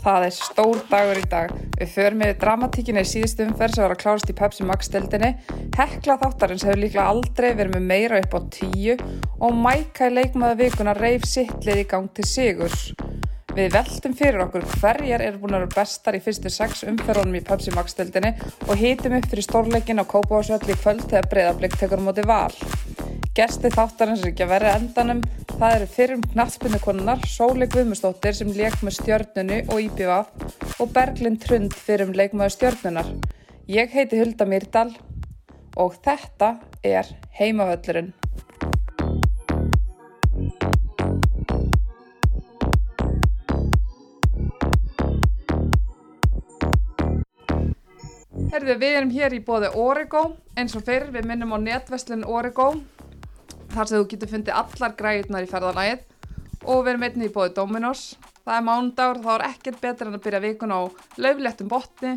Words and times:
Það 0.00 0.26
er 0.26 0.32
stór 0.32 0.78
dagur 0.88 1.18
í 1.20 1.24
dag. 1.28 1.50
Við 1.76 1.90
förum 1.92 2.22
með 2.22 2.36
dramatíkinni 2.40 3.02
í 3.04 3.08
síðustu 3.08 3.44
umferð 3.44 3.76
sem 3.76 3.84
var 3.84 3.94
að 3.94 4.00
klárast 4.00 4.32
í 4.32 4.36
Pepsi 4.38 4.66
Max 4.68 4.88
stildinni. 4.88 5.34
Hekla 5.76 6.16
þáttarins 6.22 6.64
hefur 6.64 6.80
líklega 6.80 7.08
aldrei 7.12 7.50
verið 7.58 7.74
með 7.76 7.88
meira 7.90 8.20
upp 8.24 8.36
á 8.36 8.40
tíu 8.56 8.96
og 9.40 9.58
Mækæ 9.60 10.08
leikmaða 10.14 10.60
vikuna 10.62 10.96
reif 10.96 11.28
sittlið 11.28 11.82
í 11.82 11.88
gang 11.90 12.08
til 12.16 12.28
sigurs. 12.28 12.86
Við 13.50 13.74
veltum 13.74 14.12
fyrir 14.16 14.44
okkur 14.44 14.64
hverjar 14.78 15.24
eru 15.26 15.40
búin 15.42 15.56
að 15.58 15.64
vera 15.64 15.74
bestar 15.74 16.16
í 16.16 16.22
fyrstu 16.24 16.52
sex 16.54 16.84
umferðunum 16.86 17.36
í 17.36 17.44
Pepsi 17.44 17.74
Max 17.74 17.96
stildinni 17.96 18.30
og 18.68 18.76
hýtum 18.78 19.18
upp 19.18 19.26
fyrir 19.28 19.44
stórleikin 19.44 20.00
á 20.00 20.06
Kópavásvöld 20.08 20.70
í 20.70 20.78
kvöld 20.78 21.04
þegar 21.10 21.28
breyðarblik 21.34 21.76
tekur 21.80 22.00
móti 22.04 22.24
val. 22.30 22.54
Gesti 23.36 23.72
þáttarins 23.74 24.22
er 24.24 24.32
ekki 24.32 24.46
að 24.46 24.54
vera 24.54 24.76
endanum. 24.78 25.20
Það 25.60 25.74
eru 25.76 25.86
fyrrum 25.92 26.20
knattspunnukonunnar 26.32 27.24
Sóli 27.28 27.66
Guðmustóttir 27.68 28.32
sem 28.32 28.48
leik 28.56 28.78
með 28.80 28.94
stjörnunu 28.96 29.58
og 29.68 29.82
IPVAF 29.84 30.78
og 30.80 30.92
Berglind 30.94 31.42
Trund 31.42 31.74
fyrrum 31.76 32.14
leikmaður 32.16 32.54
stjörnunar. 32.54 33.10
Ég 33.68 33.92
heiti 33.92 34.16
Hulda 34.22 34.46
Myrdal 34.48 34.94
og 35.76 35.98
þetta 36.00 36.54
er 36.80 37.10
Heimavöllurinn. 37.36 38.08
Herðu, 48.48 48.78
við 48.80 48.96
erum 48.96 49.12
hér 49.12 49.36
í 49.36 49.42
bóði 49.44 49.68
Origo, 49.76 50.24
eins 50.56 50.72
og 50.72 50.88
fyrr, 50.88 51.10
við 51.12 51.28
minnum 51.28 51.52
á 51.52 51.58
netveslun 51.60 52.24
Origo, 52.24 52.70
þar 53.70 53.90
sem 53.90 53.98
þú 53.98 54.08
getur 54.10 54.30
fundið 54.30 54.58
allar 54.60 54.94
græðunar 54.98 55.46
í 55.46 55.50
ferðalægið 55.50 56.04
og 56.66 56.84
við 56.84 56.92
erum 56.92 57.06
einnig 57.08 57.30
í 57.30 57.34
bóði 57.34 57.54
Dominos. 57.56 58.04
Það 58.44 58.56
er 58.56 58.66
mándagur, 58.66 59.20
þá 59.24 59.30
er 59.34 59.46
ekkert 59.50 59.80
betur 59.82 60.10
en 60.10 60.18
að 60.18 60.24
byrja 60.26 60.42
vikun 60.44 60.74
á 60.74 60.80
laufléttum 61.20 61.70
botni, 61.70 62.14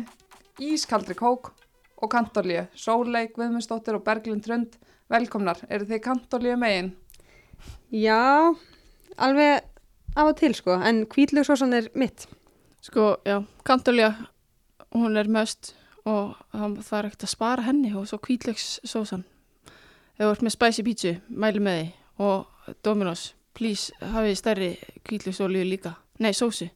ískaldri 0.62 1.16
kók 1.18 1.52
og 2.00 2.10
kantorlíu. 2.12 2.66
Sóleik, 2.76 3.34
Guðmundsdóttir 3.36 3.98
og 3.98 4.04
Berglind 4.06 4.44
Trund, 4.44 4.78
velkomnar. 5.12 5.60
Eru 5.68 5.88
þið 5.88 6.02
kantorlíu 6.04 6.56
megin? 6.60 6.94
Já, 7.94 8.54
alveg 9.16 9.62
af 10.14 10.30
og 10.30 10.36
til 10.38 10.54
sko, 10.56 10.78
en 10.78 11.04
kvíðlugsósan 11.10 11.76
er 11.76 11.90
mitt. 11.98 12.26
Sko, 12.84 13.16
já, 13.24 13.40
Kantolja, 13.64 14.12
hún 14.92 15.16
er 15.16 15.30
möst 15.32 15.72
og 16.04 16.34
það 16.52 16.98
er 16.98 17.06
ekkert 17.08 17.24
að 17.24 17.32
spara 17.32 17.64
henni 17.64 17.94
og 17.96 18.04
svo 18.10 18.18
kvítlökssósan. 18.20 19.24
Ef 20.14 20.22
þú 20.22 20.30
ert 20.30 20.44
með 20.46 20.54
spicy 20.54 20.84
pítsu, 20.86 21.14
mæli 21.28 21.62
með 21.62 21.78
því 21.80 21.86
og 22.24 22.74
Dominos, 22.86 23.22
please 23.56 23.94
hafið 24.14 24.36
stærri 24.38 24.68
kvítlöksólíu 25.06 25.64
líka. 25.66 25.96
Nei, 26.22 26.30
sósi. 26.36 26.68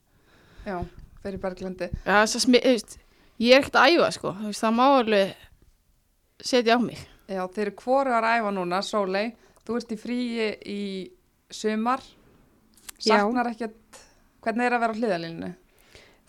Já, 0.65 0.81
fyrir 1.23 1.39
Berglindi. 1.39 1.87
Já, 2.03 2.17
það 2.25 2.43
smi, 2.43 2.59
veist, 2.65 2.97
ég 3.39 3.55
er 3.55 3.63
ekkert 3.63 3.79
að 3.79 3.95
æfa 3.95 4.09
sko, 4.17 4.33
það 4.59 4.75
má 4.75 4.83
alveg 4.89 5.31
setja 6.43 6.75
á 6.75 6.79
mig. 6.83 6.99
Já, 7.29 7.43
þeir 7.47 7.65
eru 7.67 7.75
hvoru 7.79 8.15
að 8.17 8.23
ræfa 8.25 8.51
núna, 8.57 8.81
Sólei. 8.83 9.25
Þú 9.63 9.79
ert 9.79 9.91
í 9.93 9.99
fríi 10.01 10.51
í 10.65 10.81
sumar. 11.53 12.03
Saknar 12.99 13.51
ekkert, 13.53 13.99
hvernig 14.43 14.67
er 14.67 14.75
að 14.75 14.83
vera 14.83 14.95
á 14.95 14.99
hliðalínu? 14.99 15.49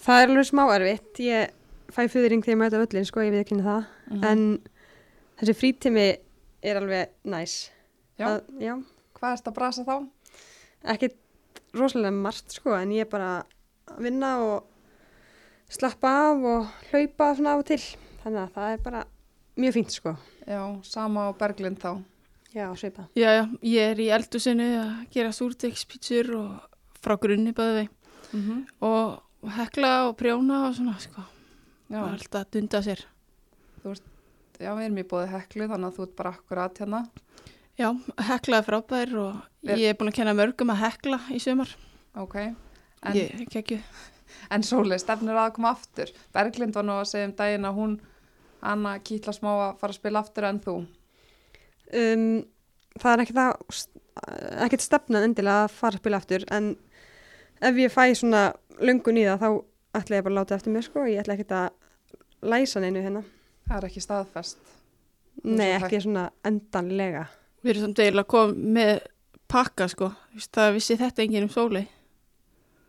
Það 0.00 0.22
er 0.22 0.30
alveg 0.30 0.48
smá 0.48 0.62
erfitt. 0.76 1.22
Ég 1.24 1.54
fæ 1.90 2.04
fyrring 2.12 2.44
þegar 2.44 2.54
ég 2.54 2.60
mæta 2.60 2.82
öllin 2.84 3.08
sko, 3.08 3.24
ég 3.24 3.34
við 3.34 3.42
ekki 3.42 3.62
það. 3.64 3.86
Mhm. 4.10 4.24
En 4.30 4.44
þessi 5.40 5.56
frítími 5.58 6.06
er 6.62 6.80
alveg 6.80 7.14
næs. 7.24 7.70
Já. 8.18 8.26
Það, 8.26 8.40
já. 8.60 8.74
Hvað 9.18 9.36
erst 9.36 9.48
að 9.50 9.56
brasa 9.56 9.84
þá? 9.84 9.94
Ekkert 10.94 11.60
rosalega 11.76 12.12
margt 12.16 12.52
sko, 12.56 12.74
en 12.76 12.92
ég 12.94 13.06
er 13.06 13.10
bara 13.10 13.30
að 13.90 14.04
vinna 14.06 14.32
og 14.44 14.66
slappa 15.70 16.12
af 16.30 16.44
og 16.52 16.68
hlaupa 16.90 17.34
svona 17.36 17.54
af 17.54 17.64
og 17.64 17.68
til. 17.70 17.80
Þannig 18.24 18.42
að 18.42 18.54
það 18.56 18.72
er 18.72 18.82
bara 18.84 19.04
mjög 19.60 19.76
fínt 19.78 19.94
sko. 19.96 20.14
Já, 20.46 20.62
sama 20.84 21.28
á 21.28 21.36
Berglind 21.36 21.80
þá. 21.82 22.02
Já, 22.50 22.66
svipa. 22.74 23.06
Já, 23.14 23.30
já, 23.38 23.44
ég 23.62 23.92
er 23.92 24.02
í 24.02 24.10
eldusinu 24.10 24.66
að 24.80 24.92
gera 25.14 25.30
súrdegspítsur 25.34 26.32
og 26.40 26.76
frá 27.00 27.16
grunni 27.20 27.52
bæði 27.56 27.88
Mm 28.30 28.40
-hmm. 28.40 28.86
og 28.86 29.22
hekla 29.50 30.08
og 30.08 30.16
prjóna 30.16 30.68
og 30.68 30.74
svona 30.74 30.98
sko. 30.98 31.22
Já, 31.90 31.96
er 31.96 32.12
alltaf 32.12 32.40
að 32.40 32.50
dunda 32.52 32.78
sér. 32.82 33.00
Já, 34.60 34.70
við 34.76 34.84
erum 34.86 35.00
í 35.02 35.06
bóði 35.10 35.30
heklu 35.32 35.68
þannig 35.70 35.88
að 35.90 35.96
þú 35.98 36.06
ert 36.06 36.16
bara 36.20 36.32
akkurat 36.36 36.80
hérna. 36.82 37.00
Já, 37.80 37.88
hekla 38.28 38.58
er 38.60 38.66
frábær 38.66 39.14
og 39.16 39.36
Er- 39.64 39.78
ég 39.80 39.90
er 39.92 39.96
búin 40.00 40.10
að 40.12 40.18
kenna 40.20 40.34
mörgum 40.36 40.72
að 40.74 40.82
hekla 40.84 41.18
í 41.32 41.40
sumar. 41.40 41.70
Ok. 42.16 42.36
En, 42.36 43.14
Ég 43.16 43.46
kekju. 43.48 43.78
en 44.50 44.62
Sólei, 44.62 44.98
stefnir 45.00 45.34
að 45.40 45.54
koma 45.56 45.70
aftur. 45.72 46.10
Berglind 46.34 46.74
var 46.74 46.84
nú 46.84 46.92
að 47.00 47.08
segja 47.08 47.28
um 47.30 47.32
daginn 47.38 47.64
að 47.64 47.74
hún, 47.80 48.00
Anna, 48.62 48.98
kýtla 48.98 49.32
smá 49.32 49.48
að 49.54 49.78
fara 49.80 49.92
að 49.94 49.96
spila 49.96 50.20
aftur 50.20 50.44
en 50.44 50.60
þú. 50.60 50.74
Um, 51.96 52.44
það 53.00 53.12
er 53.14 53.22
ekkert, 53.24 53.40
að, 53.40 53.80
ekkert 54.66 54.84
stefnan 54.84 55.24
endilega 55.26 55.64
að 55.64 55.72
fara 55.78 55.96
að 55.96 56.02
spila 56.04 56.20
aftur 56.20 56.44
en 56.54 56.76
ef 57.62 57.74
ég 57.80 57.90
fæ 57.94 58.04
svona 58.14 58.42
löngun 58.80 59.18
í 59.18 59.24
það 59.26 59.40
þá 59.42 59.48
ætla 60.00 60.16
ég 60.20 60.24
bara 60.26 60.34
að 60.34 60.38
láta 60.38 60.54
eftir 60.58 60.74
mér 60.74 60.86
sko 60.86 61.06
ég 61.10 61.18
ætla 61.24 61.34
ekkert 61.38 61.54
að 61.56 62.52
læsa 62.52 62.80
neinu 62.84 63.02
hérna 63.02 63.24
Það 63.70 63.76
er 63.78 63.86
ekki 63.86 64.02
staðfest. 64.02 64.70
nei 65.46 65.68
svo 65.78 65.86
ekki 65.86 66.00
svona 66.02 66.24
endanlega 66.44 67.28
Við 67.62 67.70
erum 67.74 67.84
samt 67.86 68.00
eiginlega 68.02 68.28
komið 68.32 68.70
með 68.74 68.92
pakka 69.50 69.86
sko. 69.92 70.08
Það 70.56 70.70
vissi 70.74 70.96
þetta 70.98 71.22
enginn 71.22 71.44
um 71.46 71.52
sóli. 71.52 71.82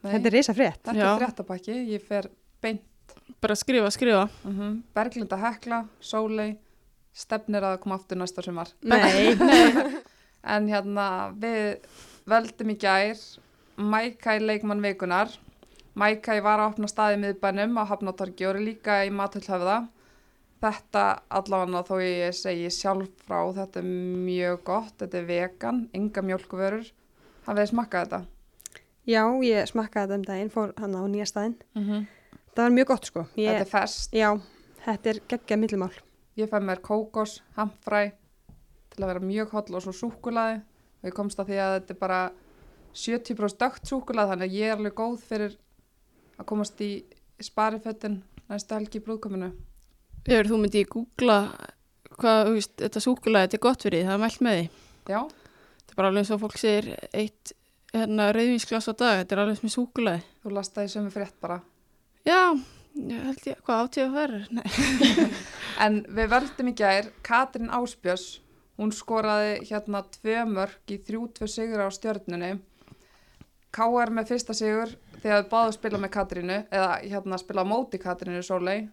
Nei, 0.01 0.09
þetta 0.15 0.29
er 0.29 0.35
reysa 0.37 0.55
frétt 0.57 0.79
þetta 0.87 1.05
er 1.09 1.19
fréttabakki. 1.19 1.75
Ég 1.91 2.05
fer 2.07 2.29
beint. 2.63 3.13
Bara 3.43 3.57
skrifa, 3.59 3.91
skrifa. 3.93 4.23
Mm 4.47 4.79
Berglind 4.95 5.33
að 5.35 5.43
hekla, 5.45 5.81
Sólei, 5.99 6.55
stefnir 7.13 7.67
að 7.67 7.77
koma 7.83 7.99
aftur 7.99 8.17
næsta 8.21 8.41
sumar. 8.45 8.71
nei, 8.81 9.35
En 10.55 10.65
hérna, 10.71 11.05
við 11.37 11.85
veldum 12.25 12.73
í 12.73 12.77
gær 12.81 13.19
Mækæ 13.77 14.39
leikmann 14.41 14.81
vikunar. 14.81 15.29
Mækæ 15.97 16.39
var 16.41 16.61
að 16.61 16.71
opna 16.71 16.87
staði 16.89 17.17
í 17.19 17.21
miðbænum 17.25 17.77
á 17.81 17.83
Hafnatorgi 17.91 18.45
og 18.47 18.55
eru 18.55 18.63
líka 18.71 19.01
í 19.05 19.11
Matullhöfða. 19.13 19.87
Þetta 20.61 21.03
allavega 21.29 21.81
þó 21.87 21.95
ég 22.03 22.35
segi 22.37 22.69
sjálf 22.69 23.09
frá, 23.25 23.39
þetta 23.53 23.79
er 23.81 23.87
mjög 24.27 24.63
gott, 24.63 24.93
þetta 25.01 25.17
er 25.17 25.25
vegan, 25.25 25.89
enga 25.97 26.21
mjölkuvörur. 26.21 26.91
Hafið 27.47 27.63
þið 27.63 27.71
smakkað 27.71 28.05
þetta? 28.05 28.21
já 29.09 29.23
ég 29.41 29.65
smakkaði 29.65 30.05
þetta 30.07 30.17
um 30.19 30.25
daginn 30.27 30.51
fór 30.53 30.73
hann 30.77 30.93
á 30.93 31.01
nýja 31.09 31.25
staðinn 31.25 31.55
Mm 31.75 31.83
-hmm. 31.87 32.05
það 32.55 32.63
var 32.63 32.71
mjög 32.71 32.87
gott 32.87 33.05
sko 33.05 33.23
Þetta 33.23 33.41
ég, 33.41 33.61
er 33.61 33.65
fest. 33.65 34.13
já, 34.13 34.39
þetta 34.85 35.09
er 35.09 35.19
geggjað 35.27 35.59
millumál 35.59 35.93
Ég 36.37 36.49
fæ 36.49 36.59
mér 36.61 36.79
kókos, 36.81 37.41
hamfræ 37.57 38.11
til 38.89 39.03
að 39.03 39.07
vera 39.07 39.19
mjög 39.19 39.49
holl 39.51 39.75
og 39.75 39.81
svo 39.81 39.91
súkulaði 39.91 40.61
og 41.01 41.09
ég 41.09 41.13
komst 41.13 41.39
að 41.39 41.45
því 41.47 41.57
að 41.57 41.73
þetta 41.79 41.93
er 41.93 41.99
bara 41.99 42.31
70% 42.93 43.57
dögt 43.57 43.85
súkulaði 43.87 44.29
þannig 44.29 44.49
að 44.49 44.53
ég 44.55 44.65
er 44.69 44.77
alveg 44.77 44.93
góð 44.93 45.17
fyrir 45.19 45.57
að 46.37 46.45
komast 46.45 46.81
í 46.81 47.03
sparifötin 47.41 48.23
næstu 48.49 48.75
helgi 48.75 48.99
í 48.99 49.03
brúðkominu. 49.03 49.51
Ef 50.27 50.47
þú 50.49 50.57
myndi 50.61 50.83
googla 50.89 51.37
hvað, 52.21 52.41
þú 52.47 52.53
veist, 52.57 52.73
þetta 52.77 53.01
súkulega, 53.01 53.47
þetta 53.47 53.57
er 53.57 53.63
gott 53.65 53.85
fyrir 53.85 54.01
því, 54.01 54.07
það 54.07 54.13
er 54.17 54.21
mælt 54.25 54.43
með 54.45 54.59
því. 54.59 54.67
Já, 55.09 55.21
Þetta 55.81 55.95
er 55.95 55.97
bara 55.97 56.09
alveg 56.11 56.21
eins 56.21 56.29
og 56.31 56.39
fólk 56.43 56.59
segir 56.61 56.85
eitt 57.11 57.51
hérna, 57.91 58.27
reyðvinsglas 58.35 58.85
á 58.87 58.93
dag, 58.95 59.17
þetta 59.21 59.35
er 59.35 59.41
alveg 59.43 59.57
sem 59.59 59.71
súkulega. 59.73 60.21
þú 60.43 60.53
lastaði 60.55 60.91
sömu 60.93 61.11
frétt 61.11 61.35
bara. 61.41 61.57
Já, 62.23 62.37
ég 62.95 63.25
held 63.25 63.47
ég, 63.49 63.57
hvað 63.65 63.81
átíð 63.87 64.05
að 64.05 64.15
vera? 64.19 64.39
Nei. 64.51 65.31
En 65.85 66.01
við 66.05 66.29
völdum 66.29 66.69
í 66.69 66.75
gær 66.77 67.09
Katrín 67.25 67.71
Áspjörs, 67.73 68.39
hún 68.77 68.91
skoraði 68.93 69.65
hérna 69.71 70.03
tvö 70.13 70.45
mörg 70.45 70.93
í 70.93 70.99
þrjú 71.01 71.25
tvö 71.35 71.47
sigur 71.49 71.81
á 71.81 71.89
stjörnunni. 71.89 72.59
K.R. 73.71 74.11
með 74.13 74.31
fyrsta 74.31 74.53
sigur 74.53 74.91
þegar 75.23 75.41
við 75.43 75.49
báðum 75.51 75.75
spila 75.75 75.99
með 76.03 76.13
Katrínu 76.15 76.57
eða 76.69 76.89
hérna 77.01 77.39
spila 77.39 77.63
móti 77.65 77.99
Katrínu 78.03 78.43
Sólei 78.43 78.83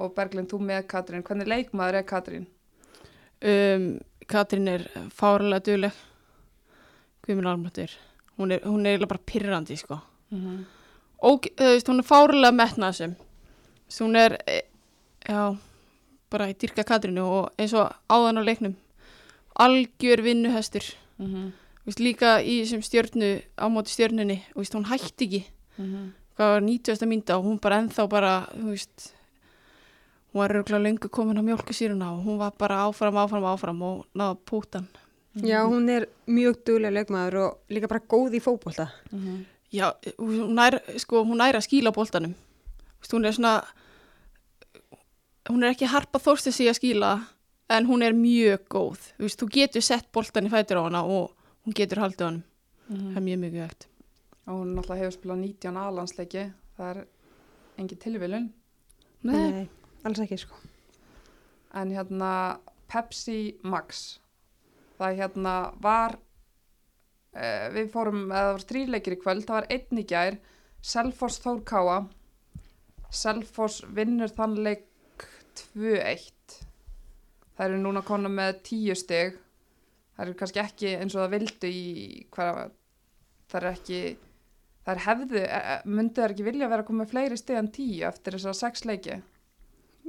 og 0.00 0.14
Berglind 0.16 0.50
þú 0.50 0.60
með 0.64 0.86
Katrín. 0.90 1.24
Hvernig 1.26 1.50
leikmaður 1.50 2.00
er 2.00 2.06
Katrín? 2.08 2.46
Um, 3.40 3.86
Katrín 4.30 4.68
er 4.70 4.86
fáralega 5.16 5.64
dugleg, 5.66 5.96
Guðminn 7.26 7.50
Almrættur. 7.50 7.96
Hún 8.38 8.54
er, 8.54 8.62
hún 8.64 8.86
er 8.86 8.94
eiginlega 8.94 9.12
bara 9.12 9.26
pirrandi, 9.26 9.76
sko. 9.76 10.00
Mm 10.30 10.40
-hmm. 10.40 10.64
Og 11.18 11.46
þú 11.56 11.72
veist, 11.74 11.88
hún 11.88 11.98
er 11.98 12.10
fáralega 12.12 12.52
metnaðsum. 12.52 13.16
Hún 14.00 14.16
er, 14.16 14.38
e, 14.46 14.62
já, 15.28 15.56
bara 16.30 16.48
í 16.48 16.54
dyrka 16.54 16.84
Katrínu 16.84 17.22
og 17.22 17.50
eins 17.58 17.74
og 17.74 17.92
áðan 18.08 18.38
á 18.40 18.42
leiknum. 18.44 18.76
Algjör 19.54 20.22
vinnuhestur. 20.22 20.84
Mm 21.18 21.26
-hmm. 21.26 21.52
Þú 21.80 21.86
veist, 21.86 22.00
líka 22.00 22.42
í 22.42 22.60
þessum 22.62 22.82
stjörnu, 22.82 23.42
á 23.56 23.66
móti 23.68 23.90
stjörnunni, 23.90 24.42
þú 24.52 24.58
veist, 24.60 24.74
hún 24.74 24.84
hætti 24.84 25.24
ekki. 25.24 25.44
Mhm. 25.78 26.12
Hvað 26.36 26.52
var 26.54 26.60
90. 26.60 27.06
mynda 27.06 27.36
og 27.36 27.44
hún 27.44 27.60
bara 27.60 27.80
ennþá 27.80 28.08
bara, 28.08 28.46
þú 28.54 28.70
veist, 28.70 29.14
hún 30.32 30.40
var 30.40 30.50
röglega 30.52 30.82
lengur 30.82 31.10
komin 31.10 31.38
á 31.38 31.42
mjölkusýruna 31.42 32.12
og 32.14 32.24
hún 32.24 32.38
var 32.38 32.52
bara 32.58 32.84
áfram, 32.86 33.14
áfram, 33.16 33.44
áfram 33.44 33.82
og 33.82 34.06
náða 34.14 34.36
pútan. 34.44 34.86
já, 35.36 35.62
hún 35.66 35.88
er 35.90 36.06
mjög 36.26 36.64
duglega 36.66 36.90
leikmaður 36.94 37.34
og 37.44 37.58
líka 37.70 37.88
bara 37.88 38.00
góð 38.08 38.34
í 38.34 38.40
fótbolta 38.40 38.88
Mhm. 39.12 39.44
Já, 39.72 39.92
hún 40.18 40.54
nær, 40.54 40.80
sko, 40.98 41.22
hún 41.24 41.36
nær 41.38 41.54
að 41.54 41.62
skíla 41.68 41.92
veist, 43.00 43.12
Hún 43.12 43.24
er 43.24 43.32
svona, 43.32 43.62
hún 45.48 45.62
er 45.64 45.70
ekki 45.74 45.86
harpa 45.86 46.18
þórstu 46.18 46.52
sig 46.52 46.66
að 46.66 46.78
skíla, 46.78 47.10
en 47.70 47.86
hún 47.86 48.02
er 48.02 48.12
mjög 48.12 48.64
góð. 48.68 48.98
Þú 49.18 49.22
veist, 49.26 49.38
þú 49.40 49.48
getur 49.54 49.82
sett 49.86 50.08
boltan 50.12 50.46
í 50.46 50.50
fætur 50.50 50.80
á 50.82 50.82
hana 50.88 51.04
og 51.06 51.30
hún 51.64 51.74
getur 51.74 52.02
haldið 52.02 52.20
á 52.20 52.26
hann. 52.26 52.42
Það 52.90 53.16
er 53.16 53.26
mjög 53.28 53.38
mjög 53.44 53.52
vegt. 53.60 53.86
og 54.50 54.54
hún 54.64 54.74
náttúrulega 54.74 54.98
hefur 55.04 55.14
spilað 55.14 55.38
19 55.38 55.76
alansleiki 55.76 56.52
það 56.76 56.96
er 56.96 57.06
engin 57.78 57.98
tilvílun 58.02 58.48
Nei, 59.22 59.68
alls 60.04 60.22
ekki 60.24 60.40
sko. 60.40 60.56
en 61.74 61.92
hérna 61.94 62.32
Pepsi 62.90 63.58
Max. 63.62 64.18
Það 64.98 65.20
hérna 65.20 65.54
var 65.80 66.16
uh, 66.18 67.66
við 67.74 67.92
fórum, 67.92 68.24
eða 68.28 68.46
það 68.46 68.54
var 68.56 68.64
þrýleikir 68.72 69.16
í 69.16 69.20
kvöld. 69.20 69.44
Það 69.46 69.58
var 69.60 69.68
einn 69.76 70.00
í 70.02 70.06
gær 70.08 70.40
Selfoss 70.80 71.38
Þór 71.44 71.62
Káa 71.68 72.00
Selfoss 73.10 73.84
vinnur 73.90 74.30
þann 74.32 74.58
leik 74.64 74.86
2-1 75.74 76.58
það 77.58 77.64
eru 77.66 77.78
núna 77.82 78.02
konu 78.06 78.30
með 78.32 78.62
10 78.70 78.96
stig. 78.96 79.38
Það 80.14 80.24
eru 80.24 80.36
kannski 80.38 80.62
ekki 80.62 80.92
eins 80.96 81.16
og 81.16 81.24
það 81.24 81.34
vildu 81.34 81.70
í 81.70 81.84
hvað 82.32 82.60
það 83.50 83.58
er 83.60 83.68
ekki 83.70 84.00
það 84.84 84.92
er 84.94 85.02
hefðu, 85.04 85.42
myndu 85.90 86.22
það 86.22 86.34
ekki 86.34 86.46
vilja 86.46 86.70
vera 86.70 86.84
að 86.84 86.88
koma 86.88 87.02
með 87.02 87.12
fleiri 87.12 87.40
stig 87.40 87.58
en 87.58 87.70
10 87.74 88.06
eftir 88.08 88.36
þess 88.36 88.50
að 88.52 88.58
6 88.60 88.86
leiki 88.88 89.18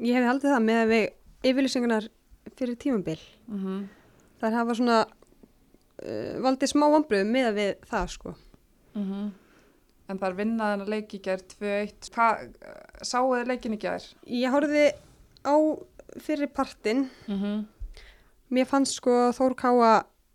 Ég 0.02 0.18
hefði 0.18 0.30
haldið 0.30 0.54
það 0.56 0.64
með 0.68 0.80
að 0.82 0.92
við 0.92 1.50
yfirlýsingarnar 1.52 2.08
fyrir 2.58 2.78
tímabil. 2.82 3.20
mm 3.48 3.60
-hmm. 3.66 3.82
Það 4.42 4.58
hafa 4.58 4.74
svona 4.74 5.00
uh, 5.06 6.34
valdið 6.42 6.70
smá 6.72 6.86
vombriðum 6.90 7.32
með 7.32 7.48
að 7.48 7.58
við 7.60 7.76
það 7.92 8.08
sko. 8.08 8.36
Mhm. 8.96 9.32
En 10.10 10.20
það 10.20 10.30
er 10.30 10.36
vinnaðan 10.36 10.82
að 10.82 10.90
leiki 10.90 11.20
gær 11.24 11.40
2-1. 11.40 12.10
Hvað, 12.12 12.56
sáu 13.02 13.30
þið 13.30 13.48
leikin 13.48 13.74
í 13.74 13.78
gær? 13.78 14.04
Ég 14.28 14.52
horfði 14.52 14.94
á 15.46 15.56
fyrir 16.20 16.48
partinn. 16.48 17.10
Mm 17.28 17.38
-hmm. 17.40 17.66
Mér 18.50 18.66
fannst 18.66 18.94
sko 18.94 19.32
Þór 19.32 19.56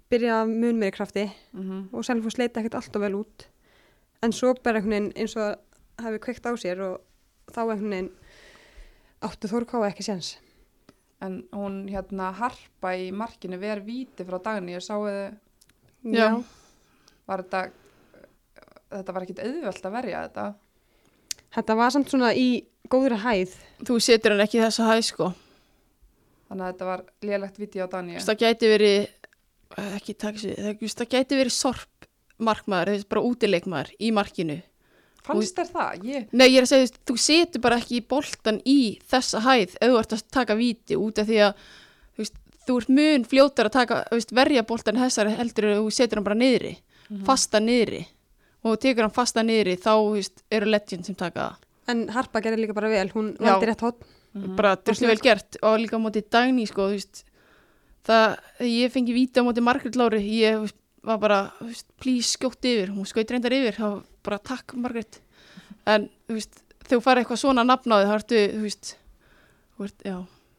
byrja 0.09 0.43
að 0.43 0.53
mun 0.55 0.79
meiri 0.79 0.95
krafti 0.95 1.27
Mm 1.53 1.89
og 1.93 2.05
Selfoss 2.05 2.39
leita 2.39 2.61
ekkert 2.61 2.79
alltaf 2.79 3.03
vel 3.03 3.15
út. 3.15 3.49
En 4.23 4.33
svo 4.33 4.55
bara 4.55 4.79
einhvern 4.79 4.91
veginn 4.91 5.13
eins 5.17 5.37
og 5.37 5.57
hafi 6.03 6.19
kveikt 6.19 6.47
á 6.47 6.53
sér 6.57 6.81
og 6.81 7.01
þá 7.53 7.61
einhvern 7.61 7.91
veginn 7.91 8.11
áttu 9.25 9.49
Þór 9.51 9.67
Káa 9.69 9.89
ekki 9.91 10.05
séns. 10.07 10.37
En 11.25 11.41
hún 11.55 11.87
hérna 11.89 12.31
harpa 12.37 12.93
í 12.99 13.09
markinu 13.15 13.59
ver 13.61 13.81
víti 13.85 14.27
frá 14.29 14.37
dagni 14.43 14.77
og 14.77 14.85
sáu 14.85 15.07
þið, 15.07 15.37
Já. 16.13 16.29
var 17.27 17.43
þetta, 17.45 17.63
þetta 18.93 19.15
var 19.17 19.25
ekkit 19.25 19.43
auðvelt 19.47 19.89
að 19.89 19.97
verja 19.97 20.23
þetta. 20.27 20.47
Þetta 21.57 21.77
var 21.81 21.95
samt 21.95 22.13
svona 22.13 22.35
í 22.37 22.49
góðri 22.93 23.17
hæð. 23.23 23.57
Þú 23.89 23.99
setur 24.05 24.35
hann 24.35 24.45
ekki 24.45 24.61
þessa 24.61 24.91
hæð, 24.91 25.03
sko. 25.09 25.33
Þannig 26.47 26.67
að 26.67 26.73
þetta 26.73 26.89
var 26.91 27.05
lélegt 27.27 27.59
víti 27.59 27.83
á 27.83 27.89
veist, 27.89 28.29
það 28.29 28.43
gæti 28.45 28.71
verið, 28.71 28.99
ekki 29.97 30.15
taka 30.15 30.43
sér, 30.43 30.61
það, 30.63 31.09
gæti 31.17 31.41
verið 31.41 31.55
sorp 31.57 32.09
markmaður, 32.37 32.93
það 32.93 33.01
er 33.01 33.09
bara 33.11 33.25
útileikmaður 33.31 33.95
í 33.99 34.13
markinu. 34.15 34.61
Fannst 35.27 35.59
þér 35.59 35.71
það? 35.75 36.07
Ég, 36.07 36.27
Nei, 36.33 36.47
ég 36.49 36.59
er 36.61 36.67
að 36.67 36.71
segja, 36.73 36.91
þú 36.95 37.15
þú 37.17 37.17
setur 37.27 37.65
bara 37.65 37.79
ekki 37.83 38.01
boltan 38.15 38.61
í 38.65 38.79
þessa 39.11 39.43
hæð 39.47 39.77
ef 39.81 39.93
þú 39.93 40.01
ert 40.01 40.17
að 40.17 40.25
taka 40.37 40.57
víti 40.59 40.99
út 41.01 41.21
af 41.23 41.29
því 41.31 41.39
að 41.47 41.53
þú, 41.61 42.23
veist, 42.23 42.37
þú 42.67 42.79
ert 42.81 42.93
mun 42.99 43.27
fljótar 43.31 43.71
að 43.71 43.77
taka, 43.79 44.01
veist, 44.15 44.35
verja 44.37 44.67
boltan 44.67 45.01
þessari 45.03 45.37
heldur 45.39 45.71
þú 45.75 45.95
setur 45.99 46.21
hann 46.21 46.29
bara 46.29 46.39
niðri, 46.41 46.75
fasta 47.27 47.63
niðri 47.63 48.03
og 48.63 48.73
þú 48.73 48.77
tekur 48.83 49.07
hann 49.07 49.15
fasta 49.15 49.45
niðri 49.47 49.77
þá, 49.79 49.93
veist, 50.15 50.43
eru 50.51 50.71
legend 50.71 51.07
sem 51.07 51.19
taka 51.19 51.43
það. 51.49 51.63
En 51.87 52.01
Harpa 52.11 52.41
gerði 52.43 52.65
líka 52.65 52.75
bara 52.75 52.89
vel. 52.91 53.07
Hún 53.15 53.29
valdi 53.39 53.69
rétt 53.69 53.85
hótt. 53.87 54.01
bara 54.57 54.75
druslu 54.77 55.07
vel 55.09 55.21
gert 55.23 55.57
og 55.63 55.79
líka 55.81 55.97
á 55.97 56.03
móti 56.03 56.21
dagný 56.21 56.67
sko, 56.69 56.91
þú 56.91 56.97
veist 56.99 57.23
það, 58.07 58.35
ég 58.69 58.93
fengi 58.93 59.15
víti 59.17 59.41
á 59.41 59.47
móti 59.47 59.63
Margrét 59.65 59.97
Lári 59.97 60.21
ég 60.27 60.67
var 61.07 61.21
bara, 61.23 61.39
þú 61.61 61.71
veist, 61.71 61.87
please 62.03 62.35
skjótt 62.35 62.67
yfir 62.67 62.93
hún 62.93 63.07
skaut 63.09 63.31
reyndar 63.31 63.55
yfir, 63.55 63.79
þá 63.79 63.89
bara 64.27 64.43
takk 64.53 64.77
Margrét, 64.83 65.21
en 65.87 66.09
þú 66.27 66.39
veist 66.39 66.63
þegar 66.87 66.95
þú 66.95 67.03
fara 67.09 67.23
eitthvað 67.23 67.43
svona 67.43 67.67
nafn 67.67 67.95
á 67.95 67.97
þig, 67.99 68.09
þá 68.11 68.17
ertu 68.19 68.41
þú 68.53 68.63
veist, 68.67 68.95
þú 69.77 69.87
veist, 69.87 70.07
já 70.07 70.17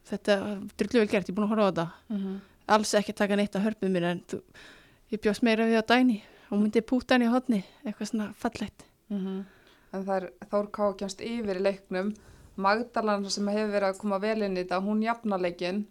þetta 0.08 0.36
er 0.36 0.62
drullu 0.80 1.02
vel 1.02 1.10
gert, 1.12 1.28
ég 1.28 1.34
er 1.34 1.36
búin 1.36 1.48
að 1.48 1.52
horfa 1.54 1.68
á 1.68 1.70
þetta 1.70 1.88
mm 2.14 2.38
alls 2.68 2.94
ekki 2.98 3.14
taka 3.16 3.36
neitt 3.38 3.56
að 3.56 3.64
hörpum 3.68 3.94
mér 3.94 4.10
en 4.10 4.24
þú, 4.28 4.42
ég 5.12 5.22
bjóst 5.24 5.44
meira 5.46 5.66
við 5.68 5.80
á 5.80 5.84
dagný 5.88 6.18
og 6.48 6.60
myndi 6.60 6.82
púta 6.84 7.16
hann 7.16 7.24
í 7.24 7.30
hodni, 7.32 7.62
eitthvað 7.84 8.10
svona 8.10 8.32
fallegt 8.36 8.84
En 9.96 10.02
það 10.04 10.16
er 10.18 10.26
Þór 10.50 10.66
Ká 10.68 10.82
kjænst 11.00 11.22
yfir 11.24 11.56
í 11.56 11.64
leiknum. 11.64 12.10
Magdalan 12.60 13.22
sem 13.32 13.46
hefur 13.48 13.70
verið 13.72 13.88
að 13.88 14.00
koma 14.02 14.18
vel 14.20 14.42
inn 14.44 14.56
í 14.58 14.60
þetta, 14.60 14.82
hún 14.84 15.00
jafna 15.00 15.38
leikinn 15.40 15.86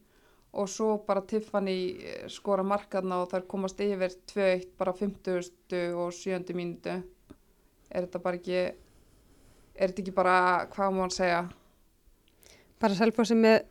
og 0.57 0.69
svo 0.69 0.89
bara 1.07 1.23
Tiffany 1.25 1.77
eh, 1.97 2.27
skora 2.30 2.65
markaðna 2.65 3.23
og 3.23 3.31
þær 3.31 3.47
komast 3.50 3.81
yfir 3.81 4.13
2-1 4.30 4.68
bara 4.77 4.94
50. 4.94 5.50
og 5.97 6.13
7. 6.13 6.53
mínútu. 6.53 7.00
Er 7.92 8.06
þetta 8.06 8.22
bara 8.24 8.39
ekki, 8.39 8.62
er 9.75 9.92
þetta 9.92 10.04
ekki 10.04 10.16
bara, 10.16 10.38
hvað 10.74 10.94
má 10.95 11.04
hann 11.06 11.16
segja? 11.16 11.42
Bara 12.81 12.98
Selfoss 12.98 13.31
sem 13.31 13.42
með 13.42 13.62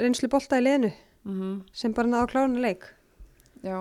reynslu 0.00 0.30
bolta 0.32 0.60
í 0.60 0.66
liðinu 0.66 0.92
Mm 1.24 1.62
sem 1.76 1.92
bara 1.92 2.08
náðu 2.08 2.30
klárinu 2.32 2.60
leik. 2.64 2.84
það 3.60 3.68
Já, 3.68 3.76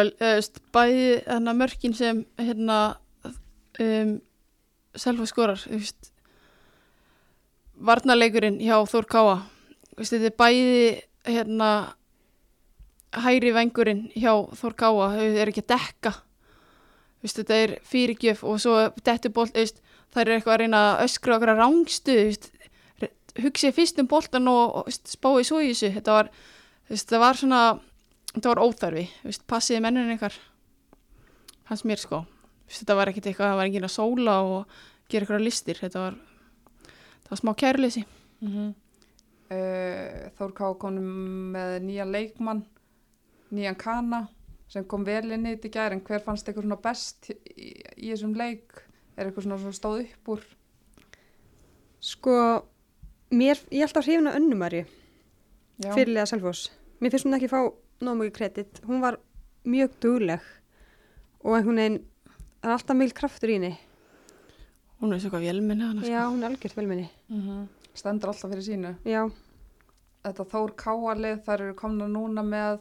er, 0.00 0.12
eða, 0.20 0.34
veist, 0.38 0.60
bæði 0.72 1.10
þarna 1.26 1.52
mörkin 1.52 1.94
sem 1.94 2.22
hérna 2.38 2.78
um, 3.80 4.14
selva 4.96 5.26
skorar 5.28 5.60
varnarleikurinn 7.76 8.58
hjá 8.62 8.78
Þór 8.88 9.08
Káa 9.12 9.36
þetta 9.98 10.30
er 10.30 10.36
bæði 10.38 11.02
hérna 11.28 11.70
hæri 13.12 13.52
vengurinn 13.52 14.06
hjá 14.16 14.32
Þór 14.56 14.76
Káa 14.80 15.10
þau 15.12 15.26
eru 15.26 15.52
ekki 15.52 15.64
að 15.66 15.74
dekka 15.74 16.14
veist, 17.26 17.40
þetta 17.42 17.60
er 17.62 17.74
fyrirgjöf 17.86 18.44
og 18.46 18.60
svo 18.62 18.76
dettur 19.06 19.34
bolt, 19.36 19.54
veist, 19.56 19.82
það 20.14 20.22
er 20.22 20.34
eitthvað 20.36 20.54
að 20.54 20.62
reyna 20.64 20.82
að 20.86 21.02
öskra 21.06 21.36
okkur 21.36 21.52
að 21.52 21.62
rángstu 21.62 22.16
þú 22.16 22.26
veist, 22.30 22.50
hugsið 23.36 23.76
fyrst 23.76 24.00
um 24.00 24.10
boltan 24.10 24.48
og, 24.52 24.62
og 24.64 24.86
þú 24.86 24.92
veist, 24.92 25.14
spáið 25.16 25.48
svo 25.50 25.62
í 25.62 25.72
þessu. 25.72 25.92
Þetta 25.98 26.16
var, 26.16 26.30
það 26.92 27.24
var 27.26 27.40
svona 27.42 27.62
þetta 28.32 28.52
var 28.52 28.62
óþarfi, 28.64 29.08
passiði 29.48 29.82
mennin 29.84 30.14
ykkar. 30.16 30.38
Hans 31.66 31.82
mér 31.88 32.00
sko. 32.00 32.22
Þetta 32.70 32.96
var 32.98 33.10
ekkit 33.10 33.30
eitthvað, 33.30 33.52
það 33.52 33.60
var 33.60 33.68
enginn 33.68 33.86
að 33.86 33.94
sóla 33.94 34.40
og 34.46 34.78
gera 35.10 35.26
eitthvað 35.26 35.44
listir, 35.46 35.78
þetta 35.78 36.02
var 36.02 36.16
það 37.26 37.32
var 37.34 37.42
smá 37.42 37.54
kærleysi 37.62 38.04
mm 38.40 38.74
Þór 40.36 40.52
Ká 40.58 40.64
kom 40.74 40.96
með 41.54 41.76
nýjan 41.84 42.10
leikmann, 42.10 42.64
nýjan 43.54 43.76
kana 43.78 44.24
sem 44.70 44.84
kom 44.88 45.04
vel 45.06 45.30
inn 45.30 45.46
í 45.46 45.54
þetta 45.54 45.68
í 45.68 45.74
gær 45.76 45.94
en 45.94 46.02
hver 46.06 46.24
fannst 46.24 46.48
eitthvað 46.48 46.66
svona 46.66 46.80
best 46.82 47.30
í, 47.30 47.70
í 47.96 48.10
þessum 48.10 48.34
leik? 48.38 48.82
Er 49.16 49.28
eitthvað 49.28 49.46
svona 49.46 49.60
sem 49.62 49.76
stóð 49.76 50.02
upp 50.04 50.32
úr? 50.34 50.42
Sko, 52.06 52.36
mér, 53.34 53.62
ég 53.72 53.88
hrifin 53.90 54.30
að 54.30 54.38
önnumari 54.40 54.82
Já. 54.84 55.92
fyrirlega 55.92 56.28
Selfoss. 56.30 56.70
Mér 57.00 57.14
finnst 57.14 57.28
hún 57.28 57.38
ekki 57.38 57.50
fá 57.52 57.60
nóg 58.04 58.20
mikið 58.20 58.36
kredit. 58.36 58.82
Hún 58.86 59.02
var 59.02 59.18
mjög 59.66 59.96
dugleg 60.02 60.44
og 61.42 61.56
einhvern 61.56 61.80
veginn, 61.80 61.98
það 62.60 62.70
er 62.70 62.76
alltaf 62.76 63.00
mjög 63.00 63.16
kraftur 63.16 63.52
í 63.52 63.58
henni. 63.58 63.74
hún 65.00 65.12
er 65.12 65.20
svo 65.20 65.30
hvað 65.30 65.44
vélminni 65.44 65.84
hana 65.84 66.00
sko. 66.00 66.10
Já, 66.10 66.22
hún 66.28 66.42
er 66.42 66.50
algjört 66.50 66.76
velminni. 66.76 67.10
Mm 67.28 67.66
Stendur 67.96 68.28
alltaf 68.28 68.50
fyrir 68.50 68.64
sínu. 68.64 68.90
Já, 69.08 69.22
Þetta 70.26 70.44
Þór 70.50 70.72
Káalið, 70.74 71.36
þær 71.46 71.62
eru 71.62 71.74
komna 71.78 72.06
núna 72.10 72.42
með, 72.42 72.80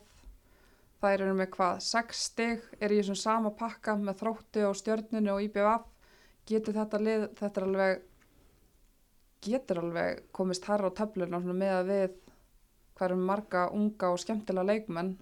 þær 1.06 1.24
eru 1.28 1.36
með 1.38 1.52
hvað, 1.56 1.80
sex 1.86 2.26
stig, 2.32 2.66
er 2.82 2.94
í 2.94 3.00
þessum 3.00 3.20
sama 3.20 3.52
pakka 3.56 3.96
með 4.00 4.20
þrótti 4.24 4.66
og 4.68 4.76
stjörnunu 4.80 5.34
og 5.36 5.46
IBF. 5.46 5.88
Getur 6.50 6.78
þetta 6.78 7.02
lið, 7.02 7.24
þetta 7.40 7.62
er 7.62 7.68
alveg, 7.68 8.04
getur 9.46 9.82
alveg 9.82 10.22
komist 10.36 10.68
herra 10.70 10.92
á 10.94 10.98
töfluna 10.98 11.42
svona 11.42 11.58
með 11.58 11.74
að 11.78 11.90
við 11.92 12.20
eru 13.06 13.18
marga 13.20 13.66
unga 13.76 14.12
og 14.14 14.22
skemmtilega 14.22 14.70
leikmenn. 14.70 15.16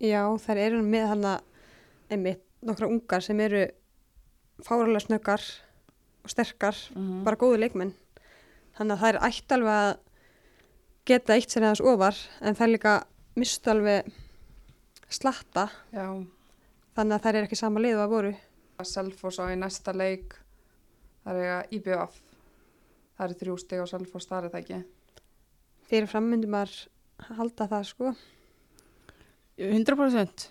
já, 0.00 0.22
þær 0.40 0.62
eru 0.62 0.82
með 0.82 1.08
hana 1.10 1.34
einmitt 2.10 2.44
nokkra 2.64 2.88
ungar 2.88 3.24
sem 3.24 3.40
eru 3.40 3.66
fáralega 4.64 5.04
snöggar 5.04 5.44
og 6.24 6.32
sterkar, 6.32 6.76
Mm 6.94 7.24
bara 7.24 7.36
góðu 7.36 7.60
leikmenn. 7.60 7.92
Þannig 8.76 8.96
að 8.96 9.02
þær 9.04 9.18
ætti 9.28 9.54
alveg 9.54 9.76
að 9.76 9.98
geta 11.04 11.34
eitt 11.34 11.50
sér 11.50 11.66
aðeins 11.66 11.84
ofar 11.84 12.16
en 12.40 12.56
þær 12.56 12.72
líka 12.72 12.94
mistu 13.36 13.70
alveg 13.70 14.08
slatta 15.14 15.66
Já, 15.94 16.06
þannig 16.96 17.16
að 17.16 17.24
þær 17.26 17.38
eru 17.40 17.48
ekki 17.48 17.58
sama 17.60 17.82
lið 17.82 17.98
og 17.98 18.04
að 18.04 18.14
voru. 18.14 18.32
Selfoss 18.80 19.36
á 19.36 19.44
í 19.52 19.58
næsta 19.60 19.92
leik, 19.92 20.34
það 21.24 21.36
er 21.36 21.44
eiga 21.44 21.58
IBF. 21.76 22.20
Það 23.18 23.26
eru 23.26 23.38
þrjú 23.42 23.56
stig 23.60 23.82
á 23.84 23.86
Selfoss, 23.90 24.28
það 24.30 24.46
er 24.46 24.54
það 24.54 24.60
ekki. 24.62 24.80
Fyrir 25.90 26.08
frammyndum 26.08 26.56
að 26.56 26.76
halda 27.36 27.66
það 27.68 27.88
sko. 27.90 28.14
100% 29.60 30.46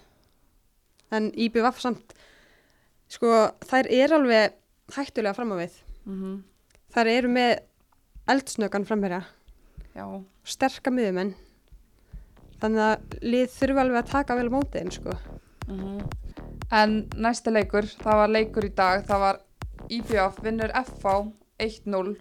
En 1.17 1.31
IBVF 1.33 1.79
samt 1.81 2.13
Sko, 3.09 3.29
þær 3.65 3.87
eru 3.89 4.19
alveg 4.19 4.53
hættulega 4.93 5.33
fram 5.33 5.55
á 5.57 5.65
við. 5.65 5.79
mm 6.05 6.37
Þær 6.93 7.07
eru 7.11 7.29
með 7.29 7.51
eldsnökan 8.29 8.85
framherja, 8.85 9.19
Já, 9.93 10.05
sterka 10.41 10.89
miðumenn. 10.89 11.35
Þannig 12.59 12.81
að 12.85 13.19
lið 13.23 13.51
þurfa 13.55 13.83
alveg 13.85 13.99
að 14.03 14.09
taka 14.11 14.35
vel 14.35 14.47
á 14.51 14.55
mótiðin, 14.55 14.91
sko. 14.91 15.13
Mhm. 15.67 16.09
En 16.71 16.95
næsti 17.15 17.51
leikur, 17.53 17.87
það 17.97 18.17
var 18.21 18.27
leikur 18.29 18.65
í 18.67 18.73
dag, 18.75 19.05
það 19.07 19.19
var 19.23 19.39
IBF 19.89 20.41
vinnur 20.45 20.69
FH 20.75 21.13
1-0. 21.59 22.17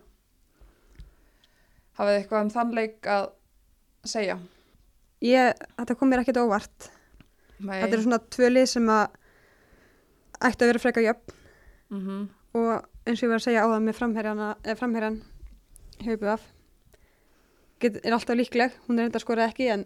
Hafið 1.98 2.12
þið 2.14 2.20
eitthvað 2.22 2.44
um 2.46 2.52
þann 2.54 2.74
leik 2.78 3.08
að 3.10 3.26
segja? 4.08 4.36
Ég, 5.26 5.58
þetta 5.76 5.96
kom 5.98 6.12
mér 6.12 6.22
ekkert 6.22 6.40
óvart. 6.44 6.90
Nei. 7.58 7.80
Þetta 7.82 7.96
eru 7.96 8.04
svona 8.06 8.20
tvö 8.30 8.50
lið 8.52 8.68
sem 8.70 8.86
að 8.94 9.16
ættu 10.46 10.62
að 10.62 10.70
vera 10.70 10.82
freka 10.84 11.02
jöfn 11.02 11.34
Mhm. 11.90 12.28
og 12.54 12.84
eins 13.06 13.18
og 13.22 13.26
ég 13.26 13.32
var 13.32 13.38
að 13.40 13.46
segja 13.48 13.64
á 13.64 13.68
það 13.72 13.82
með 13.88 13.94
framherjana, 13.98 14.48
eh, 14.64 14.74
framherjan 14.74 15.22
hefur 16.04 16.28
af. 16.34 16.42
Get, 17.80 17.96
er 18.04 18.12
alltaf 18.12 18.36
líkleg, 18.36 18.72
hún 18.86 18.98
er 18.98 19.04
enda 19.06 19.18
að 19.18 19.24
skora 19.24 19.48
ekki 19.50 19.68
en 19.72 19.84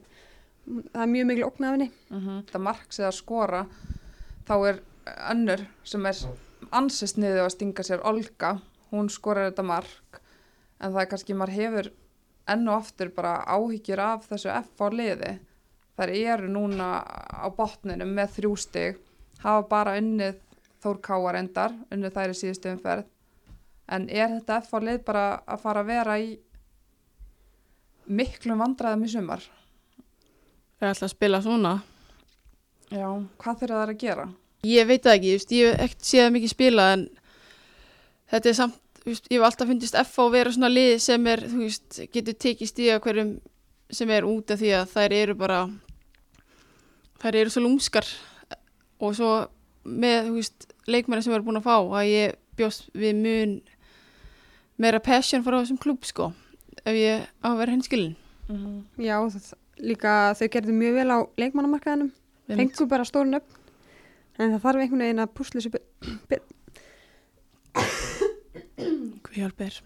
það 0.66 1.02
er 1.02 1.10
mjög 1.10 1.28
mikil 1.30 1.46
ógn 1.48 1.66
af 1.66 1.74
henni. 1.76 1.90
Mhm. 2.10 2.42
Það 2.50 2.64
marks 2.68 3.00
eða 3.00 3.12
skora, 3.12 3.66
þá 4.46 4.54
er 4.68 4.80
önnur 5.30 5.66
sem 5.84 6.06
er 6.06 6.16
ansist 6.72 7.18
niður 7.18 7.46
að 7.46 7.54
stinga 7.56 7.82
sér 7.82 8.04
Olga, 8.04 8.60
hún 8.92 9.10
skorar 9.10 9.50
þetta 9.50 9.64
mark, 9.64 10.20
en 10.80 10.92
það 10.92 11.00
er 11.00 11.10
kannski 11.10 11.34
maður 11.34 11.56
hefur 11.58 11.92
enn 12.48 12.68
og 12.68 12.80
aftur 12.80 13.10
bara 13.14 13.44
áhyggjur 13.46 14.02
af 14.02 14.28
þessu 14.28 14.50
FH 14.50 14.90
liði. 14.92 15.38
Þær 15.98 16.10
eru 16.16 16.48
núna 16.48 17.02
á 17.04 17.46
botninu 17.54 18.06
með 18.08 18.38
þrjú 18.38 18.56
stig, 18.58 18.98
hafa 19.42 19.68
bara 19.68 19.98
unnið 20.00 20.40
Þór 20.82 20.98
Káar 20.98 21.36
endar, 21.38 21.74
unnið 21.94 22.14
þær 22.16 22.32
í 22.32 22.38
síðustu 22.40 22.70
umferð. 22.72 23.04
En 23.86 24.08
er 24.10 24.32
þetta 24.32 24.62
FH 24.64 24.80
lið 24.82 25.04
bara 25.06 25.26
að 25.46 25.60
fara 25.62 25.82
að 25.84 25.90
vera 25.92 26.16
í 26.18 26.32
miklum 28.10 28.58
vandræðum 28.58 29.04
í 29.06 29.10
sumar? 29.12 29.44
Það 30.82 30.88
er 30.88 30.96
alltaf 30.96 31.06
að 31.06 31.10
spila 31.12 31.38
svona. 31.38 31.70
Já, 32.90 33.06
hvað 33.38 33.58
þurfa 33.60 33.82
þær 33.82 33.90
að 33.92 33.98
gera? 34.00 34.22
Ég 34.66 34.88
veit 34.88 35.04
það 35.04 35.12
ekki, 35.14 35.34
just, 35.36 35.52
ég 35.54 35.68
hef 35.68 35.84
ekkert 35.84 36.08
séð 36.08 36.24
það 36.24 36.32
mikið 36.34 36.50
spila 36.50 36.86
en 36.96 37.04
þetta 38.32 38.50
er 38.50 38.56
samt, 38.58 38.80
just, 39.06 39.28
ég 39.30 39.36
hef 39.36 39.46
alltaf 39.46 39.70
fundist 39.70 39.98
F 40.00 40.18
að 40.24 40.32
vera 40.34 40.54
svona 40.56 40.72
lið 40.72 40.90
sem 41.06 41.30
er, 41.30 41.44
þú 41.52 41.60
veist, 41.60 42.00
getur 42.16 42.36
tekið 42.46 42.72
stíða 42.72 42.98
hverjum 43.06 43.30
sem 43.94 44.14
er 44.18 44.26
út 44.26 44.50
af 44.50 44.58
því 44.64 44.74
að 44.80 44.90
þær 44.96 45.16
eru 45.20 45.38
bara, 45.44 45.60
þær 47.22 47.40
eru 47.44 47.54
svo 47.54 47.64
lúmskar 47.68 48.12
og 48.98 49.16
svo 49.22 49.32
með, 49.86 50.32
þú 50.32 50.36
veist, 50.40 50.70
leikmenni 50.90 51.22
sem 51.28 51.38
eru 51.38 51.46
búin 51.46 51.62
að 51.62 51.70
fá 51.70 51.76
að 51.78 52.10
ég 52.10 52.38
bjóst 52.58 52.90
við 52.90 53.22
mun 53.22 53.58
meira 54.82 54.98
passion 54.98 55.46
frá 55.46 55.60
þessum 55.60 55.78
klúb, 55.78 56.02
sko, 56.10 56.32
ef 56.82 57.02
ég 57.06 57.28
á 57.38 57.54
að 57.54 57.60
vera 57.62 57.78
henskilin. 57.78 58.16
Mm 58.50 58.82
Já, 58.98 59.20
það, 59.30 59.52
líka 59.80 60.34
þau 60.38 60.48
gerðu 60.52 60.74
mjög 60.76 60.94
vel 61.00 61.10
á 61.14 61.18
leikmannamarkaðinum, 61.40 62.10
fengu 62.52 62.86
bara 62.90 63.04
stórun 63.08 63.38
upp 63.40 63.58
en 64.38 64.52
það 64.56 64.62
þarf 64.66 64.82
einhvern 64.84 65.04
veginn 65.06 65.22
að 65.24 65.34
púsla 65.38 65.60
þessu 65.60 65.72
be- 66.28 66.40
Hvað 69.22 69.36
hjálp 69.38 69.60
er? 69.68 69.76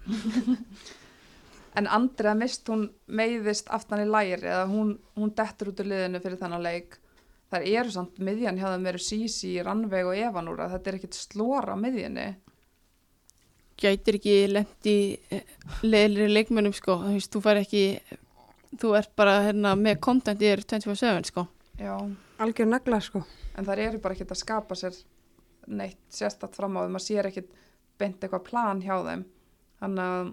En 1.76 1.84
Andrea 1.92 2.32
mist, 2.32 2.64
hún 2.72 2.86
meiðist 3.12 3.66
aftan 3.68 4.00
í 4.00 4.06
læri 4.08 4.46
eða 4.48 4.62
hún, 4.70 4.94
hún 5.12 5.34
dettur 5.36 5.68
út 5.74 5.82
úr 5.82 5.90
liðinu 5.90 6.22
fyrir 6.24 6.38
þannig 6.40 6.62
leik. 6.64 6.94
Það 7.52 7.66
eru 7.68 7.92
samt 7.92 8.16
miðjan 8.24 8.56
hjá 8.56 8.70
þeim 8.70 8.86
eru 8.88 9.00
Sisi, 9.04 9.50
Rannveig 9.60 10.08
og 10.08 10.16
Evanúra. 10.16 10.70
Þetta 10.72 10.88
er 10.88 10.96
ekkit 10.96 11.18
slóra 11.18 11.76
á 11.76 11.82
miðjunni. 11.82 12.24
gætir 13.76 14.16
ekki 14.16 14.36
lendi 14.48 14.94
leðlir 15.84 16.32
leikmönnum 16.32 16.72
sko, 16.72 16.96
þú 17.02 17.12
veist, 17.18 17.28
þú 17.36 17.42
fær 17.44 17.60
ekki 17.60 17.82
þú 18.80 18.94
ert 18.98 19.12
bara 19.18 19.38
hérna 19.46 19.74
með 19.78 20.00
content 20.04 20.42
í 20.42 20.50
þér 20.50 20.64
24-7 20.76 21.30
sko 21.30 21.46
Já. 21.80 21.94
algjör 22.40 22.68
nagla 22.70 23.00
sko. 23.04 23.22
En 23.56 23.64
það 23.64 23.82
eru 23.84 24.00
bara 24.00 24.16
ekkit 24.16 24.32
að 24.32 24.42
skapa 24.42 24.76
sér 24.78 24.96
neitt 25.66 26.00
sérstatt 26.12 26.56
fram 26.56 26.76
á 26.76 26.84
þeim. 26.84 26.94
Maður 26.94 27.06
sér 27.06 27.28
ekkit 27.30 27.50
beint 28.00 28.22
eitthvað 28.22 28.44
plan 28.48 28.80
hjá 28.84 28.96
þeim. 29.04 29.24
Þannig 29.80 30.12
að, 30.16 30.30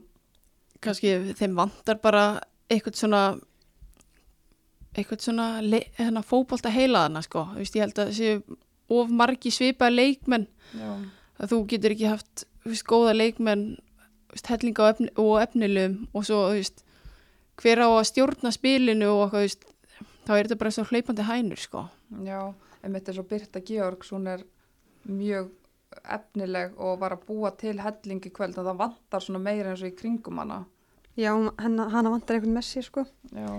kannski 0.83 1.13
þeim 1.39 1.57
vantar 1.59 1.99
bara 2.03 2.23
eitthvað 2.71 2.99
svona 2.99 3.23
eitthvað 4.93 5.23
svona 5.25 5.47
hérna, 5.97 6.21
fótbolta 6.25 6.71
heilaðana 6.73 7.23
sko, 7.25 7.47
þú 7.53 7.63
veist, 7.63 7.77
ég 7.77 7.85
held 7.87 8.01
að 8.03 8.11
séu 8.17 8.57
of 8.93 9.09
margi 9.09 9.49
svipaði 9.53 9.95
leikmenn 9.95 10.45
já, 10.77 10.91
að 11.41 11.53
þú 11.53 11.59
getur 11.71 11.95
ekki 11.95 12.11
haft 12.11 12.43
veist, 12.67 12.85
góða 12.89 13.15
leikmenn 13.17 13.63
veist, 14.33 14.49
hellinga 14.51 14.85
og, 14.85 14.91
efni, 14.93 15.09
og 15.23 15.33
efnilum 15.41 15.95
og 16.11 16.27
svo 16.27 16.43
þú 16.51 16.59
veist, 16.59 16.83
hver 17.61 17.83
á 17.85 17.87
að 17.89 18.07
stjórna 18.09 18.51
spilinu 18.53 19.09
og 19.11 19.25
eitthvað, 19.25 19.33
þú 19.33 19.43
veist, 19.43 19.67
þá 20.23 20.31
er 20.37 20.47
þetta 20.47 20.61
bara 20.61 20.71
svo 20.71 20.87
hlaupandi 20.89 21.27
hænur 21.27 21.61
sko 21.61 21.87
já, 22.21 22.39
einmitt 22.83 23.09
eins 23.09 23.19
og 23.21 23.27
Birta 23.29 23.61
Georgs, 23.65 24.11
hún 24.13 24.27
er 24.29 24.43
mjög 25.09 25.51
efnileg 26.03 26.77
og 26.81 26.99
var 27.01 27.15
að 27.17 27.25
búa 27.27 27.51
til 27.57 27.77
hellingi 27.81 28.31
kvöld 28.33 28.57
en 28.57 28.67
það 28.67 28.79
vantar 28.81 29.23
svona 29.23 29.41
meira 29.43 29.73
eins 29.73 29.83
og 29.83 29.91
í 29.91 29.97
kringum 29.97 30.41
hana. 30.41 30.63
Já, 31.19 31.31
hana, 31.33 31.87
hana 31.93 32.11
vantar 32.13 32.37
einhvern 32.37 32.55
messi 32.57 32.81
sko. 32.81 33.05
Já. 33.31 33.49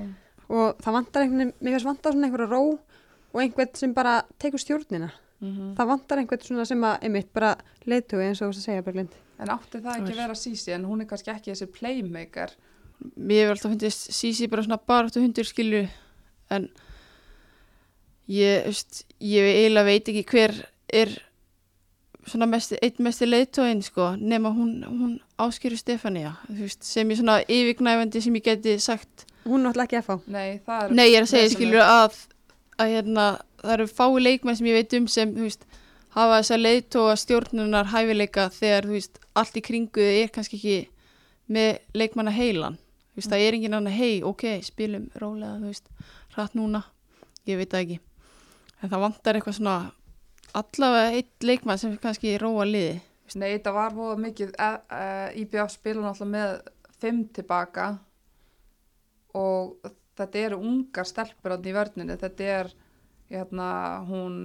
og 0.49 0.81
það 0.83 0.97
vantar 0.99 1.25
einhvern, 1.25 1.53
mér 1.61 1.77
finnst 1.77 1.89
vantar 1.89 2.13
svona 2.13 2.29
einhverja 2.29 2.51
ró 2.51 2.63
og 3.35 3.43
einhvern 3.43 3.77
sem 3.79 3.95
bara 3.95 4.23
tekur 4.39 4.63
stjórnina. 4.63 5.13
Mm 5.41 5.75
Það 5.77 5.89
vantar 5.91 6.19
einhvern 6.19 6.45
svona 6.47 6.65
sem 6.65 6.85
að, 6.85 6.99
einmitt, 7.03 7.33
bara 7.33 7.55
leiðtugi 7.85 8.29
eins 8.29 8.41
og 8.41 8.47
þú 8.47 8.51
veist 8.51 8.63
að 8.63 8.69
segja, 8.69 8.85
Berglind. 8.87 9.17
En 9.39 9.51
átti 9.51 9.81
það 9.83 9.97
ekki 9.99 10.13
að 10.13 10.21
vera 10.23 10.35
Sisi 10.39 10.73
en 10.73 10.85
hún 10.87 11.03
er 11.03 11.09
kannski 11.11 11.31
ekki 11.33 11.53
þessi 11.53 11.67
playmaker. 11.75 12.55
Mér 13.17 13.45
hefur 13.45 13.55
alltaf 13.57 13.73
fundist 13.75 14.11
Sisi 14.15 14.49
bara 14.49 14.65
svona 14.65 14.81
baráttu 14.81 15.23
hundur 15.23 15.47
skilju 15.49 15.85
en 16.55 16.69
ég, 18.31 18.65
veist, 18.67 19.05
ég 19.21 19.49
eiginlega 19.51 19.89
veit 19.89 20.11
ekki 20.11 20.25
hver 20.31 20.55
er 20.93 21.13
svona 22.29 22.49
mesti, 22.49 22.79
eitt 22.85 23.01
mesti 23.05 23.29
leiðtóin 23.29 23.83
sko, 23.85 24.15
nema 24.17 24.53
hún, 24.55 24.77
hún 24.89 25.15
áskýru 25.41 25.77
Stefania 25.77 26.35
veist, 26.49 26.85
sem 26.87 27.11
ég 27.13 27.21
svona 27.21 27.41
yfirgnæfandi 27.43 28.23
sem 28.25 28.39
ég 28.39 28.47
geti 28.47 28.79
sagt. 28.81 29.27
Hún 29.45 29.61
er 29.61 29.67
náttúrulega 29.69 29.85
ekki 29.91 30.01
að 30.01 30.07
fá. 30.07 30.15
Nei, 30.33 30.47
er... 30.57 30.95
nei 30.95 31.09
ég 31.11 31.19
er 31.19 31.27
að 31.27 31.33
segja 31.35 31.53
skilju 31.53 31.83
að, 31.85 32.21
að 32.81 32.95
hérna, 32.95 33.27
það 33.61 33.75
eru 33.77 33.89
fái 33.93 34.23
leikmenn 34.25 34.61
sem 34.61 34.71
ég 34.71 34.79
veit 34.81 34.97
um 34.97 35.11
sem 35.13 35.35
veist, 35.37 35.69
hafa 36.17 36.41
þessa 36.41 36.61
leiðtóa 36.63 37.19
stjórnunar 37.21 37.93
hæfileika 37.93 38.49
þegar 38.55 38.89
allt 39.35 39.61
í 39.61 39.65
kringu 39.67 40.09
er 40.23 40.33
kannski 40.33 40.61
ekki 40.61 40.79
með 41.53 41.83
leikmanna 41.93 42.33
heilan 42.33 42.79
þú 43.15 43.21
veist, 43.21 43.31
það 43.31 43.47
er 43.47 43.59
engin 43.59 43.79
annar 43.79 43.97
hei, 43.97 44.23
ok, 44.27 44.45
spilum 44.67 45.09
rólega, 45.23 45.57
þú 45.63 45.71
veist, 45.71 45.91
hratt 46.37 46.59
núna 46.59 46.85
ég 47.49 47.61
veit 47.61 47.71
það 47.73 47.87
ekki 47.87 48.01
en 48.83 48.91
það 48.91 49.05
vantar 49.07 49.39
eitthvað 49.39 49.59
svona 49.59 49.79
allavega 50.55 51.19
eitt 51.19 51.47
leikmann 51.47 51.81
sem 51.81 51.97
kannski 52.03 52.37
róa 52.43 52.67
liði 52.69 53.01
Nei, 53.35 53.55
þetta 53.57 53.73
var 53.73 53.95
voða 53.97 54.19
mikið, 54.21 54.51
e, 54.61 54.67
e, 54.93 55.05
IBF 55.43 55.73
spila 55.73 56.03
náttúrulega 56.05 56.33
með 56.35 56.51
fimm 57.01 57.23
tilbaka 57.35 57.87
og 59.35 59.89
þetta 60.19 60.43
eru 60.47 60.59
ungar 60.63 61.09
stelpur 61.09 61.57
átni 61.57 61.73
í 61.73 61.75
vörninu. 61.75 62.19
Þetta 62.21 62.51
er 62.59 62.71
hérna, 63.33 63.69
hún 64.07 64.37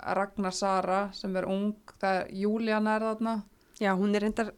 Ragnar 0.00 0.56
Sara 0.56 1.00
sem 1.16 1.36
er 1.38 1.46
ung, 1.48 1.76
það 2.00 2.18
er 2.18 2.34
Júlíana 2.42 2.96
er 2.98 3.06
þarna. 3.08 3.36
Já, 3.80 3.94
hún 3.96 4.14
er 4.16 4.26
reyndar, 4.26 4.52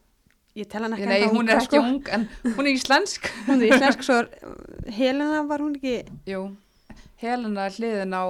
ég 0.58 0.68
tel 0.68 0.82
hann 0.84 0.92
ekki 0.96 1.06
Nei, 1.08 1.26
hún 1.32 1.48
er 1.48 1.60
ekki 1.62 1.78
ung 1.80 2.08
en 2.12 2.28
hún 2.56 2.66
er 2.68 2.74
íslensk. 2.76 3.28
Hún 3.48 3.62
er 3.62 3.72
íslensk, 3.72 4.02
svo 4.04 4.18
er, 4.22 4.30
Helena 4.98 5.42
var 5.48 5.60
hún 5.64 5.76
ekki, 5.78 5.94
Jú, 6.28 6.42
Helena 7.22 7.66
er 7.70 7.76
hliðin 7.78 8.12
á, 8.18 8.24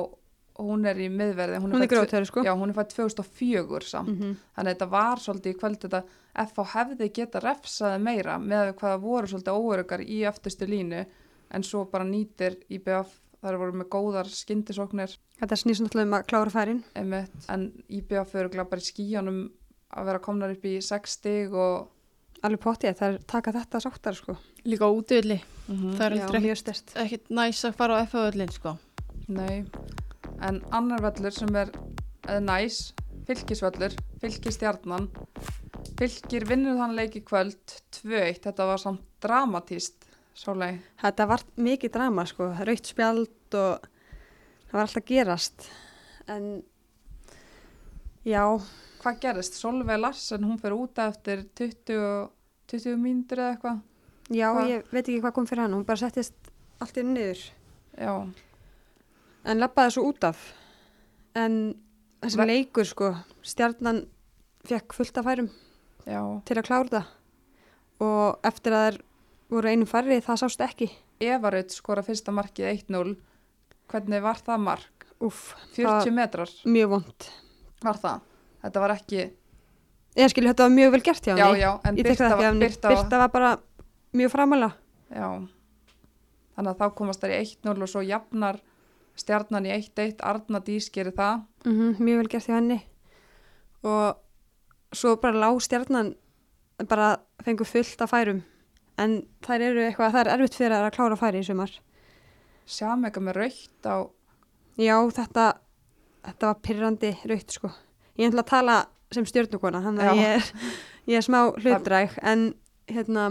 hún 0.62 0.84
er 0.86 0.98
í 1.00 1.08
miðverði. 1.10 1.58
hún 1.64 1.72
er 1.72 1.80
fædd 1.80 1.88
tvö- 1.88 1.96
grótöru 1.96 2.28
sko. 2.28 2.42
Já, 2.46 2.52
hún 2.54 2.70
er 2.70 2.76
fætt 2.76 2.92
2004 2.94 3.88
samt. 3.88 4.12
Mhm. 4.12 4.36
Þannig 4.56 4.68
að 4.68 4.74
þetta 4.76 4.90
var 4.92 5.22
svolítið 5.24 5.54
í 5.54 5.58
kvöld 5.62 5.80
þetta 5.86 6.02
FH 6.46 6.66
hefði 6.76 7.08
geta 7.12 7.40
refsaði 7.42 7.98
meira 8.04 8.38
með 8.38 8.74
hvað 8.76 8.92
það 8.94 9.02
voru 9.08 9.26
svolítið 9.32 9.58
óöruggar 9.58 10.04
í 10.04 10.20
öftustu 10.30 10.68
línu 10.68 11.02
en 11.52 11.62
svo 11.66 11.82
bara 11.90 12.04
nýtir 12.08 12.54
IBF 12.72 13.10
þar 13.42 13.58
voru 13.58 13.72
með 13.80 13.88
góðar 13.92 14.28
skyndisóknir 14.30 15.16
Þetta 15.42 15.56
snýst 15.58 15.82
náttúrulega 15.82 16.06
um 16.06 16.14
að 16.20 16.26
klára 16.30 16.52
færin. 16.54 16.82
en 16.94 17.66
IBF 17.90 18.34
eru 18.38 18.48
bara 18.64 18.80
í 18.80 18.86
skíjanum 18.86 19.40
að 19.92 20.04
vera 20.06 20.18
komnar 20.22 20.52
upp 20.54 20.64
í 20.64 20.76
6 20.80 21.10
stig 21.18 21.52
og 21.52 21.88
Alveg 22.42 22.58
pottið, 22.62 22.96
það 22.98 23.12
er 23.12 23.18
taka 23.30 23.52
þetta 23.54 23.80
sáttar 23.84 24.16
sko. 24.18 24.34
líka 24.66 24.86
á 24.86 24.90
útivilli, 24.90 25.36
það 25.68 26.04
er 26.06 26.16
Já, 26.16 26.22
heldur 26.24 26.42
mjög 26.42 26.58
stert. 26.58 26.88
ekkit, 26.90 27.04
ekkit 27.04 27.30
næs 27.38 27.60
að 27.68 27.76
fara 27.78 27.98
á 27.98 28.02
FA-völlin 28.10 28.50
sko. 28.54 28.72
Nei, 29.28 29.62
en 30.42 30.58
annar 30.74 31.04
völlur 31.04 31.34
sem 31.36 31.54
er 31.56 31.70
eða 32.26 32.40
næs, 32.42 32.80
fylkisvöllur, 33.28 33.94
fylkistjarnan, 34.22 35.06
fylkir 35.98 36.46
vinnur 36.50 36.80
þann 36.80 36.96
leik 36.98 37.14
í 37.20 37.22
kvöld 37.26 37.76
2-1, 38.02 38.42
þetta 38.48 38.66
var 38.66 38.82
samt 38.82 39.06
dramatíst, 39.22 40.08
svolei. 40.34 40.80
Þetta 41.02 41.28
var 41.30 41.46
mikið 41.62 41.94
drama 41.94 42.26
sko, 42.26 42.50
raukt 42.66 42.90
spjald 42.90 43.54
og 43.54 43.86
það 44.66 44.74
var 44.74 44.86
alltaf 44.86 45.06
gerast. 45.06 45.68
En 46.26 46.62
já, 48.26 48.42
hvað 49.02 49.18
gerist? 49.20 49.54
Solveig 49.58 50.00
Larsen, 50.00 50.44
hún 50.46 50.58
fyrir 50.60 50.76
út 50.78 50.98
eftir 51.02 51.44
20, 51.58 52.30
20 52.72 52.96
mínútur 53.02 53.42
eða 53.42 53.56
eitthvað. 53.56 53.80
Já, 54.32 54.48
Hvað? 54.54 54.68
ég 54.70 54.92
veit 54.94 55.02
ekki 55.08 55.20
hvað 55.20 55.34
kom 55.36 55.46
fyrir 55.50 55.62
hann, 55.66 55.74
hún 55.76 55.84
bara 55.86 56.00
settist 56.00 56.34
allt 56.80 56.96
einu 57.02 57.12
niður. 57.16 57.42
Já, 57.98 58.14
En 59.44 59.58
lappaði 59.58 59.90
svo 59.96 60.04
út 60.06 60.22
af. 60.24 60.38
En 61.34 61.74
þessi 62.22 62.36
Ve- 62.38 62.46
leikur, 62.46 62.84
sko, 62.86 63.08
stjarnan 63.42 64.04
fekk 64.64 64.92
fullt 64.94 65.18
af 65.18 65.24
færum 65.26 65.48
já. 66.06 66.20
til 66.46 66.56
að 66.56 66.62
klára 66.68 66.88
það. 66.88 67.06
Og 68.00 68.38
eftir 68.44 68.72
að 68.72 68.84
þær 68.86 69.00
voru 69.50 69.68
einu 69.68 69.84
færri, 69.86 70.20
það 70.22 70.38
sást 70.44 70.60
ekki. 70.62 70.90
Eva 71.20 71.50
Raut 71.50 71.70
skora 71.74 72.02
fyrsta 72.06 72.30
markið 72.32 72.70
1-0. 72.86 73.16
Hvernig 73.90 74.22
var 74.22 74.34
það 74.36 74.60
mark? 74.60 75.06
Úff, 75.20 75.54
40 75.74 76.10
metrar 76.14 76.48
mjög 76.64 76.88
vond. 76.88 77.28
var 77.82 77.94
það. 77.98 78.20
Þetta 78.62 78.80
var 78.84 78.94
ekki, 78.96 79.30
Ég 80.12 80.28
skilju, 80.28 80.50
þetta 80.52 80.66
var 80.66 80.72
mjög 80.76 80.90
vel 80.92 81.00
gert 81.06 81.24
hjá 81.24 81.32
já, 81.38 81.46
henni. 81.46 81.60
já, 81.62 81.70
en 81.88 81.96
tek 81.96 82.04
það 82.04 82.32
Birta, 82.32 82.36
var. 82.36 82.56
Birta, 82.60 82.88
Birta 82.92 83.18
var 83.22 83.28
bara 83.32 83.50
mjög 84.12 84.30
framalega. 84.34 84.72
já. 85.16 85.28
Þannig 86.52 86.68
að 86.74 86.80
þá 86.82 86.94
komast 86.98 87.22
þær 87.24 87.32
í 87.32 87.38
1-0 87.46 87.82
og 87.82 87.88
svo 87.88 88.02
jafnar 88.04 88.58
stjarnan 89.16 89.64
í 89.66 89.72
1-1, 89.72 90.20
Arna 90.22 90.60
Dís 90.60 90.90
gerir 90.92 91.14
það. 91.16 91.40
Mm 91.64 91.94
mjög 91.98 92.18
vel 92.20 92.28
gert 92.28 92.46
hjá 92.50 92.54
henni. 92.58 92.78
Og 93.82 94.18
svo 94.92 95.16
bara 95.16 95.40
lág 95.46 95.60
stjarnan 95.64 96.12
bara 96.88 97.16
fengu 97.44 97.64
fullt 97.64 98.00
af 98.04 98.10
færum. 98.12 98.42
En 98.98 99.22
þær 99.42 99.64
eru 99.70 99.80
eitthvað, 99.86 100.12
það 100.12 100.20
er 100.26 100.30
erfitt 100.36 100.54
fyrir 100.60 100.76
að 100.76 100.90
klára 100.92 101.16
færi 101.16 101.40
í 101.40 101.46
sumar. 101.48 101.72
Sjám 102.68 103.04
eitthvað 103.08 103.24
með 103.30 103.38
raukt 103.40 103.88
á, 103.88 103.96
Já, 104.76 104.96
þetta, 105.10 105.46
þetta 106.28 106.46
var 106.52 106.60
pyrrandi 106.64 107.10
raut, 107.28 107.50
sko. 107.56 107.70
Ég 108.20 108.28
ætla 108.30 108.42
að 108.44 108.50
tala 108.52 108.76
sem 109.12 109.24
stjórnukona, 109.28 109.80
þannig 109.84 110.08
að 110.08 110.20
ég 110.20 110.34
er, 110.36 110.50
ég 111.12 111.18
er 111.20 111.24
smá 111.26 111.38
hlutdræg, 111.56 112.14
en 112.22 112.44
hérna, 112.88 113.26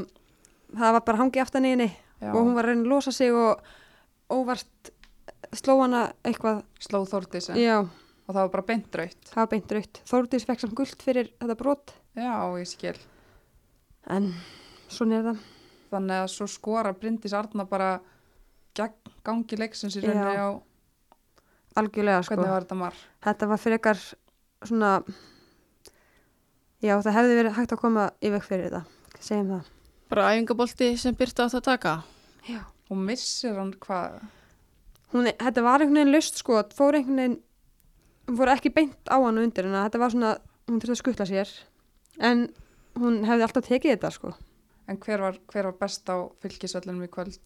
það 0.77 0.95
var 0.97 1.05
bara 1.07 1.21
hangið 1.21 1.43
aftan 1.45 1.65
í 1.67 1.73
henni 1.75 1.89
og 2.21 2.37
hún 2.37 2.53
var 2.57 2.67
að 2.67 2.73
reyna 2.75 2.85
að 2.85 2.91
losa 2.93 3.11
sig 3.15 3.33
og 3.33 3.61
óvart 4.31 4.91
sló 5.57 5.79
hana 5.81 6.03
eitthvað, 6.23 6.61
slóð 6.79 7.07
Þórdísi 7.11 7.55
og 7.75 8.29
það 8.35 8.37
var 8.43 8.51
bara 8.53 8.67
beint 8.69 8.95
raukt. 8.95 9.31
það 9.31 9.39
var 9.41 9.49
beint 9.51 9.71
raut. 9.75 10.01
Þórdís 10.07 10.45
fekk 10.47 10.61
samt 10.63 10.75
guld 10.77 11.01
fyrir 11.03 11.31
þetta 11.41 11.57
brot, 11.59 11.95
Já, 12.15 12.31
ég 12.61 12.69
skil. 12.69 12.97
en 14.07 14.31
svona 14.89 15.17
er 15.19 15.27
það. 15.31 15.41
Þannig 15.91 16.21
að 16.21 16.29
svo 16.31 16.45
skora 16.47 16.93
Bryndís 16.95 17.33
Arna 17.35 17.65
bara 17.67 17.99
gegn 18.77 18.93
gangi 19.27 19.57
leiksins 19.59 19.97
í 19.99 20.03
rauninni 20.05 20.39
á, 20.39 20.49
Algjörlega, 21.75 22.21
sko. 22.23 22.35
hvernig 22.35 22.51
var 22.51 22.65
þetta? 22.67 22.93
Þetta 23.25 23.47
var 23.51 23.59
frekar 23.59 23.99
svona, 24.67 24.91
já, 26.81 26.95
það 26.97 27.15
hefði 27.17 27.39
verið 27.39 27.57
hægt 27.59 27.75
að 27.75 27.81
koma 27.85 28.09
í 28.21 28.33
veg 28.33 28.45
fyrir 28.45 28.69
þetta, 28.69 28.83
segjum 29.19 29.55
það. 29.55 29.71
Bara 30.11 30.27
æfingabolti 30.33 30.91
sem 30.99 31.15
Birta 31.15 31.47
átt 31.47 31.57
að 31.61 31.67
taka. 31.69 31.95
Já. 32.49 32.61
Hún 32.91 33.05
missir 33.07 33.55
hann 33.55 33.71
hvað? 33.79 34.19
hún, 35.13 35.27
þetta 35.27 35.63
var 35.65 35.83
einhvern 35.83 35.99
veginn 36.01 36.15
löst 36.15 36.39
sko, 36.41 36.61
fór 36.75 36.97
einhvern 36.97 37.19
veginn 37.19 38.37
fór 38.37 38.51
ekki 38.53 38.71
beint 38.73 39.11
á 39.11 39.17
hann 39.19 39.41
undir 39.41 39.67
en 39.67 39.75
þetta 39.75 40.01
var 40.01 40.13
svona, 40.13 40.31
hún 40.69 40.79
þurfti 40.79 40.95
að 40.95 41.01
skuttla 41.01 41.27
sér 41.29 41.51
en 42.23 42.45
hún 42.99 43.21
hefði 43.27 43.47
alltaf 43.47 43.67
tekið 43.67 43.97
þetta 43.97 44.15
sko 44.17 44.33
En 44.89 44.97
hver 44.99 45.21
var, 45.23 45.35
hver 45.47 45.67
var 45.69 45.75
best 45.79 46.09
á 46.11 46.17
fylgisvöllunum 46.43 47.05
í 47.05 47.11
kvöld? 47.11 47.39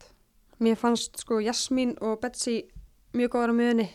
mér 0.64 0.78
fannst 0.80 1.20
sko 1.20 1.42
Jasmín 1.44 1.96
og 2.02 2.22
Betsy 2.24 2.62
mjög 3.14 3.34
góðar 3.36 3.54
á 3.54 3.60
miðunni 3.60 3.88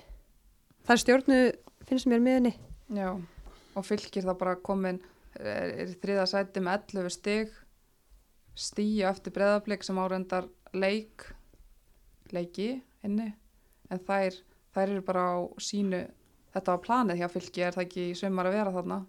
þær 0.89 1.03
stjórnu 1.05 1.39
finnst 1.89 2.11
mér 2.11 2.23
miðunni 2.25 2.53
Já, 2.90 3.11
og 3.78 3.85
fylgir 3.87 4.25
það 4.26 4.38
bara 4.40 4.56
komin, 4.66 4.99
er, 5.38 5.70
er 5.85 5.92
í 5.92 5.99
þriða 6.02 6.25
sæti 6.26 6.62
með 6.64 6.88
11 6.97 7.12
stig, 7.14 7.52
stíu 8.59 9.04
eftir 9.09 9.35
breðablík 9.37 9.85
sem 9.87 9.99
árendar 10.02 10.49
leik, 10.75 11.28
leiki 12.35 12.72
inni, 13.07 13.29
en 13.90 14.03
þær, 14.09 14.35
þær 14.74 14.88
eru 14.96 15.05
bara 15.07 15.22
á 15.35 15.38
sínu, 15.62 16.03
þetta 16.55 16.74
var 16.74 16.83
planið 16.88 17.22
hjá 17.22 17.29
fylgi, 17.37 17.62
er 17.68 17.79
það 17.79 17.87
ekki 17.87 18.09
sumar 18.18 18.50
að 18.50 18.59
vera 18.59 18.74
þarna? 18.74 19.00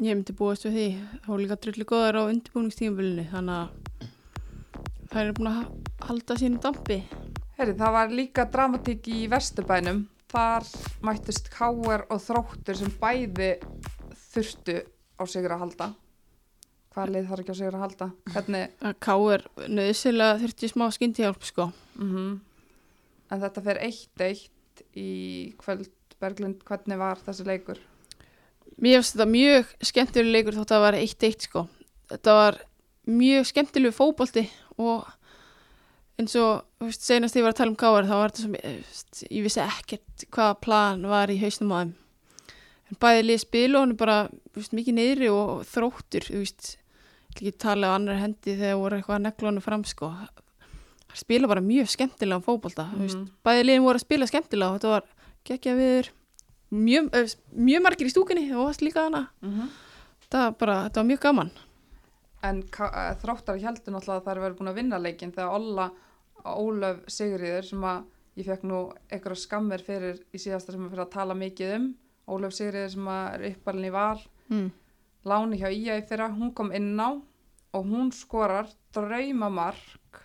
Ég 0.00 0.14
myndi 0.14 0.36
búast 0.38 0.62
við 0.68 0.76
því. 0.76 0.84
Það 1.24 1.32
voru 1.32 1.42
líka 1.42 1.56
drulli 1.64 1.84
góðar 1.90 2.18
á 2.20 2.30
undirbúningstímafélunni 2.30 3.24
þannig 3.32 3.56
að 3.56 4.10
þær 5.10 5.22
eru 5.24 5.34
búin 5.40 5.48
að 5.50 5.56
ha- 5.56 6.06
halda 6.06 6.36
sínu 6.38 6.60
dampi. 6.62 6.98
Herri, 7.58 7.74
það 7.80 7.96
var 7.96 8.14
líka 8.14 8.44
dramatík 8.52 9.08
í 9.10 9.24
Vesturbænum. 9.32 10.04
Þar 10.30 10.66
mættist 11.06 11.48
Káer 11.50 12.04
og 12.06 12.20
Þróttur 12.22 12.78
sem 12.78 12.92
bæði 13.00 13.50
þurftu 14.30 14.76
á 15.18 15.22
sigur 15.26 15.54
að 15.56 15.64
halda. 15.64 15.88
Hvað 16.90 17.12
leið 17.14 17.26
þarf 17.30 17.42
ekki 17.42 17.54
á 17.54 17.58
sigur 17.60 17.76
að 17.78 17.84
halda? 17.84 18.08
Hvernig, 18.34 18.72
Að 18.82 18.94
K 19.06 19.16
er 19.34 19.44
nöðsilega 19.78 20.38
þurfti 20.42 20.70
smá 20.70 20.86
skyndihjálp 20.94 21.46
sko. 21.46 21.68
mm 21.98 22.30
En 23.30 23.38
þetta 23.38 23.62
fer 23.62 23.78
1-1 23.86 24.40
í 24.98 25.10
kvöld 25.60 25.90
Berglind. 26.20 26.64
Hvernig 26.66 26.98
var 26.98 27.20
þessi 27.22 27.44
leikur? 27.46 27.78
Mér 28.80 28.98
finnst 28.98 29.14
þetta 29.14 29.26
mjög 29.30 29.70
skemmtileg 29.86 30.32
leikur 30.34 30.56
þótt 30.58 30.72
að 30.72 30.76
það 30.76 30.84
var 30.86 30.98
1-1 30.98 31.46
sko. 31.46 31.62
Þetta 32.10 32.34
var 32.40 32.58
mjög 33.06 33.46
skemmtileg 33.52 33.94
fótbolti 33.94 34.44
og 34.82 35.06
eins 36.20 36.36
og 36.40 36.64
þú 36.80 36.88
veist, 36.88 37.06
senast 37.06 37.36
ég 37.38 37.44
var 37.46 37.54
að 37.54 37.60
tala 37.60 37.72
um 37.74 37.78
káar 37.80 38.08
þá 38.08 38.14
var 38.16 38.30
þetta 38.34 38.44
sem, 38.44 38.54
eh, 38.60 38.76
veist, 38.84 39.22
ég 39.30 39.46
vissi 39.46 39.62
ekkert 39.64 40.26
hvaða 40.30 40.58
plan 40.60 41.02
var 41.10 41.32
í 41.32 41.38
hausnum 41.40 41.72
á 41.72 41.78
þeim. 41.80 41.94
En 42.90 43.00
bæði 43.00 43.24
lið 43.26 43.40
spilu 43.44 43.76
og 43.78 43.82
hann 43.84 43.90
er 43.96 44.00
bara 44.02 44.18
þú 44.28 44.60
veist, 44.60 44.76
mikið 44.76 44.98
niðri 44.98 45.32
og 45.32 45.64
þróttur, 45.70 46.28
þú 46.30 46.44
veist, 46.44 46.76
ég 47.40 47.40
ekki 47.50 47.58
tala 47.58 47.90
á 47.90 47.94
annar 47.96 48.20
hendi 48.20 48.56
þegar 48.58 48.78
voru 48.80 49.00
eitthvað 49.00 49.44
hann 49.50 49.60
fram 49.60 49.84
sko. 49.84 50.12
Það 51.10 51.18
spila 51.24 51.48
bara 51.50 51.60
mjög 51.60 51.88
skemmtilega 51.90 52.44
fótbolta, 52.44 52.86
þú 52.94 52.98
veist, 53.02 53.16
Mhm. 53.18 53.30
bæði 53.44 53.64
liðin 53.66 53.82
voru 53.82 53.98
að 53.98 54.06
spila 54.06 54.26
skemmtilega 54.26 54.70
og 54.70 54.80
þetta 54.80 54.88
var 54.94 55.02
geggja 55.44 55.74
viður 55.74 56.10
mjög, 56.70 57.10
eh, 57.14 57.34
mjög 57.56 57.82
margir 57.82 58.06
í 58.06 58.12
stúkunni 58.12 58.44
og 58.54 58.68
varst 58.68 58.84
líka 58.84 59.06
hana 59.08 59.28
það 60.30 60.44
var 60.44 60.52
bara, 60.60 60.76
þetta 60.88 61.02
var 61.02 61.08
mjög 61.10 61.20
gaman 61.20 61.50
En 62.42 62.62
eh, 62.62 63.14
Þróttar 63.20 63.58
heldur 63.60 63.92
náttúrulega 63.92 64.20
að 64.20 64.24
það 64.24 64.30
er 64.36 64.42
verið 64.44 64.58
búin 64.60 64.70
að 64.70 64.78
vinna 64.78 64.98
leikin 65.02 65.32
þegar 65.34 65.54
Olla 65.58 65.90
Ólöf 66.44 67.02
Sigriður 67.10 67.66
sem 67.68 67.86
að 67.86 68.04
ég 68.40 68.46
fekk 68.48 68.66
nú 68.68 68.80
einhverja 69.10 69.42
skammir 69.42 69.82
fyrir 69.84 70.20
í 70.32 70.40
síðasta 70.40 70.74
sem 70.74 70.84
að 70.86 70.94
fyrir 70.94 71.04
að 71.06 71.14
tala 71.16 71.36
mikið 71.38 71.74
um 71.76 71.88
Ólöf 72.30 72.54
Sigriður 72.56 72.92
sem 72.94 73.10
að 73.10 73.26
er 73.34 73.46
uppalinn 73.50 73.88
í 73.88 73.94
val 73.94 74.20
mm. 74.52 74.68
Láni 75.28 75.58
hjá 75.60 75.68
IA 75.68 75.98
í 76.00 76.04
fyrra, 76.08 76.30
hún 76.32 76.54
kom 76.56 76.70
inn 76.72 76.94
á 76.96 77.12
og 77.76 77.90
hún 77.90 78.08
skorar 78.16 78.70
draumamark 78.94 80.22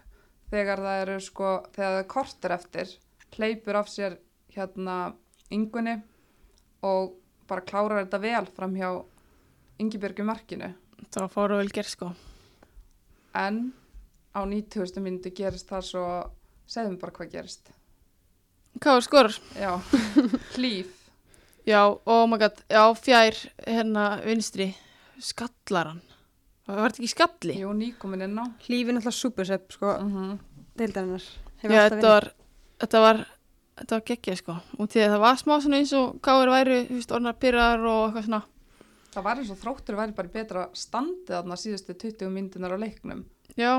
þegar 0.54 0.82
það 0.86 1.02
eru 1.02 1.18
sko, 1.24 1.50
þegar 1.76 1.92
það 1.92 2.00
er 2.00 2.08
kortur 2.14 2.56
eftir, 2.56 2.94
hleypur 3.36 3.80
af 3.82 3.92
sér 3.92 4.16
hérna 4.56 4.96
yngunni 5.52 5.98
og 6.88 7.18
bara 7.50 7.66
klárar 7.68 8.06
þetta 8.06 8.22
vel 8.24 8.46
fram 8.56 8.78
hjá 8.80 8.90
Ingibjörgu 9.84 10.24
markinu. 10.24 10.72
var 11.12 11.28
fára 11.28 11.58
vel 11.60 11.72
gerð 11.76 11.92
sko 11.92 12.14
En 13.36 13.74
á 14.36 14.42
90. 14.44 15.00
myndu 15.02 15.32
gerist 15.36 15.70
það 15.72 15.86
svo, 15.90 16.06
segðum 16.68 17.00
bara 17.02 17.16
hvað 17.16 17.32
gerist. 17.32 17.72
var 18.84 19.02
skorar? 19.06 19.38
Já, 19.56 19.72
hlýf. 20.58 20.92
já, 21.66 21.82
oh 22.06 22.26
my 22.28 22.38
god, 22.38 22.60
já, 22.70 22.84
fjær 23.00 23.40
hérna 23.66 24.20
vinstri, 24.26 24.74
skallar 25.20 25.94
hann 25.96 26.02
var 26.68 26.92
þetta 26.92 27.02
ekki 27.04 27.14
skalli? 27.14 27.56
Jú, 27.62 27.72
nýkomin 27.78 28.26
inn 28.26 28.40
á. 28.42 28.46
hlífin 28.68 28.98
alltaf 29.00 29.16
supersepp 29.16 29.72
sko, 29.72 29.96
Mm 30.02 30.36
deildarinnar 30.76 31.24
já, 31.64 31.70
þetta 31.88 32.10
var 32.10 32.26
þetta 32.84 33.00
var, 33.00 33.20
þetta 33.80 33.96
var 33.96 34.02
geggjað 34.10 34.40
sko 34.42 34.56
og 34.76 34.90
því 34.92 35.04
að 35.06 35.14
það 35.14 35.22
var 35.24 35.38
smá 35.40 35.54
svona 35.64 35.78
eins 35.80 35.94
og 35.96 36.18
káir 36.26 36.52
væri, 36.52 36.80
þú 36.90 36.98
veist, 36.98 37.14
orðnar 37.16 37.38
pyrrar 37.40 37.86
og 37.88 38.02
eitthvað 38.10 38.26
svona 38.28 38.42
Það 39.16 39.24
var 39.24 39.40
eins 39.40 39.52
og 39.54 39.60
þróttur 39.62 39.96
væri 39.96 40.12
bara 40.18 40.28
í 40.28 40.34
betra 40.34 40.66
standið 40.76 41.30
þarna 41.32 41.56
síðustu 41.62 41.94
20 41.96 42.34
myndunar 42.36 42.74
á 42.76 42.78
leiknum. 42.84 43.22
já, 43.56 43.72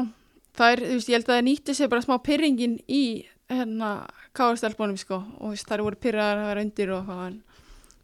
það 0.57 0.73
er, 0.73 0.85
þú 0.85 0.99
veist, 0.99 1.09
ég 1.09 1.19
held 1.19 1.29
að 1.29 1.35
það 1.35 1.49
nýtti 1.49 1.75
sér 1.77 1.91
bara 1.93 2.05
smá 2.05 2.17
pyrringin 2.25 2.79
í 2.89 3.03
hérna 3.51 3.91
káirstelpunum 4.37 4.99
sko 5.01 5.21
og 5.21 5.43
þú 5.43 5.53
veist, 5.55 5.69
þær 5.69 5.85
voru 5.87 6.01
pyrrar 6.03 6.41
að 6.41 6.49
vera 6.51 6.65
undir 6.67 6.95
og 6.95 7.03
eitthvað 7.03 7.27
en 7.27 7.43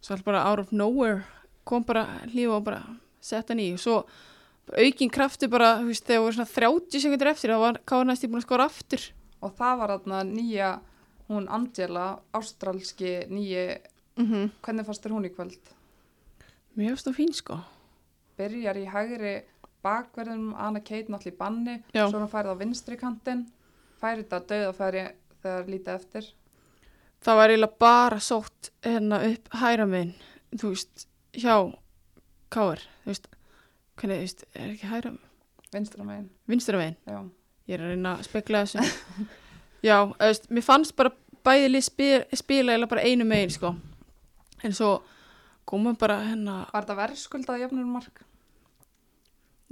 svo 0.02 0.14
alltaf 0.14 0.26
bara 0.26 0.44
out 0.50 0.62
of 0.62 0.74
nowhere 0.74 1.22
kom 1.68 1.86
bara 1.86 2.06
lífa 2.32 2.58
og 2.58 2.66
bara 2.66 2.82
setta 3.22 3.54
í 3.54 3.72
og 3.74 3.82
svo 3.82 3.96
aukin 4.78 5.10
krafti 5.12 5.48
bara, 5.50 5.76
þú 5.80 5.90
veist, 5.90 6.06
þegar 6.06 6.24
voru 6.24 6.36
svona 6.38 6.54
30 6.54 7.04
sekundur 7.04 7.32
eftir 7.32 7.52
þá 7.52 7.58
var 7.62 7.82
káir 7.88 8.08
næst 8.08 8.26
búin 8.28 8.42
að 8.42 8.48
skora 8.48 8.70
aftur 8.70 9.10
Og 9.42 9.50
það 9.58 9.78
var 9.80 9.90
þarna 9.90 10.18
nýja, 10.22 10.66
hún 11.26 11.48
Angela, 11.50 12.20
ástralski 12.30 13.24
nýji, 13.26 13.80
mm 14.16 14.26
-hmm. 14.26 14.50
hvernig 14.62 14.86
fannst 14.86 15.02
þér 15.02 15.14
hún 15.16 15.26
í 15.26 15.34
kvöld? 15.34 15.72
Finnst 16.76 17.06
það 17.06 17.16
fín 17.16 17.34
sko 17.34 17.58
Byrjar 18.36 18.76
í 18.76 18.86
hægri 18.86 19.42
bakverðum, 19.82 20.52
Anna 20.54 20.80
Kate 20.80 21.12
náttúrulega 21.12 21.34
í 21.34 21.38
banni, 21.38 21.76
Já. 21.94 22.06
svo 22.06 22.20
hún 22.20 22.30
færið 22.30 22.54
á 22.54 22.60
vinstri 22.62 22.98
kantinn, 23.00 23.46
færið 24.02 24.24
þetta 24.24 24.40
döðafæri 24.52 25.04
þegar 25.42 25.68
lítið 25.72 25.94
eftir. 25.96 26.30
Það 27.22 27.38
var 27.38 27.52
eiginlega 27.54 27.82
bara 27.84 28.18
sótt 28.22 28.72
hérna 28.82 29.20
upp 29.28 29.52
hæra 29.62 29.86
minn, 29.86 30.14
þú 30.54 30.72
veist, 30.74 31.06
hjá 31.38 31.54
káir, 32.52 32.82
þú 33.04 33.12
veist 33.12 33.28
hvernig, 34.00 34.18
þú 34.18 34.26
veist, 34.26 34.44
er 34.54 34.72
ekki 34.72 34.90
hæra 34.90 35.14
vinstra 35.72 36.04
megin, 36.04 36.28
vinstra 36.48 36.80
veginn, 36.80 36.98
já. 37.06 37.20
ég 37.70 37.78
er 37.78 37.84
að 37.84 37.94
reyna 37.94 38.16
að 38.16 38.26
spekla 38.28 38.64
þessu 38.64 38.82
já, 39.88 39.96
þú 40.04 40.26
veist, 40.26 40.50
mér 40.52 40.66
fannst 40.66 40.96
bara 40.98 41.14
bæði 41.46 41.70
lið 41.70 41.86
spila, 41.86 42.38
spila 42.38 42.76
eða 42.76 42.90
bara 42.90 43.06
einu 43.08 43.26
megin, 43.28 43.54
sko 43.54 43.72
en 44.62 44.76
svo 44.76 44.92
komum 45.68 45.96
bara 45.98 46.20
hérna 46.26 46.62
Var 46.72 46.84
þetta 46.84 46.98
verðskuldað 46.98 47.64
jöfnurmark? 47.64 48.22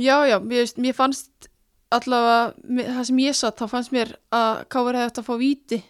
Já, 0.01 0.17
já, 0.29 0.39
mér, 0.41 0.63
veist, 0.65 0.79
mér 0.81 0.95
fannst 0.97 1.49
allavega, 1.93 2.55
mér- 2.65 2.91
það 2.97 3.05
sem 3.11 3.19
ég 3.27 3.35
satt, 3.37 3.59
þá 3.61 3.67
fannst 3.69 3.93
mér 3.93 4.15
að 4.33 4.63
Káur 4.73 4.97
hefði 4.97 5.07
eftir 5.11 5.23
að 5.25 5.29
fá 5.29 5.37
víti. 5.41 5.81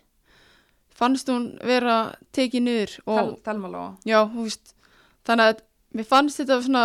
Fannst 1.01 1.29
hún 1.33 1.45
vera 1.65 1.99
tekið 2.37 2.63
niður 2.67 2.95
og, 3.07 3.37
telmalóa. 3.47 3.93
já, 4.05 4.19
þú 4.33 4.43
veist, 4.49 4.75
þannig 5.25 5.53
að 5.55 5.63
mér 5.97 6.09
fannst 6.11 6.41
þetta 6.43 6.59
svona, 6.67 6.85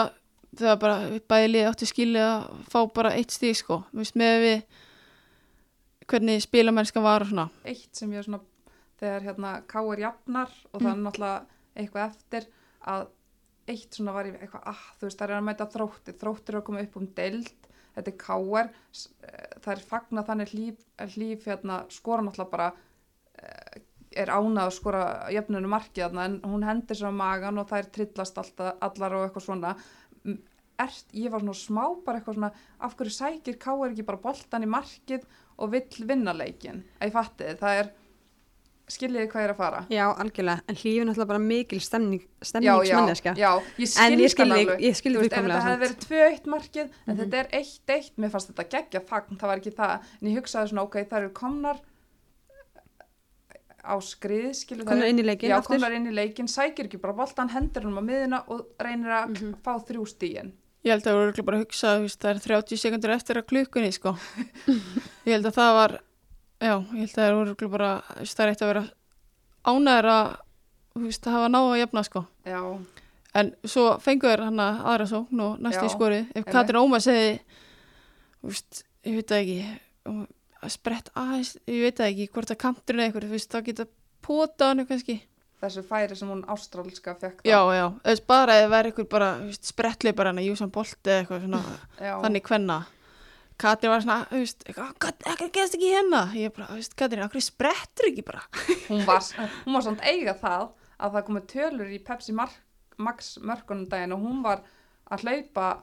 þegar 0.56 0.78
bara 0.80 0.98
bæði 1.28 1.50
liði 1.52 1.66
átti 1.72 1.88
skilið 1.90 2.26
að 2.28 2.46
fá 2.72 2.80
bara 2.96 3.12
eitt 3.18 3.34
stíð, 3.36 3.56
sko, 3.60 3.80
veist, 3.92 4.16
með 4.16 4.36
við 4.46 4.64
hvernig 6.08 6.44
spilamennska 6.46 7.02
var 7.04 7.26
og 7.26 7.32
svona. 7.32 7.48
Eitt 7.66 7.96
sem 7.98 8.12
ég 8.14 8.22
er 8.22 8.28
svona, 8.28 8.40
þegar 9.02 9.26
hérna 9.26 9.52
káir 9.68 10.04
jafnar 10.06 10.52
og 10.74 10.82
það 10.82 10.92
er 10.92 10.96
Mm. 10.96 11.06
náttúrulega 11.08 11.46
eitthvað 11.76 12.10
eftir 12.12 12.48
að 12.88 13.08
eitt 13.70 13.98
svona 13.98 14.14
var 14.16 14.30
ég 14.30 14.38
eitthvað, 14.40 14.66
ah, 14.70 14.84
þú 15.00 15.08
veist, 15.08 15.20
það 15.20 15.28
er 15.28 15.36
að 15.36 15.48
mæta 15.48 15.68
þrótti, 15.74 16.16
þróttir 16.22 16.56
er 16.56 16.60
að 16.60 16.66
koma 16.68 16.84
upp 16.86 16.98
um 17.00 17.08
deild, 17.18 17.70
þetta 17.96 18.12
er 18.12 18.18
káir, 18.22 18.72
það 19.64 19.72
er 19.74 19.84
fagna 19.90 20.24
þannig 20.28 20.54
hlýf, 20.54 20.88
hlýf 21.16 21.48
hérna, 21.50 21.80
skora 21.94 22.26
náttúrulega 22.26 22.52
bara, 22.52 22.72
eh, 23.42 23.82
er 24.16 24.32
ánað 24.32 24.70
að 24.70 24.76
skora 24.78 25.06
jöfnunum 25.34 25.74
markið 25.76 26.06
þarna 26.06 26.26
en 26.30 26.36
hún 26.48 26.64
hendir 26.64 26.96
sér 26.96 27.12
á 27.12 27.20
magan 27.20 27.58
og 27.60 27.68
þær 27.72 27.90
trillast 27.92 28.38
alltaf, 28.40 28.78
allar 28.86 29.18
og 29.18 29.26
eitthvað 29.26 29.48
svona. 29.48 29.74
Ert, 30.80 31.12
ég 31.16 31.32
var 31.32 31.44
svona 31.44 31.56
smá 31.56 31.84
bara 32.06 32.20
eitthvað 32.20 32.38
svona 32.38 32.52
af 32.80 32.96
hverju 32.96 33.16
sækir 33.16 33.60
káir 33.60 33.92
ekki 33.92 34.08
bara 34.08 34.24
boltan 34.24 34.64
í 34.64 34.72
markið 34.72 35.28
og 35.58 35.72
vill 35.72 36.08
vinna 36.08 36.34
leikin 36.36 36.84
að 37.00 37.08
ég 37.10 37.16
fatti 37.16 37.52
það 37.60 37.80
er 37.82 37.92
skiljiði 38.88 39.28
hvað 39.32 39.42
ég 39.42 39.48
er 39.50 39.54
að 39.54 39.58
fara 39.58 39.80
Já, 39.90 40.06
algjörlega, 40.22 40.62
en 40.70 40.76
hlífin 40.76 41.02
er 41.02 41.14
alltaf 41.14 41.28
bara 41.28 41.40
mikil 41.40 41.80
stemning, 41.82 42.22
já, 42.22 42.28
já, 42.30 42.46
stemningsmanneska. 42.52 43.34
já, 43.36 43.52
ég 43.80 43.82
En 43.82 43.88
skilji 43.90 44.26
ég 44.26 44.96
skil 44.96 45.16
það 45.16 45.26
alveg 45.26 45.32
fullkomlega 45.32 45.58
þetta 45.58 45.66
hefði 45.66 45.84
verið 45.86 45.98
2-1 46.06 46.46
markið 46.54 46.86
en 46.86 47.16
Mhm. 47.16 47.18
þetta 47.24 47.38
er 47.40 47.48
1-1, 47.62 48.12
mér 48.18 48.30
fannst 48.36 48.52
þetta 48.54 48.70
geggja 48.76 49.02
fagn, 49.10 49.38
það 49.38 49.48
var 49.52 49.58
ekki 49.58 49.74
það, 49.76 50.00
en 50.22 50.28
ég 50.30 50.38
hugsaði 50.42 50.70
svona 50.70 50.84
ok, 50.86 50.96
það 51.10 51.18
eru 51.24 51.30
komnar 51.34 51.78
á 53.86 53.96
skrið, 54.02 54.50
skilju 54.58 54.86
Komnar 54.90 55.08
inn 55.12 55.20
í 55.22 55.26
leikinn 55.26 55.52
já, 55.54 55.60
komnar 55.66 55.94
inn 55.94 56.08
í 56.10 56.14
leikin, 56.14 56.48
sækir 56.50 56.88
ekki 56.90 56.98
bara 57.02 57.14
boltan, 57.14 57.50
hendur 57.54 57.84
hann 57.86 57.98
á 57.98 58.04
miðina 58.06 58.44
og 58.50 58.66
reynir 58.82 59.12
að 59.14 59.30
Mhm. 59.36 59.56
fá 59.64 59.78
þrjú 59.86 60.06
stíin 60.10 60.52
Ég 60.86 60.92
held 60.92 61.04
að 61.04 61.10
það 61.10 61.16
voru 61.34 61.44
bara 61.46 61.58
að 61.58 61.64
hugsa, 61.66 61.88
það 62.22 62.30
er 62.30 62.40
30 62.62 62.78
sekundur 62.78 63.10
eftir 63.10 63.36
að 63.42 63.48
klukkunni, 63.50 63.92
sko. 63.92 64.12
ég 65.26 65.34
held 65.34 65.46
að 65.50 65.56
það 65.58 65.72
var, 65.74 66.00
já, 66.62 66.74
ég 66.80 67.00
held 67.02 67.10
að 67.10 67.20
það 67.20 67.40
örugglega 67.42 67.72
bara, 67.76 67.90
það 68.22 68.44
er 68.46 68.52
eitt 68.54 68.62
að 68.66 68.72
vera 68.74 68.84
ánæður 69.66 70.10
að, 70.14 70.28
þú 70.96 71.04
veist, 71.06 71.28
að 71.28 71.36
hafa 71.38 71.52
náða 71.52 71.72
að 71.74 71.82
jafna, 71.84 72.04
sko. 72.10 72.26
já, 72.46 72.62
En 73.36 73.50
svo 73.68 73.98
fengu 74.00 74.30
þér 74.32 74.46
hann 74.48 74.60
aðra 74.64 75.06
sókn 75.10 75.40
og 75.44 75.56
næstu 75.60 75.84
Já, 75.84 75.90
í 75.90 75.92
skorið. 75.92 76.28
Ef. 76.40 76.46
Katrin 76.48 76.80
Óma 76.80 77.02
segi, 77.04 77.34
þú 78.40 78.52
veist, 78.54 78.84
ég 79.04 79.18
veit 79.18 79.28
það 79.34 79.42
ekki, 79.42 79.66
um, 80.08 80.22
að 80.62 80.72
sprett 80.72 81.10
aðeins, 81.20 81.50
ég 81.68 81.82
veit 81.84 81.98
það 82.00 82.12
ekki, 82.14 82.28
hvort 82.32 82.54
að 82.54 82.60
kanturinn 82.64 83.02
eða 83.04 83.10
eitthvað, 83.10 83.26
þú 83.28 83.36
veist, 83.36 83.50
þá 83.52 83.60
geta 83.68 83.86
pota 84.24 84.70
hann 84.72 84.86
kannski. 84.88 85.18
þessu 85.66 85.84
færi 85.84 86.16
sem 86.16 86.30
hún 86.32 86.46
ástrálska 86.48 87.16
fekk 87.20 87.44
þá. 87.44 87.50
Já, 87.50 87.60
já, 87.76 87.86
veist, 88.08 88.26
bara 88.32 88.56
eða 88.62 88.72
væri 88.72 88.94
eitthvað 88.94 89.10
bara, 89.12 89.30
þú 89.42 89.52
veist, 89.52 89.68
sprettleipar 89.74 90.32
hann 90.32 90.40
að 90.40 90.48
júsa 90.54 90.68
bolt 90.72 91.00
eða 91.04 91.20
eitthvað 91.26 91.44
svona, 91.44 91.62
þannig 92.00 92.48
hvenna. 92.48 92.80
Katrin 93.58 93.92
var 93.94 94.02
svona, 94.04 94.26
þú 94.30 94.40
veist, 94.42 94.64
eitthvað, 94.68 94.94
"Gat- 95.00 95.24
ekkert 95.32 95.54
gerst 95.56 95.76
ekki 95.78 95.92
hérna. 95.94 96.22
Ég 96.36 96.54
bara, 96.56 96.68
þú 96.68 96.76
veist, 96.82 96.96
Katrin, 97.00 97.24
okkur 97.24 97.42
sprettur 97.42 98.10
ekki 98.12 98.26
bara. 98.28 98.42
hún 98.90 99.06
var, 99.08 99.22
hún 99.66 99.74
var 99.78 99.82
samt 99.86 100.02
eiga 100.04 100.34
það 100.42 100.70
að 101.00 101.12
það 101.16 101.26
komið 101.30 101.46
tölur 101.54 101.94
í 101.96 102.00
Pepsi 102.04 102.34
Mark, 102.36 102.56
Max 102.98 103.38
mörkunum 103.44 103.88
daginn 103.90 104.14
og 104.16 104.20
hún 104.24 104.42
var 104.44 104.62
að 105.12 105.24
hlaupa 105.24 105.82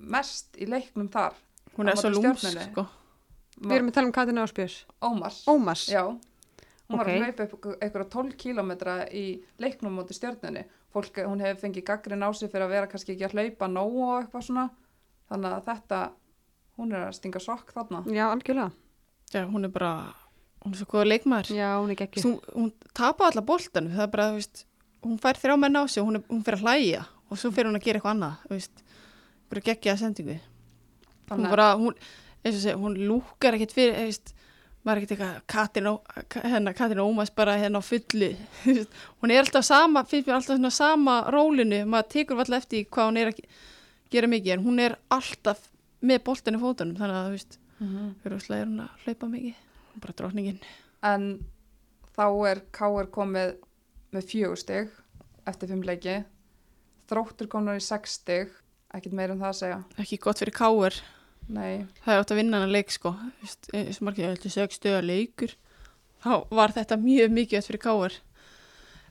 mest 0.00 0.56
í 0.60 0.66
leiknum 0.68 1.08
þar 1.12 1.34
Hún 1.76 1.88
er 1.92 1.96
svo 2.00 2.10
lúmsk, 2.12 2.56
sko. 2.72 2.86
Við 3.60 3.74
erum 3.76 3.90
að 3.90 3.94
tala 3.94 4.08
um 4.08 4.12
Katina 4.16 4.42
Áspjörs. 4.46 4.78
Ómars 5.04 5.42
Ómars. 5.48 5.84
já, 5.92 6.02
hún 6.88 6.98
var 6.98 7.06
Ok. 7.06 7.12
að 7.12 7.24
hlaupa 7.24 7.42
upp 7.44 7.66
einhverja 7.80 8.08
12 8.10 8.36
kílómetra 8.36 8.94
í 9.12 9.24
leiknum 9.60 9.94
móti 9.96 10.16
stjörnunni 10.16 10.64
fólk, 10.92 11.20
hún 11.24 11.40
hefur 11.40 11.60
fengið 11.68 11.84
gaggrin 11.84 12.24
á 12.24 12.32
sig 12.34 12.50
fyrir 12.50 12.66
að 12.66 12.70
vera 12.74 12.86
kannski 12.86 13.14
ekki 13.14 13.28
að 13.28 13.34
hlaupa 13.36 13.68
nóg 13.68 13.92
og 14.00 14.22
eitthvað 14.24 14.42
svona 14.48 14.70
þannig 15.30 15.52
að 15.52 15.64
þetta 15.70 16.00
hún 16.80 16.92
er 16.96 17.06
að 17.10 17.14
stinga 17.20 17.40
sokk 17.44 17.70
þarna 17.76 18.02
Já, 18.10 18.24
algjörlega. 18.32 18.70
Já, 19.34 19.44
hún 19.46 19.64
er 19.68 19.72
bara, 19.74 19.92
hún 20.64 20.72
er 20.74 20.80
svo 20.80 20.88
góða 20.90 21.06
leikmaður. 21.12 21.52
Já, 21.54 21.68
hún 21.78 21.92
er 21.94 21.98
geggjuð. 22.00 22.24
hún, 22.26 22.40
hún 22.56 22.72
tapa 22.96 23.28
alla 23.30 23.44
boltanum 23.46 23.92
það 23.94 24.06
er 24.08 24.12
bara, 24.16 24.28
þú 24.32 24.40
veist, 24.40 24.64
hún 25.06 25.18
fær 25.22 25.38
þrjá 25.40 25.56
menn 25.62 25.78
á 25.78 25.82
sig 25.88 26.02
og 26.02 26.08
hún, 26.10 26.18
er, 26.18 26.24
hún 26.32 26.42
fer 26.44 26.58
að 26.58 26.64
hlæja 26.66 27.04
og 27.30 27.38
svo 27.38 27.52
fer 27.54 27.68
hún 27.70 27.78
að 27.78 27.84
gera 27.86 28.00
eitthvað 28.00 28.16
annað, 28.16 28.42
þú 28.48 28.56
veist 28.58 28.82
bara 29.50 29.62
geggja 29.68 29.94
sendingu 30.00 30.34
hún 30.40 31.30
þannig 31.30 31.46
að 31.46 31.54
bara, 31.54 31.68
hún, 31.78 31.94
eins 32.44 32.56
og 32.58 32.62
segja, 32.64 32.76
hún 32.82 32.98
lúkar 33.06 33.56
ekkert 33.56 33.72
fyrir, 33.76 33.94
þú 34.00 34.08
veist 34.10 34.34
maður 34.80 34.96
er 34.96 35.04
ekkert 35.04 35.14
eitthvað, 35.14 35.40
Katrin, 35.54 35.88
Ó- 35.92 36.24
Ka- 36.32 36.42
hérna, 36.48 36.72
Katrin 36.74 37.02
Ómas 37.04 37.30
bara 37.36 37.54
hérna 37.60 37.80
á 37.80 37.84
fullu 37.86 38.30
hún 39.22 39.30
er 39.34 39.42
alltaf 39.44 39.64
sama, 39.68 40.02
finnst 40.08 40.26
mér 40.28 40.38
alltaf 40.40 40.56
svona 40.58 40.70
sama 40.74 41.16
rólinu, 41.30 41.82
maður 41.86 42.10
tekur 42.16 42.40
alltaf 42.42 42.64
eftir 42.64 42.86
hvað 42.90 43.10
hún 43.12 43.20
er 43.22 43.30
að 43.32 43.40
ge- 43.40 43.48
gera 44.10 44.30
mikið, 44.32 44.52
en 44.58 44.64
hún 44.66 44.80
er 44.82 44.98
alltaf 45.12 45.69
með 46.02 46.22
boltan 46.24 46.56
í 46.56 46.60
fótunum 46.62 46.96
þannig 46.96 47.16
að, 47.16 47.26
þú 47.26 47.34
veist, 47.36 47.58
Mhm. 47.80 48.14
fyrir 48.22 48.36
er 48.60 48.66
hún 48.66 48.80
að 48.84 48.90
hlaupa 49.04 49.26
mikið. 49.30 49.54
Bara 50.00 50.12
drókningin 50.12 50.58
en 51.02 51.44
þá 52.16 52.26
er 52.50 52.60
K.R. 52.72 53.06
komið 53.06 53.56
með 54.12 54.22
fjögur 54.28 54.58
stig 54.58 54.90
eftir 55.46 55.68
fimm 55.68 55.82
leiki. 55.82 56.24
Þróttur 57.08 57.48
komnar 57.48 57.76
í 57.76 57.82
sex 57.82 58.12
stig. 58.20 58.50
Ekkert 58.94 59.12
meira 59.12 59.32
um 59.32 59.40
það 59.40 59.48
að 59.48 59.58
segja. 59.60 59.84
Ekki 59.98 60.18
gott 60.18 60.38
fyrir 60.38 60.52
káir 60.52 61.00
nei, 61.48 61.86
það 62.04 62.12
er 62.14 62.20
átt 62.20 62.30
að 62.30 62.36
vinna 62.36 62.60
hann 62.60 62.72
leik 62.72 62.90
sko. 62.90 63.14
Eins 63.72 64.00
og 64.00 64.06
margir 64.06 64.26
heldur 64.28 64.50
sex 64.50 64.78
stöða 64.78 65.02
leikur 65.02 65.54
þá 66.22 66.46
var 66.50 66.68
þetta 66.68 66.96
mjög 67.00 67.30
mikið 67.32 67.66
fyrir 67.66 67.80
káir 67.80 68.18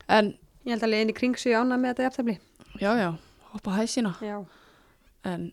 en 0.07 0.37
Ég 0.65 0.71
held 0.75 0.83
að 0.83 0.91
leiðin 0.93 1.09
í 1.09 1.15
kring 1.15 1.35
sig 1.37 1.53
ána 1.55 1.77
með 1.79 1.95
þetta 1.95 2.03
jafntefli. 2.09 2.37
já 2.79 2.91
já, 2.99 3.17
hoppa 3.53 3.71
hæsina 3.71 4.15
Já. 4.21 4.45
en 5.25 5.51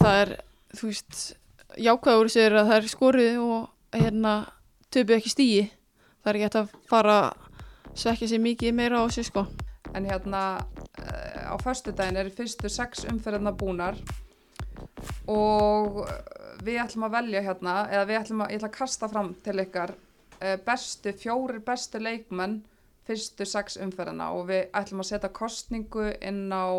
það 0.00 0.22
er 0.22 0.32
þú 0.76 0.88
veist, 0.90 1.20
jákvæður 1.80 2.32
sér 2.32 2.56
að 2.60 2.72
það 2.72 2.78
er 2.78 2.88
skorið 2.94 3.38
og 3.44 4.00
hérna 4.00 4.34
töpu 4.90 5.16
ekki 5.16 5.32
stíi 5.32 5.62
það 6.22 6.32
er 6.32 6.40
hægt 6.44 6.58
að 6.60 6.74
fara 6.90 7.18
svekja 7.96 8.30
sér 8.30 8.42
mikið 8.44 8.76
meira 8.76 9.02
á 9.02 9.06
sig 9.10 9.26
sko. 9.28 9.46
En 9.94 10.06
hérna 10.06 10.42
uh, 10.60 11.50
á 11.50 11.54
föstudaginn 11.62 12.20
eru 12.20 12.32
fyrstu 12.34 12.70
sex 12.70 13.04
umferðarna 13.10 13.52
búnar 13.58 13.98
og 15.30 16.04
eh, 16.04 16.20
við 16.64 16.78
ætlum 16.82 17.06
að 17.06 17.14
velja 17.16 17.42
hérna 17.44 17.74
eða 17.90 18.06
við 18.08 18.18
ætlum 18.20 18.42
að, 18.44 18.52
ætla 18.54 18.68
að 18.70 18.76
kasta 18.76 19.08
fram 19.10 19.32
til 19.44 19.56
ykkar 19.62 19.92
uh, 19.96 20.56
bestu, 20.66 21.12
fjórir 21.18 21.60
bestu 21.66 22.00
leikmenn 22.02 22.60
fyrstu 23.08 23.46
sex 23.48 23.78
umferðarna 23.82 24.30
og 24.36 24.46
við 24.50 24.68
ætlum 24.76 25.02
að 25.02 25.10
setja 25.10 25.32
kostningu 25.34 26.12
inn 26.20 26.46
á 26.54 26.70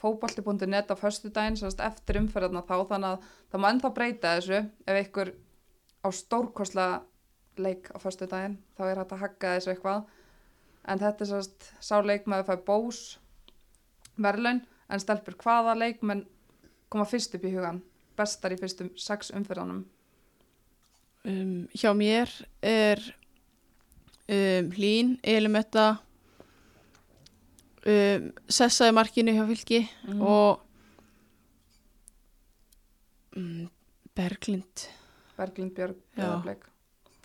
fótbolti.net 0.00 0.90
á 0.92 0.96
föstudaginn 0.98 1.58
semst 1.60 1.82
eftir 1.84 2.20
umferðarna 2.22 2.64
þá 2.64 2.76
þannig 2.88 3.10
að 3.10 3.28
það 3.52 3.62
má 3.62 3.68
ennþá 3.70 3.92
breyta 3.96 4.34
þessu. 4.38 4.60
Ef 4.88 5.00
ykkur 5.04 5.32
á 6.00 6.08
stórkostlega 6.16 7.00
leik 7.60 7.90
á 7.92 7.98
föstudaginn 8.00 8.58
þá 8.78 8.82
er 8.88 9.02
hægt 9.02 9.14
að 9.16 9.22
hagga 9.24 9.54
þessu 9.58 9.74
eitthvað. 9.74 10.04
En 10.88 11.02
þetta 11.02 11.24
er 11.24 11.30
sérst 11.34 11.70
sá 11.84 11.96
leikmaður 12.00 12.48
fær 12.48 12.64
bós 12.66 13.00
verðlaun 14.20 14.64
en 14.90 15.02
stelpur 15.02 15.36
hvaða 15.40 15.76
leikmenn 15.78 16.26
koma 16.90 17.06
fyrst 17.08 17.36
upp 17.36 17.46
í 17.46 17.54
hugan 17.54 17.80
bestar 18.18 18.54
í 18.54 18.58
fyrstum 18.60 18.90
sex 18.98 19.30
umfyrðanum 19.36 19.84
um, 21.24 21.66
hjá 21.76 21.90
mér 21.96 22.32
er 22.62 23.02
um, 24.26 24.70
Hlín, 24.74 25.16
Elimetta 25.22 26.00
um, 27.86 28.32
Sessa 28.48 28.88
í 28.90 28.92
markinu 28.94 29.32
hjá 29.32 29.46
Fylki 29.48 29.80
Mhm. 30.08 30.22
og 30.22 30.60
um, 33.36 33.68
Berglind 34.16 34.88
Berglind 35.38 35.74
Björg. 35.76 35.96
Breðablik 36.16 36.66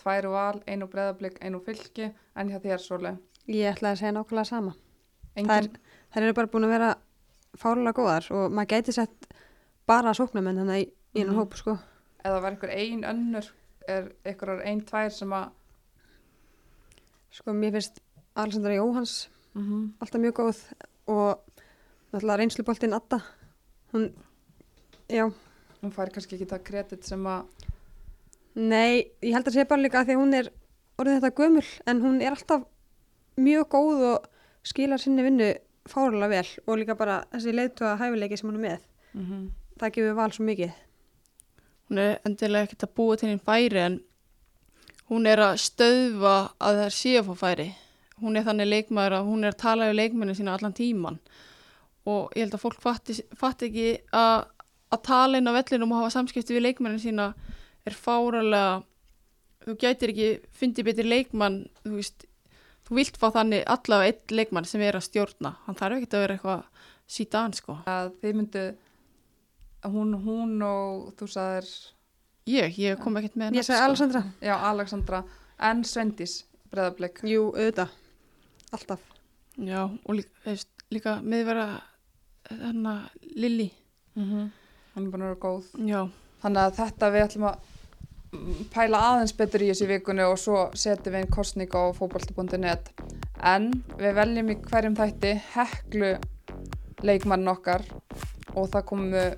tvær 0.05 0.27
og 0.29 0.35
val, 0.35 0.59
einu 0.69 0.85
Breðablik, 0.87 1.39
einu 1.41 1.59
fylki 1.65 2.11
en 2.37 2.49
hjá 2.51 2.59
þér 2.61 2.81
Sóli 2.83 3.15
Ég 3.47 3.75
ætlaði 3.75 3.91
að 3.93 3.99
segja 3.99 4.13
nákvæmlega 4.15 4.45
sama. 4.49 4.71
Engin, 5.37 5.75
Þær 6.15 6.23
eru 6.23 6.33
bara 6.33 6.47
búin 6.49 6.63
að 6.65 6.71
vera 6.73 6.87
fárulega 7.59 7.93
góðar 7.97 8.29
og 8.33 8.51
maður 8.55 8.69
gæti 8.71 8.93
sett 8.95 9.27
bara 9.85 10.13
sóknarmenn 10.17 10.57
þannig 10.63 10.81
í, 10.81 10.87
í 11.13 11.21
einu 11.21 11.31
Mhm. 11.33 11.39
hóp 11.39 11.53
sko. 11.55 11.77
eða 12.25 12.41
var 12.41 12.51
ykkur 12.55 12.69
ein 12.73 13.03
önnur 13.03 13.49
er 13.87 14.11
ykkur 14.25 14.61
ein 14.65 14.81
tvær 14.81 15.09
sem 15.11 15.29
að 15.29 15.51
Sko 17.31 17.51
mér 17.51 17.71
finnst 17.71 17.99
Alessandra 18.35 18.71
Jóhans 18.77 19.27
mm 19.55 19.93
alltaf 19.99 20.21
mjög 20.21 20.35
góð. 20.39 20.61
Og 21.05 21.39
náttúrulega 22.11 22.37
reynsluboltinn 22.37 22.93
Adda 22.93 23.21
hún, 23.93 24.13
já, 25.09 25.31
hún 25.81 25.91
fær 25.91 26.11
kannski 26.13 26.37
ekki 26.37 26.47
það 26.49 26.63
kredit 26.67 27.07
sem 27.07 27.25
að 27.29 27.45
nei, 28.55 29.11
ég 29.21 29.35
held 29.35 29.47
að 29.47 29.57
sé 29.57 29.67
bara 29.67 29.83
líka 29.83 30.01
að 30.01 30.09
því 30.09 30.15
að 30.15 30.23
hún 30.23 30.37
er 30.39 30.49
orðin 30.99 31.19
þetta 31.19 31.37
gömul 31.39 31.67
en 31.91 32.01
hún 32.03 32.21
er 32.23 32.35
alltaf 32.35 32.65
mjög 33.35 33.69
góð 33.75 34.03
og 34.13 34.27
skilar 34.65 35.01
sinni 35.01 35.25
vinnu 35.25 35.51
fárlega 35.85 36.31
vel. 36.31 36.47
Og 36.65 36.81
líka 36.81 36.97
bara 36.97 37.23
þessi 37.33 37.53
leiðtóða 37.53 37.99
hæfileiki 37.99 38.39
sem 38.39 38.49
hún 38.49 38.59
er 38.59 38.65
með. 38.65 38.89
Mm 39.13 39.25
-hmm. 39.25 39.47
það 39.79 39.93
gefur 39.95 40.15
val 40.15 40.31
svo 40.31 40.43
mikið. 40.45 40.71
Hún 41.89 41.97
er 41.99 42.19
endilega 42.25 42.63
ekkert 42.63 42.83
að 42.83 42.95
búa 42.95 43.17
til 43.17 43.29
hinn 43.29 43.39
færi 43.39 43.79
en 43.79 43.99
hún 45.09 45.27
er 45.27 45.39
að 45.39 45.59
stöðva 45.61 46.51
að 46.59 46.75
það 46.75 46.85
er 46.85 46.95
síðan 46.99 47.27
fá 47.27 47.35
færi 47.35 47.75
hún 48.23 48.37
er 48.39 48.45
þannig 48.47 48.71
leikmaður 48.71 49.19
að 49.19 49.29
hún 49.29 49.43
er 49.43 49.53
að 49.55 49.61
tala 49.65 49.89
við 49.89 49.99
leikmennin 49.99 50.37
sína 50.37 50.55
allan 50.55 50.75
tíman 50.75 51.19
og 52.05 52.35
ég 52.35 52.45
held 52.45 52.55
að 52.55 52.61
fólk 52.61 52.81
fatti, 52.83 53.15
fatti 53.35 53.69
ekki 53.69 53.87
að, 54.15 54.45
að 54.93 55.01
tala 55.07 55.39
inn 55.41 55.49
á 55.49 55.57
vellinum 55.57 55.93
og 55.93 56.03
hafa 56.03 56.13
samskipti 56.19 56.55
við 56.55 56.67
leikmennin 56.67 57.01
sína 57.01 57.31
er 57.85 57.97
fáralega 57.97 58.83
þú 59.65 59.75
gætir 59.81 60.13
ekki 60.13 60.29
fundið 60.59 60.89
betri 60.89 61.07
leikmann 61.07 61.59
þú 61.83 61.97
veist, 61.97 62.25
þú 62.85 62.99
vilt 62.99 63.19
fá 63.21 63.27
þannig 63.39 63.65
allavega 63.75 64.13
einn 64.13 64.37
leikmann 64.39 64.69
sem 64.69 64.83
er 64.85 64.97
að 64.97 65.07
stjórna. 65.07 65.55
Hann 65.65 65.79
þarf 65.79 65.97
ekki 65.99 66.11
að 66.11 66.25
vera 66.25 66.37
eitthvað 66.37 66.83
síðan 67.15 67.55
sko. 67.57 67.77
Að 67.89 68.11
þið 68.21 68.37
myndu 68.39 68.65
hún, 69.89 70.13
hún 70.25 70.55
og 70.65 71.11
þú 71.17 71.29
sagðir 71.33 71.71
ég, 72.49 72.77
ég 72.81 73.01
kom 73.01 73.17
ekkert 73.19 73.37
með 73.37 73.57
ég 73.57 73.61
nafn, 73.61 73.67
segi 73.69 73.79
sko. 73.79 73.89
Alessandra, 73.89 74.23
já, 74.41 74.55
Alexandra 74.69 75.21
en 75.69 75.83
Svendís 75.87 76.39
breðablik 76.71 77.21
jú, 77.25 77.49
auðvitað 77.53 77.93
alltaf, 78.71 79.01
Já, 79.55 79.85
og 79.87 80.15
líka, 80.17 80.33
veist, 80.43 80.67
líka 80.91 81.19
miðvera 81.23 81.65
þarna 82.49 82.95
Lilli 83.39 83.69
mm 84.15 84.23
-hmm. 84.23 84.49
hann 84.93 85.05
er 85.05 85.11
búin 85.11 85.21
að 85.21 85.29
vera 85.29 85.39
góð. 85.39 85.65
Já, 85.87 86.09
þannig 86.41 86.61
að 86.61 86.75
þetta 86.75 87.09
við 87.11 87.23
ætlum 87.23 87.47
að 87.47 87.55
mm, 88.31 88.65
pæla 88.73 88.97
aðeins 88.97 89.33
betur 89.37 89.61
í 89.61 89.69
þessu 89.69 89.87
vikunni 89.87 90.23
og 90.23 90.37
svo 90.37 90.69
setjum 90.73 91.13
við 91.13 91.21
einn 91.21 91.31
kostning 91.31 91.71
á 91.71 91.83
fótbolti.net 91.93 92.91
en 93.43 93.71
við 93.97 94.13
veljum 94.13 94.49
í 94.49 94.55
hverjum 94.55 94.95
þætti 94.95 95.41
heklu 95.53 96.17
leikmann 97.03 97.47
okkar 97.47 97.81
og 98.55 98.69
það 98.69 98.85
komu 98.85 99.35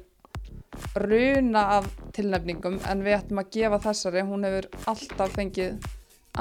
runa 0.95 1.61
af 1.77 1.85
tilnefningum 2.13 2.79
en 2.89 3.03
við 3.03 3.17
ætlum 3.19 3.39
að 3.39 3.49
gefa 3.51 3.79
þessari. 3.79 4.21
Hún 4.21 4.43
hefur 4.43 4.69
alltaf 4.85 5.31
fengið 5.33 5.77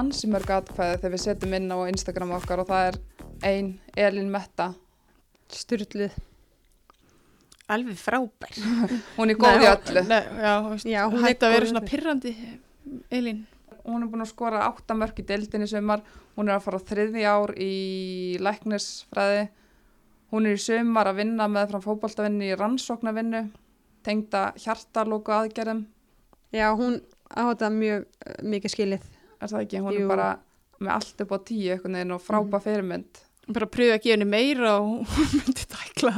ansi 0.01 0.29
mörg 0.31 0.53
atkvæði 0.59 1.01
þegar 1.01 1.15
við 1.15 1.23
setjum 1.25 1.57
inn 1.59 1.73
á 1.73 1.79
Instagram 1.91 2.35
okkar 2.39 2.63
og 2.63 2.71
það 2.71 2.89
er 2.91 2.99
ein 3.51 3.73
Elin 3.97 4.31
Metta. 4.33 4.71
Styrluð 5.53 6.15
alveg 7.73 7.99
frábær. 7.99 8.55
Hún 9.19 9.33
er 9.33 9.41
góð 9.41 9.65
í 9.65 9.69
öllu. 9.73 10.07
Nei, 10.07 10.23
já, 10.23 10.55
Já, 10.87 11.01
hún 11.11 11.27
hætti 11.27 11.49
að 11.49 11.55
vera 11.57 11.67
í 11.67 11.71
svona 11.73 11.85
pirrandi 11.87 12.33
Elín. 13.11 13.45
Hún 13.87 14.03
er 14.03 14.11
búin 14.11 14.23
að 14.25 14.33
skora 14.33 14.65
átta 14.67 14.95
mörk 14.99 15.19
í 15.23 15.27
deildinni 15.27 15.67
sumar, 15.71 16.03
hún 16.35 16.49
er 16.51 16.57
að 16.57 16.65
fara 16.65 16.83
þriði 16.83 17.27
ár 17.27 17.53
í 17.59 17.75
læknisfræði. 18.43 19.45
Hún 20.35 20.47
er 20.47 20.59
í 20.59 20.63
sumar 20.63 21.11
að 21.11 21.21
vinna 21.23 21.47
með 21.51 21.73
frá 21.73 21.85
fótboltavinni 21.85 22.51
í 22.51 22.59
rannsóknarvinnu 22.59 23.45
tengda 24.07 24.51
hjartalóku 24.63 25.35
aðgerðum 25.35 25.85
já, 26.55 26.71
hún 26.79 27.01
á 27.31 27.51
þetta 27.51 27.71
mjög 27.75 28.05
uh, 28.07 28.35
mikið 28.47 28.75
skilið 28.75 29.07
er 29.41 29.53
það 29.53 29.63
ekki, 29.67 29.83
hún 29.85 29.97
Jú. 29.97 30.03
er 30.07 30.11
bara 30.13 30.29
með 30.81 30.93
allt 30.97 31.23
upp 31.25 31.33
á 31.33 31.39
tíu 31.49 31.71
einhvern 31.73 31.97
veginn 31.99 32.17
og 32.17 32.25
frábæð 32.25 32.67
fyrirmynd. 32.67 33.23
Bara 33.47 33.69
að 33.69 33.73
pröfa 33.77 33.95
að 33.97 34.03
gefa 34.05 34.15
henni 34.17 34.29
meira 34.29 34.73
og 34.81 35.07
hún 35.15 35.31
myndi 35.37 35.65
tækla. 35.73 36.13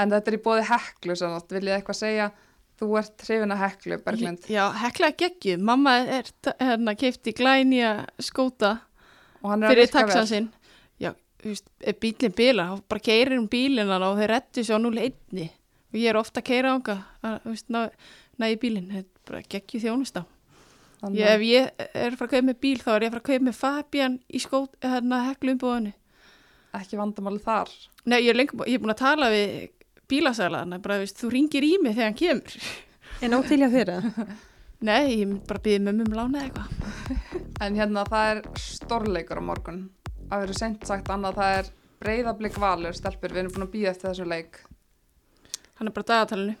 En 0.00 0.12
þetta 0.14 0.30
er 0.32 0.36
í 0.38 0.42
bóði 0.44 0.66
heklu 0.70 1.16
sannátt, 1.18 1.52
vil 1.52 1.66
ég 1.68 1.80
eitthvað 1.80 1.98
segja? 2.00 2.30
Þú 2.80 2.86
ert 2.96 3.24
hrifin 3.26 3.52
að 3.52 3.58
heklu, 3.60 3.96
Berglind 4.06 4.46
Já, 4.48 4.62
hekla 4.80 5.10
geggju, 5.20 5.58
mamma 5.60 5.98
er 6.00 6.30
hérna 6.62 6.94
keifti 6.96 7.34
glænja 7.36 7.90
skóta 8.24 8.70
og 9.42 9.50
hann 9.52 9.66
er 9.66 9.68
að 9.68 9.74
fyrir 9.74 9.82
virka 9.84 9.98
taxan 9.98 10.22
vel. 10.22 10.30
sinn. 10.30 10.46
Já, 11.00 11.10
þú 11.42 11.50
veist, 11.50 11.68
bílinn 12.00 12.36
bila 12.38 12.64
þá 12.70 12.80
bara 12.94 13.04
keirir 13.10 13.36
um 13.36 13.48
bílinn 13.52 13.92
hana 13.92 14.08
og 14.14 14.16
þeir 14.22 14.32
rettu 14.32 14.64
sér 14.64 14.80
á 14.80 14.84
0-1 14.86 15.44
og 15.90 15.98
ég 16.00 16.08
er 16.08 16.20
ofta 16.20 16.40
að 16.40 16.48
keira 16.48 16.72
ánga 16.72 16.96
þú 17.20 17.52
veist, 17.52 17.68
ná, 17.68 17.82
ná 18.40 18.48
í 18.48 18.56
bílinn. 18.62 18.88
Þetta 18.94 19.20
er 19.20 19.28
bara 19.34 19.42
geggju 19.56 19.82
þjónusta 19.84 20.24
Þannig 21.00 21.20
ég, 21.20 21.26
að 21.26 21.34
ef 21.34 21.46
ég 21.48 21.86
er 21.88 22.10
að 22.10 22.18
fara 22.20 22.28
að 22.28 22.34
kaupa 22.34 22.46
með 22.50 22.60
bíl 22.60 22.76
þá 22.80 22.90
er 22.92 23.04
ég 23.04 23.08
að 23.08 23.14
fara 23.14 23.22
að 23.22 23.28
kaupa 23.30 23.46
með 23.46 23.58
Fabian 23.60 24.18
í 24.28 24.42
skót 24.42 24.76
hérna 24.84 25.24
heklu 25.30 25.54
umbúðinu 25.56 25.94
ekki 26.76 27.00
vandamáli 27.00 27.42
þar 27.42 27.72
Nei, 28.04 28.20
ég 28.22 28.30
er, 28.32 28.38
lengur, 28.38 28.62
ég 28.68 28.78
er 28.78 28.82
búin 28.84 28.94
að 28.94 29.02
tala 29.02 29.30
við 29.32 29.56
bílasælaðana, 30.10 30.78
bara, 30.82 31.00
veist, 31.02 31.18
þú 31.20 31.32
ringir 31.34 31.66
í 31.66 31.74
mig 31.82 31.96
þegar 31.96 32.08
hann 32.08 32.18
kemur. 32.18 32.70
en 33.20 33.36
átilja 33.36 33.70
þeirra 33.72 33.98
Nei, 34.80 35.20
ég 35.20 35.26
mynd 35.28 35.42
bara 35.44 35.60
býði 35.60 35.82
mömmu 35.84 36.06
um 36.08 36.14
lána 36.16 36.46
eitthvað. 36.46 36.70
En 37.64 37.74
hérna 37.76 38.06
það 38.08 38.30
er 38.30 38.38
stórleikur 38.56 39.36
á 39.36 39.44
morgun. 39.44 39.82
Það 40.30 40.44
verður 40.46 40.56
seint 40.56 40.86
sagt 40.88 41.10
annað, 41.12 41.36
það 41.36 41.56
er 41.58 41.68
breyðablík 42.00 42.56
valur, 42.62 42.96
stelpur, 42.96 43.34
við 43.34 43.42
erum 43.42 43.52
búin 43.58 43.66
að 43.66 43.72
býða 43.74 43.90
eftir 43.92 44.08
þessu 44.08 44.28
leik. 44.30 44.62
Hann 45.76 45.90
er 45.90 45.96
bara 45.98 46.08
dagatalinu. 46.14 46.56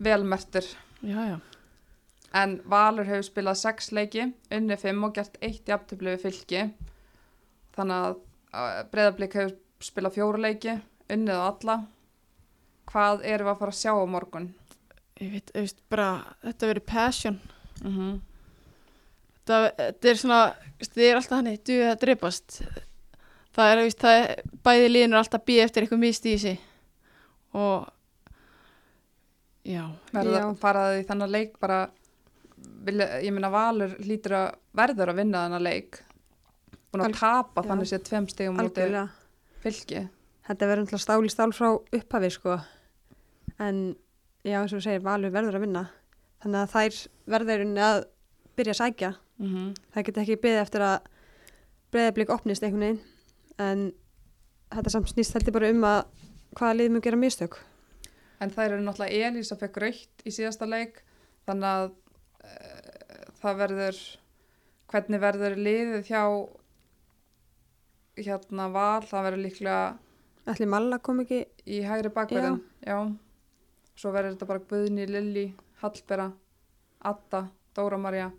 Velmertur. 0.00 0.72
Já, 1.04 1.18
já. 1.28 1.36
En 2.36 2.60
valur 2.70 3.08
hefur 3.08 3.26
spilað 3.26 3.58
sex 3.58 3.90
leiki, 3.96 4.28
unni 4.54 4.76
fimm 4.78 5.02
og 5.04 5.16
gert 5.16 5.38
eitt 5.42 5.66
í 5.66 5.74
aftöflu 5.74 6.12
við 6.12 6.22
fylki. 6.28 6.62
Þannig 7.74 7.96
að 8.54 8.84
breyðablík 8.92 9.34
hefur 9.38 9.56
spilað 9.82 10.16
fjóru 10.18 10.42
leiki, 10.44 10.76
unnið 11.10 11.42
á 11.42 11.44
alla. 11.48 11.76
Hvað 12.90 13.24
erum 13.26 13.48
við 13.48 13.52
að 13.54 13.60
fara 13.62 13.74
að 13.74 13.80
sjá 13.80 13.92
á 13.94 14.06
morgun? 14.10 14.48
Ég 15.20 15.34
veit, 15.34 15.50
ég 15.54 15.66
veist, 15.66 15.80
bara, 15.92 16.08
þetta 16.44 16.70
verið 16.70 16.86
passion. 16.86 17.40
Mm 17.82 17.96
-hmm. 17.96 18.20
Þetta, 19.34 19.58
þetta 19.76 20.08
er 20.08 20.16
svona, 20.16 20.40
þið 20.78 21.04
er 21.08 21.16
alltaf 21.16 21.36
hann, 21.36 21.52
duðið 21.68 21.90
að 21.90 22.00
dreipast. 22.00 22.60
Það 23.52 23.70
er, 23.70 23.82
veist, 23.84 23.98
það 24.00 24.18
er, 24.18 24.42
bæði 24.64 24.88
liðin 24.88 25.12
er 25.12 25.18
alltaf 25.18 25.44
býð 25.44 25.62
eftir 25.64 25.82
eitthvað 25.82 26.04
mist 26.04 26.26
í 26.26 26.38
sig. 26.38 26.60
Og, 27.52 27.88
já, 29.66 29.90
Verða 30.12 30.38
Já. 30.38 30.54
faraði 30.60 31.00
í 31.00 31.06
þannig 31.08 31.30
leik 31.30 31.58
bara, 31.60 31.90
vilja, 32.84 33.06
ég 33.22 33.32
meina 33.36 33.50
valur 33.52 33.96
hlýtur 34.00 34.32
að 34.38 34.54
verður 34.80 35.12
að 35.12 35.16
vinna 35.20 35.44
þannig 35.46 35.62
leik. 35.66 36.00
Búin 36.90 37.02
að 37.04 37.08
Alg- 37.10 37.18
tapa 37.20 37.62
já. 37.62 37.68
þannig 37.70 37.88
séð 37.90 38.02
tveim 38.08 38.28
stegum 38.28 38.56
múti 38.56 38.80
algjörlega 38.82 39.08
fylki. 39.62 40.08
þetta 40.48 40.66
verður 40.70 40.84
náttúrulega 40.84 41.04
stál 41.04 41.24
í 41.24 41.30
stál 41.30 41.52
frá 41.52 41.68
upphafi 41.92 42.30
sko 42.34 42.56
en 43.60 43.96
já 44.44 44.56
eins 44.62 44.72
og 44.72 44.80
þú 44.80 44.82
segir 44.86 45.02
Valur 45.04 45.30
verður 45.30 45.58
að 45.58 45.64
vinna 45.66 45.82
þannig 46.42 46.60
að 46.64 46.72
þær 46.74 46.98
verður 47.34 47.64
unni 47.66 47.80
að 47.84 48.04
byrja 48.56 48.72
að 48.76 48.80
sækja 48.84 49.12
Mm 49.40 49.46
-hmm. 49.54 49.68
það 49.94 50.04
geta 50.04 50.20
ekki 50.20 50.36
byggði 50.36 50.60
eftir 50.60 50.80
að 50.84 51.00
breyðablík 51.92 52.28
opnist 52.30 52.62
einhvern 52.62 52.80
veginn 52.80 53.00
en 53.58 53.92
þetta 54.70 54.90
samt 54.90 55.08
snýst 55.08 55.32
heldur 55.32 55.52
bara 55.52 55.70
um 55.70 55.80
að 55.84 56.04
hvaða 56.58 56.76
lið 56.76 56.90
mun 56.90 57.00
gera 57.00 57.16
mistök 57.16 57.56
En 58.40 58.50
það 58.50 58.64
eru 58.64 58.80
náttúrulega 58.82 59.28
Elísa 59.28 59.56
fekk 59.56 59.76
raukt 59.76 60.22
í 60.26 60.30
síðasta 60.30 60.66
leik 60.68 61.02
þannig 61.46 61.64
að 61.64 61.90
það 63.40 63.58
verður 63.62 63.98
hvernig 64.90 65.22
verður 65.22 65.56
liðið 65.56 66.08
hjá 66.10 66.22
hérna 68.20 68.68
val, 68.74 69.02
það 69.06 69.26
verður 69.28 69.44
líklega 69.46 69.82
Ætli 70.50 70.66
Malla 70.68 70.98
kom 71.04 71.20
ekki 71.22 71.42
í 71.70 71.80
hægri 71.86 72.10
bakverðin 72.12 72.58
já. 72.84 72.96
svo 73.96 74.12
verður 74.14 74.34
þetta 74.34 74.48
bara 74.50 74.64
Guðni, 74.70 75.06
Lilli, 75.08 75.46
Hallbera 75.82 76.30
Adda, 77.06 77.44
Dóra 77.76 77.98
Maria 78.00 78.30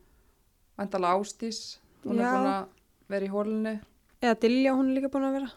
væntalega 0.77 1.17
Ástís 1.21 1.79
hún 2.03 2.19
er 2.19 2.25
Já. 2.25 2.33
búin 2.35 2.51
að 2.51 2.67
vera 3.13 3.25
í 3.27 3.31
hólunni 3.31 3.75
eða 4.21 4.39
Dilja 4.43 4.75
hún 4.77 4.91
er 4.91 4.99
líka 4.99 5.09
búin 5.13 5.25
að 5.29 5.37
vera. 5.39 5.49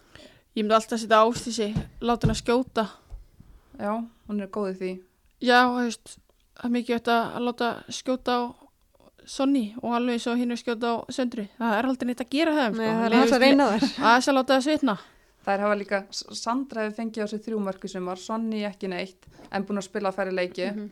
Ég 0.55 0.63
myndi 0.63 0.77
alltaf 0.79 1.01
setja 1.03 1.19
ást 1.27 1.49
í 1.51 1.53
sig, 1.53 1.75
láta 2.01 2.25
hann 2.25 2.33
að 2.33 2.39
skjóta. 2.41 2.85
já, 3.77 3.91
hún 4.29 4.41
er 4.41 4.49
góð 4.55 4.69
í 4.71 4.75
því. 4.79 4.91
Já, 5.45 5.59
þú 5.67 5.81
veist, 5.83 6.13
það 6.55 6.65
er 6.69 6.75
mikið 6.77 6.97
eftir 6.99 7.15
að 7.15 7.43
láta 7.49 7.71
skjóta 7.89 8.37
á 8.39 8.43
Sonny 9.25 9.65
og 9.81 9.95
alveg 9.97 10.21
svo 10.21 10.35
hinn 10.37 10.53
er 10.53 10.61
skjóta 10.61 10.91
á 10.93 10.95
Söndri. 11.09 11.47
Það 11.57 11.79
er 11.79 11.87
aldrei 11.89 12.07
neitt 12.11 12.21
að 12.21 12.31
gera 12.35 12.53
þeim, 12.59 12.75
Nei, 12.77 12.85
sko. 12.85 12.97
það 12.99 13.07
er 13.09 13.15
hans 13.19 13.33
að 13.33 13.45
reyna 13.45 13.69
þær 13.71 13.87
Það 14.05 14.17
er 14.19 14.29
að 14.29 14.37
láta 14.39 14.55
það 14.59 14.65
svitna. 14.67 14.95
þær 15.45 15.63
hafa 15.65 15.79
líka, 15.81 15.99
Sandra 16.13 16.83
hefur 16.85 16.97
fengið 16.99 17.25
á 17.25 17.27
sig 17.33 17.41
þrjú 17.47 17.59
mörku 17.65 17.89
sumar, 17.89 18.21
Sonny 18.21 18.61
ekki 18.69 18.89
neitt 18.93 19.27
en 19.51 19.65
búin 19.65 19.81
að 19.81 19.89
spila 19.89 20.13
færri 20.13 20.33
leiki 20.37 20.69
Mhm. 20.71 20.91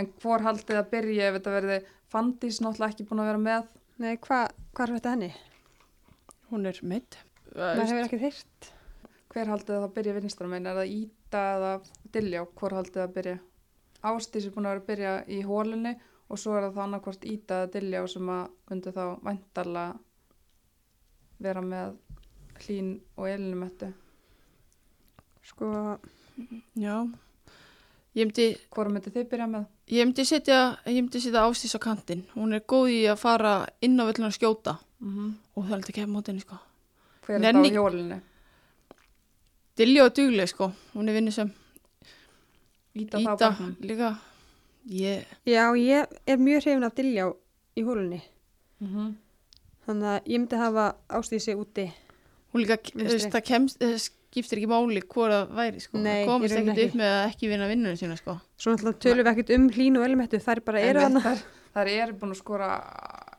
en 0.00 0.06
hvor 0.22 0.40
haldið 0.44 0.78
að 0.80 0.90
byrja 0.92 1.28
ef 1.30 1.34
þetta 1.40 1.54
verði 1.56 1.78
Fandís 2.12 2.60
náttúrulega 2.60 2.92
ekki 2.94 3.08
búin 3.08 3.20
að 3.24 3.30
vera 3.30 3.38
með 3.48 3.66
Nei, 4.00 4.16
hvað 4.16 4.52
hva 4.74 4.84
er 4.86 4.92
þetta 4.96 5.10
henni? 5.16 5.32
Hún 6.50 6.66
er 6.66 6.78
mitt. 6.82 7.18
Maður 7.54 7.84
hefur 7.90 8.04
ekkert 8.06 8.22
heyrt 8.28 8.70
hver 9.30 9.46
haldið 9.52 9.76
að 9.76 9.82
það 9.84 9.94
byrja 9.98 10.14
vinstramenn, 10.20 10.66
er 10.66 10.78
það 10.80 10.92
Íta 10.94 11.42
eða 11.56 11.72
Dilljá, 12.12 12.46
hvor 12.58 12.70
haldið 12.78 13.02
að 13.04 13.12
byrja 13.18 13.38
Ástís 14.02 14.46
er 14.46 14.52
búin 14.54 14.66
að 14.66 14.72
vera 14.74 14.80
að 14.80 14.86
byrja 14.86 15.14
í 15.28 15.40
hólunni 15.44 15.94
og 16.30 16.38
svo 16.38 16.54
er 16.56 16.62
það 16.68 16.76
þá 16.76 16.82
annarkvort 16.84 17.24
Íta 17.28 17.56
eða 17.64 17.72
Dilljá 17.74 18.04
sem 18.08 18.28
að 18.32 18.46
myndi 18.70 18.92
þá 18.96 19.02
væntarlega 19.26 19.98
vera 21.40 21.60
með 21.64 21.96
hlín 22.64 22.90
og 23.16 23.28
elinumettu 23.28 23.92
Sko, 25.50 25.98
Já. 26.78 26.94
Ég 28.14 28.26
myndi, 28.26 28.46
Hvora 28.74 28.90
myndi 28.92 29.10
þið 29.14 29.26
byrja 29.30 29.46
með? 29.50 29.64
ég 29.90 30.06
myndi 30.06 30.24
setja, 30.26 30.58
setja 30.86 31.42
ástís 31.46 31.74
á 31.74 31.80
kantinn. 31.82 32.24
Hún 32.34 32.54
er 32.56 32.60
góð 32.68 32.88
í 32.90 32.98
að 33.10 33.18
fara 33.22 33.52
inn 33.82 33.98
á 34.00 34.04
völlun 34.08 34.28
að 34.30 34.36
skjóta 34.38 34.78
Mm 35.00 35.34
og 35.56 35.64
það 35.64 35.70
er 35.70 35.76
alltaf 35.78 35.94
kemur 35.96 36.14
mótinni, 36.20 36.40
sko. 36.44 36.56
Hver 37.24 37.34
er 37.36 37.40
Nenni- 37.40 37.70
þetta 37.70 37.72
á 37.72 37.80
hjólinu? 37.80 38.20
Dilja 39.76 40.04
og 40.04 40.14
dugleg, 40.14 40.48
sko. 40.48 40.72
Hún 40.94 41.08
er 41.08 41.14
vinnu 41.16 41.32
sem 41.32 41.50
Íta, 42.94 43.20
Íta 43.22 43.50
líka. 43.80 44.14
Ég, 44.90 45.26
já, 45.46 45.64
ég 45.76 46.06
er 46.26 46.38
mjög 46.40 46.62
hrifin 46.64 46.86
af 46.86 46.94
Diljá 46.96 47.26
í 47.76 47.84
hólunni. 47.86 48.22
Mhm. 48.80 49.10
Þannig 49.86 50.08
að 50.10 50.30
ég 50.30 50.40
myndi 50.40 50.56
hafa 50.56 50.86
ástísi 51.08 51.54
úti. 51.56 51.90
hún 52.52 52.64
líka, 52.64 52.76
það 53.30 53.44
kemst, 53.46 53.78
skiptir 54.02 54.58
ekki 54.58 54.66
máli 54.70 55.02
hvora 55.06 55.46
það 55.46 55.54
væri, 55.60 55.80
sko. 55.80 55.98
Nei, 56.02 56.26
komist 56.26 56.56
ekkert 56.56 56.82
upp 56.84 56.94
með 56.98 57.12
að 57.14 57.24
ekki 57.30 57.48
vinna 57.50 57.68
vinnunum 57.70 57.96
sína, 57.98 58.16
sko. 58.18 58.40
Svo 58.58 58.72
náttúrulega 58.74 59.02
tölum 59.04 59.24
við 59.24 59.32
ekkert 59.32 59.54
um 59.56 59.68
hlín 59.70 59.98
og 59.98 60.06
elmettu, 60.08 60.40
þær 60.42 60.60
bara 60.66 60.80
eru 60.80 61.00
hana. 61.04 61.20
þær, 61.20 61.42
þær 61.74 61.90
eru 61.94 62.12
búin 62.18 62.34
að 62.34 62.40
skora 62.42 62.70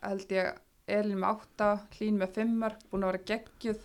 held 0.02 0.32
ég 0.32 0.54
Elin 0.88 1.20
með 1.20 1.30
átta, 1.36 1.70
Hlín 1.98 2.18
með 2.20 2.34
fimmar 2.36 2.76
búin 2.92 3.04
að 3.04 3.12
vera 3.12 3.24
geggjuð 3.32 3.82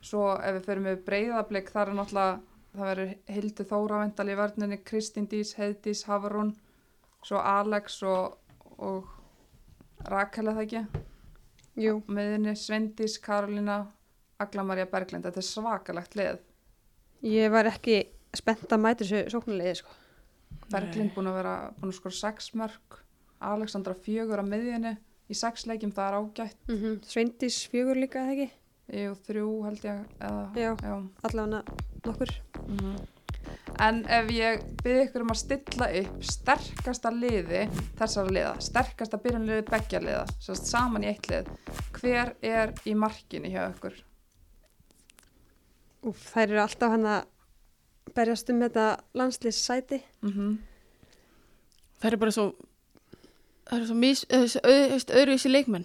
svo 0.00 0.24
ef 0.40 0.54
við 0.56 0.64
fyrir 0.64 0.82
með 0.84 1.02
breyðablik 1.04 1.70
þar 1.70 1.88
er 1.92 1.98
náttúrulega 1.98 2.40
það 2.74 2.86
verður 2.90 3.14
Hildur 3.34 3.68
Þóra 3.70 4.00
vendal 4.04 4.28
í 4.30 4.36
vörninni, 4.38 4.78
Kristín 4.86 5.28
Dís, 5.30 5.54
Heiðdís 5.58 6.04
Hafarún, 6.08 6.52
svo 7.26 7.40
Alex 7.42 8.00
og, 8.06 8.36
og 8.78 9.08
Rakel 10.10 10.48
það 10.50 10.62
ekki? 10.64 10.84
Jú, 11.80 11.98
meðinni 12.10 12.54
Svendís, 12.58 13.18
Karolina 13.22 13.82
Agla 14.40 14.64
Maria 14.66 14.86
Berglind, 14.90 15.26
þetta 15.26 15.42
er 15.42 15.46
svakalegt 15.46 16.16
lið. 16.18 16.40
Ég 17.28 17.52
var 17.52 17.68
ekki 17.68 17.98
spennt 18.36 18.70
að 18.72 18.80
mæta 18.80 19.04
þessu 19.04 19.34
sóknulegði, 19.34 19.82
sko. 19.82 19.96
Berglind 20.70 21.12
búin 21.14 21.28
að 21.30 21.38
vera 21.40 21.54
búin 21.78 21.92
að 21.92 21.98
skora 21.98 22.16
sex 22.16 22.52
mörg 22.58 23.00
Alexandra 23.40 23.94
fjögur 23.96 24.42
á 24.42 24.44
miðjunni 24.46 24.94
í 25.30 25.36
sex 25.38 25.66
leikjum, 25.66 25.92
það 25.94 26.08
er 26.08 26.18
ágætt. 26.20 26.58
Mm 26.68 26.98
Sveindís 27.06 27.60
fjögur 27.70 27.98
líka, 28.00 28.24
eða 28.24 28.34
ekki? 28.36 28.48
Jú, 29.00 29.14
þrjú 29.26 29.50
held 29.68 29.84
ég 29.86 30.00
eða, 30.18 30.42
Já. 30.58 30.70
já. 30.82 30.94
Allavega 31.28 31.89
nokkur. 32.06 32.30
mhm. 32.66 32.94
En 33.80 34.02
ef 34.12 34.28
ég 34.34 34.60
byrði 34.84 35.06
ykkur 35.06 35.22
um 35.24 35.30
að 35.32 35.38
stilla 35.40 35.86
upp 36.00 36.24
sterkasta 36.28 37.10
liði 37.14 37.62
þessara 37.98 38.28
liða, 38.36 38.50
sterkasta 38.60 39.16
byrjunliði 39.22 39.64
beggja 39.70 40.00
liða, 40.04 40.24
sérst 40.44 40.68
saman 40.68 41.06
í 41.06 41.08
eitt 41.08 41.28
lið, 41.30 41.48
hver 41.96 42.34
er 42.44 42.74
í 42.84 42.94
markinu 42.98 43.48
hjá 43.48 43.62
ykkur? 43.70 43.96
Úf, 46.10 46.20
þær 46.34 46.46
eru 46.50 46.60
alltaf 46.62 46.92
hann 46.94 47.06
að 47.08 47.24
berjast 48.16 48.50
um 48.52 48.60
þetta 48.64 48.86
landslýssæti. 49.16 50.02
Mm 50.24 50.58
Það 52.00 52.12
er 52.12 52.16
bara 52.16 52.32
svo, 52.32 52.44
það 53.68 53.80
er 53.80 53.86
svo 53.90 53.94
mis, 54.00 54.22
öðruvísi 54.32 55.10
öðru 55.20 55.50
leikmenn. 55.52 55.84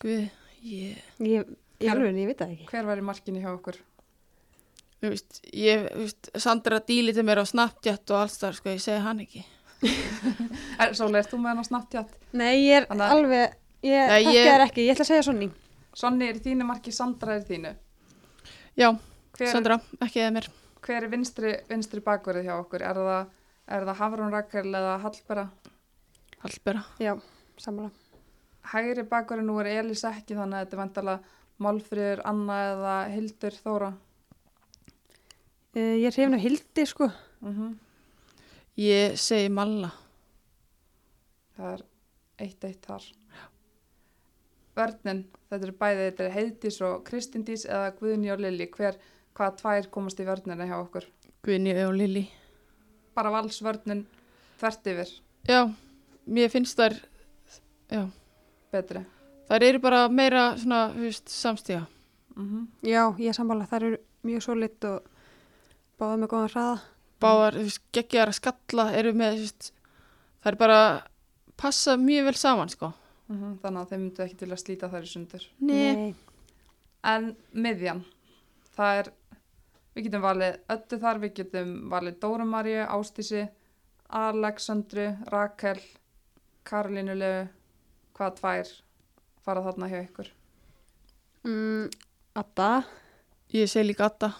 Guð, 0.00 0.30
ég, 0.64 1.02
Ég, 1.20 1.44
Hver- 1.80 1.90
alveg, 1.92 2.16
ég 2.16 2.26
veit 2.30 2.38
það 2.40 2.54
ekki. 2.54 2.68
Hver 2.70 2.86
var 2.88 2.96
í 2.96 3.04
markinu 3.04 3.42
hjá 3.42 3.50
ykkur? 3.58 3.76
Þú 5.06 5.12
veist, 5.14 5.38
ég, 5.54 5.84
þú 5.92 6.02
veist, 6.04 6.30
Sandra 6.44 6.78
díliti 6.88 7.24
mér 7.26 7.40
á 7.42 7.46
Snapchat 7.48 8.12
og 8.14 8.18
alls 8.24 8.36
þar, 8.40 8.56
sko, 8.58 8.72
ég 8.74 8.82
segi 8.84 9.02
hann 9.04 9.22
ekki. 9.24 9.44
Er, 10.80 10.92
Sóli, 10.96 11.16
ert 11.20 11.30
þú 11.32 11.38
með 11.40 11.50
hann 11.54 11.62
á 11.62 11.66
Snapchat? 11.68 12.14
Nei, 12.36 12.52
ég 12.66 12.82
er 12.82 12.86
Þannig 12.90 13.12
alveg, 13.16 13.56
ég 13.86 14.10
Nei, 14.10 14.22
þekki 14.24 14.36
ég- 14.36 14.48
þær 14.50 14.64
ekki, 14.66 14.84
ég 14.86 14.94
ætla 14.96 15.04
að 15.06 15.10
segja 15.12 15.26
Sonni. 15.30 15.48
Sonni 15.96 16.28
er 16.28 16.38
í 16.38 16.42
þínu 16.44 16.66
marki, 16.68 16.92
Sandra 16.92 17.36
er 17.38 17.44
í 17.44 17.48
þínu. 17.48 17.72
Já, 18.76 18.88
Hver, 19.36 19.50
Sandra, 19.52 19.78
ekki 20.04 20.20
eða 20.24 20.34
mér. 20.36 20.48
hver 20.86 21.02
er 21.02 21.08
vinstri, 21.12 21.52
vinstri 21.70 22.00
bakverið 22.04 22.44
hjá 22.48 22.54
okkur? 22.60 22.82
Er 22.84 22.98
það, 23.00 23.30
er 23.76 23.86
það 23.88 24.00
Hafrún 24.02 24.32
Rakel 24.34 24.66
eða 24.68 24.98
Hallbera? 25.02 25.46
Hallbera. 26.44 26.82
Já, 27.02 27.14
sammála. 27.60 27.90
Hægri 28.72 29.04
bakverið 29.08 29.46
nú 29.48 29.56
er 29.62 29.70
Elis 29.80 30.04
ekki 30.08 30.36
þannig 30.36 30.58
að 30.60 30.64
þetta 30.66 30.76
er 30.76 30.82
vantala 30.82 31.16
Málfríður, 31.62 32.20
Anna 32.28 32.56
eða 32.74 32.94
Hildur 33.14 33.54
Þóra. 33.64 33.90
Uh, 35.76 35.92
ég 36.00 36.06
er 36.08 36.14
hrifin 36.16 36.34
af 36.38 36.40
Hildi, 36.40 36.86
sko. 36.88 37.10
Mm 37.44 37.74
Ég 38.76 39.14
segi 39.16 39.48
Malla. 39.48 39.88
Það 41.56 41.70
er 41.72 41.84
eitt 42.44 42.64
eitt 42.68 42.84
þar. 42.84 43.04
Börnin, 44.76 45.22
þetta 45.48 45.64
er 45.70 45.72
bæði, 45.80 46.02
þetta 46.10 46.24
er 46.26 46.34
Heiðdís 46.34 46.76
og 46.84 46.98
Kristindís 47.06 47.64
eða 47.64 47.94
Guðni 47.96 48.28
og 48.34 48.42
Lilli. 48.44 48.66
Hver, 48.76 48.98
hvaða 49.36 49.56
tvær 49.62 49.88
komast 49.94 50.20
í 50.20 50.26
vörnina 50.28 50.68
hjá 50.68 50.76
okkur? 50.82 51.06
Guðni 51.46 51.72
og 51.86 51.94
Lili. 51.96 52.26
Bara 53.16 53.32
valsvörnin 53.32 54.04
þvert 54.60 54.92
yfir, 54.92 55.12
Já, 55.48 55.62
mér 56.26 56.52
finnst 56.52 56.76
þær, 56.76 56.96
já, 57.92 58.02
betri. 58.72 59.04
þær 59.48 59.64
eru 59.70 59.80
bara 59.80 60.08
meira 60.12 60.50
svona, 60.60 60.90
þú 60.92 61.04
veist, 61.06 61.32
samstíga. 61.32 61.86
Mm 62.36 62.66
Já, 62.84 63.06
ég 63.16 63.30
er 63.32 63.36
sammála, 63.36 63.68
þær 63.70 63.88
eru 63.88 64.00
mjög 64.26 64.44
solitt 64.50 64.84
og 64.84 65.08
báða 66.00 66.20
með 66.20 66.30
góðan 66.32 66.52
hraða. 66.52 66.76
Báðar, 67.24 67.56
þú 67.56 67.64
veist, 67.66 67.82
geggjar 67.96 68.30
að 68.30 68.38
skalla 68.38 68.86
eru 68.98 69.12
með, 69.16 69.36
þú 69.36 69.44
veist, 69.46 69.68
þær 70.44 70.58
bara 70.60 70.80
passa 71.56 71.96
mjög 72.00 72.28
vel 72.28 72.36
saman, 72.40 72.72
sko. 72.72 72.92
Þannig 73.26 73.80
að 73.80 73.92
þeim 73.92 74.02
myndu 74.04 74.24
ekki 74.26 74.38
til 74.42 74.50
að 74.52 74.62
slíta 74.62 74.90
þær 74.92 75.06
í 75.06 75.10
sundur. 75.10 75.46
Nei. 75.66 76.10
En 77.06 77.30
miðjan, 77.56 78.02
það 78.76 79.00
er, 79.00 79.12
við 79.96 80.08
getum 80.08 80.26
valið 80.26 80.58
öllu 80.76 81.00
þar, 81.06 81.22
við 81.22 81.34
getum 81.40 81.72
valið 81.92 82.18
Dóra 82.22 82.46
Maríu, 82.48 82.82
Ástísi, 82.84 83.46
Alexandru, 84.20 85.08
Rakel, 85.32 85.80
Karolínu 86.66 87.16
Leu, 87.16 87.46
hvaða 88.18 88.36
tvær 88.40 88.74
fara 89.46 89.64
þarna 89.64 89.90
hjá 89.90 89.98
ykkur? 90.02 90.30
Mm, 91.46 91.90
Adda, 92.36 92.70
Ég 93.54 93.70
segi 93.70 93.86
líka 93.86 94.08
Adda. 94.10 94.32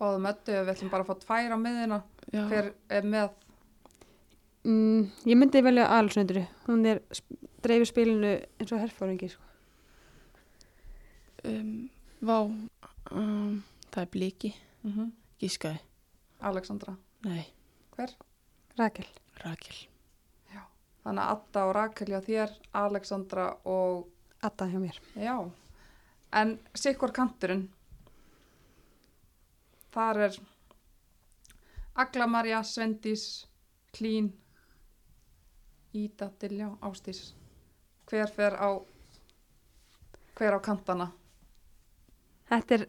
Báðum 0.00 0.28
öllu, 0.30 0.56
við 0.64 0.72
ætlum 0.72 0.90
bara 0.92 1.04
að 1.04 1.10
fá 1.10 1.24
tvær 1.24 1.54
á 1.54 1.58
miðjuna, 1.60 2.00
Já. 2.32 2.42
hver 2.48 2.72
er 2.88 3.08
með, 3.14 3.34
mm, 4.64 5.02
ég 5.28 5.36
myndi 5.36 5.62
velja 5.66 5.90
Alessandru. 5.98 6.46
Hún 6.66 6.86
er 6.88 7.02
dreifir 7.60 7.90
spilinu 7.90 8.32
eins 8.58 8.72
og 8.72 8.80
herfóringi, 8.80 9.28
sko. 9.28 9.42
Um, 11.44 11.90
vá, 12.20 12.38
um, 13.12 13.62
það 13.90 14.02
er 14.02 14.10
bliki, 14.16 14.54
mm 14.82 14.92
-hmm. 14.92 15.12
gískaði. 15.40 15.80
Alexandra, 16.40 16.96
Nei, 17.24 17.46
hver? 17.96 18.16
Rakel. 18.78 19.06
Rakel. 19.44 19.86
Þannig 21.04 21.24
að 21.24 21.30
Adda 21.32 21.64
og 21.64 21.74
Rakel 21.76 22.12
hjá 22.12 22.20
þér, 22.24 22.50
Alexandra 22.76 23.46
og, 23.64 24.08
Adda 24.44 24.66
hjá 24.68 24.78
mér. 24.80 25.00
já, 25.16 25.50
en 26.32 26.58
sikkur 26.74 27.12
kanturinn, 27.12 27.68
þar 29.94 30.20
er 30.28 30.36
Agla 32.00 32.26
Marja, 32.30 32.60
Svendís, 32.64 33.24
Klín, 33.92 34.30
Ída, 35.92 36.30
Diljá, 36.40 36.68
Ástís. 36.86 37.32
Hver 38.10 38.30
fer 38.30 38.54
á, 38.56 38.70
hver 40.38 40.54
á 40.56 40.60
kantana? 40.62 41.10
Þetta 42.50 42.76
er 42.78 42.84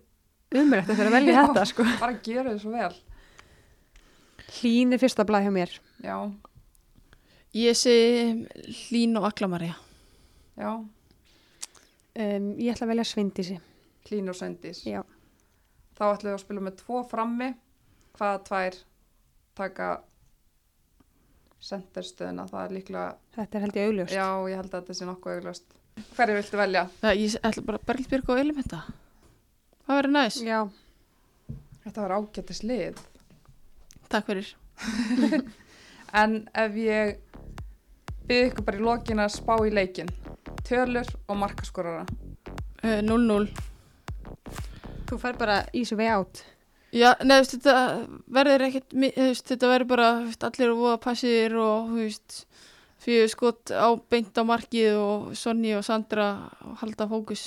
umrætt 0.62 0.90
að 0.90 1.00
fyrir 1.02 1.10
að 1.12 1.18
velja 1.18 1.42
þetta, 1.48 1.66
sko. 1.70 1.88
Bara 2.02 2.20
gera 2.26 2.54
þið 2.54 2.62
svo 2.64 2.72
vel. 2.78 2.94
Hlín 4.62 4.94
er 4.96 5.02
fyrsta 5.02 5.26
blað 5.28 5.48
hjá 5.48 5.54
mér. 5.58 5.76
Já, 6.06 6.18
Ég 7.52 7.76
segi 7.76 8.46
Hlín 8.86 9.18
og 9.20 9.26
Aklamarja. 9.32 9.74
já, 10.58 10.72
Um, 12.12 12.48
ég 12.60 12.74
ætla 12.74 12.84
að 12.84 12.90
velja 12.92 13.04
Svindísi. 13.08 13.54
Klín 14.04 14.26
og 14.28 14.36
Svendís. 14.36 14.82
Já. 14.84 15.00
Þá 15.98 16.04
ætlum 16.12 16.30
við 16.32 16.38
að 16.38 16.44
spila 16.46 16.64
með 16.68 16.78
tvo 16.82 17.02
frammi. 17.12 17.50
Hvaða 18.18 18.40
tvær 18.48 18.78
taka 19.58 19.90
senderstöðuna? 21.62 22.48
Það 22.50 22.64
er 22.66 22.76
líklega, 22.78 23.06
Þetta 23.36 23.58
er 23.60 23.66
held 23.66 23.78
ég 23.80 23.90
augljóst. 23.92 24.16
já, 24.16 24.28
ég 24.50 24.60
held 24.62 24.72
að 24.74 24.80
þetta 24.82 24.98
sé 24.98 25.08
nokkuð 25.10 25.36
augljóst. 25.38 25.76
Hverju 26.16 26.38
viltu 26.40 26.58
velja? 26.58 26.84
Það, 27.02 27.18
ég 27.22 27.36
ætla 27.50 27.64
bara 27.68 27.82
Berglbjörg 27.90 28.30
og 28.34 28.40
Elementa. 28.42 28.80
Það 29.86 29.98
verður 30.00 30.16
næs. 30.16 30.38
Já. 30.48 30.60
Þetta 31.84 32.02
var 32.06 32.14
ágættis 32.18 32.64
lið. 32.64 33.02
Takk 34.12 34.32
fyrir. 34.32 34.54
En 36.12 36.34
ef 36.60 36.74
ég 36.76 37.14
byrði 38.28 38.50
ykkur 38.50 38.66
bara 38.68 38.80
í 38.82 38.82
lokin 38.84 39.22
að 39.24 39.30
spá 39.32 39.54
í 39.64 39.70
leikin. 39.72 40.10
Tölur 40.68 41.08
og 41.32 41.38
markaskorara. 41.40 42.02
Uh, 42.84 43.00
0-0. 43.00 43.46
Þú 45.12 45.20
fær 45.22 45.38
bara 45.40 45.60
easy 45.76 45.98
way 46.00 46.08
out. 46.12 46.42
Já, 46.96 47.14
neðu, 47.24 47.48
þetta 47.54 47.74
verður 48.36 48.66
ekkert, 48.68 48.96
þetta 49.48 49.70
verður 49.72 49.90
bara, 49.94 50.08
veist, 50.26 50.44
allir 50.48 50.72
að 50.74 50.80
voða 50.82 50.98
passir 51.04 51.54
og, 51.60 51.92
þú 51.92 52.00
veist, 52.02 52.40
fyrir 53.02 53.30
skot 53.32 53.72
á 53.72 53.88
beint 54.12 54.36
á 54.40 54.44
markið 54.48 54.98
og 55.00 55.30
Sonny 55.40 55.72
og 55.78 55.86
Sandra 55.88 56.26
halda 56.82 57.08
fókus. 57.12 57.46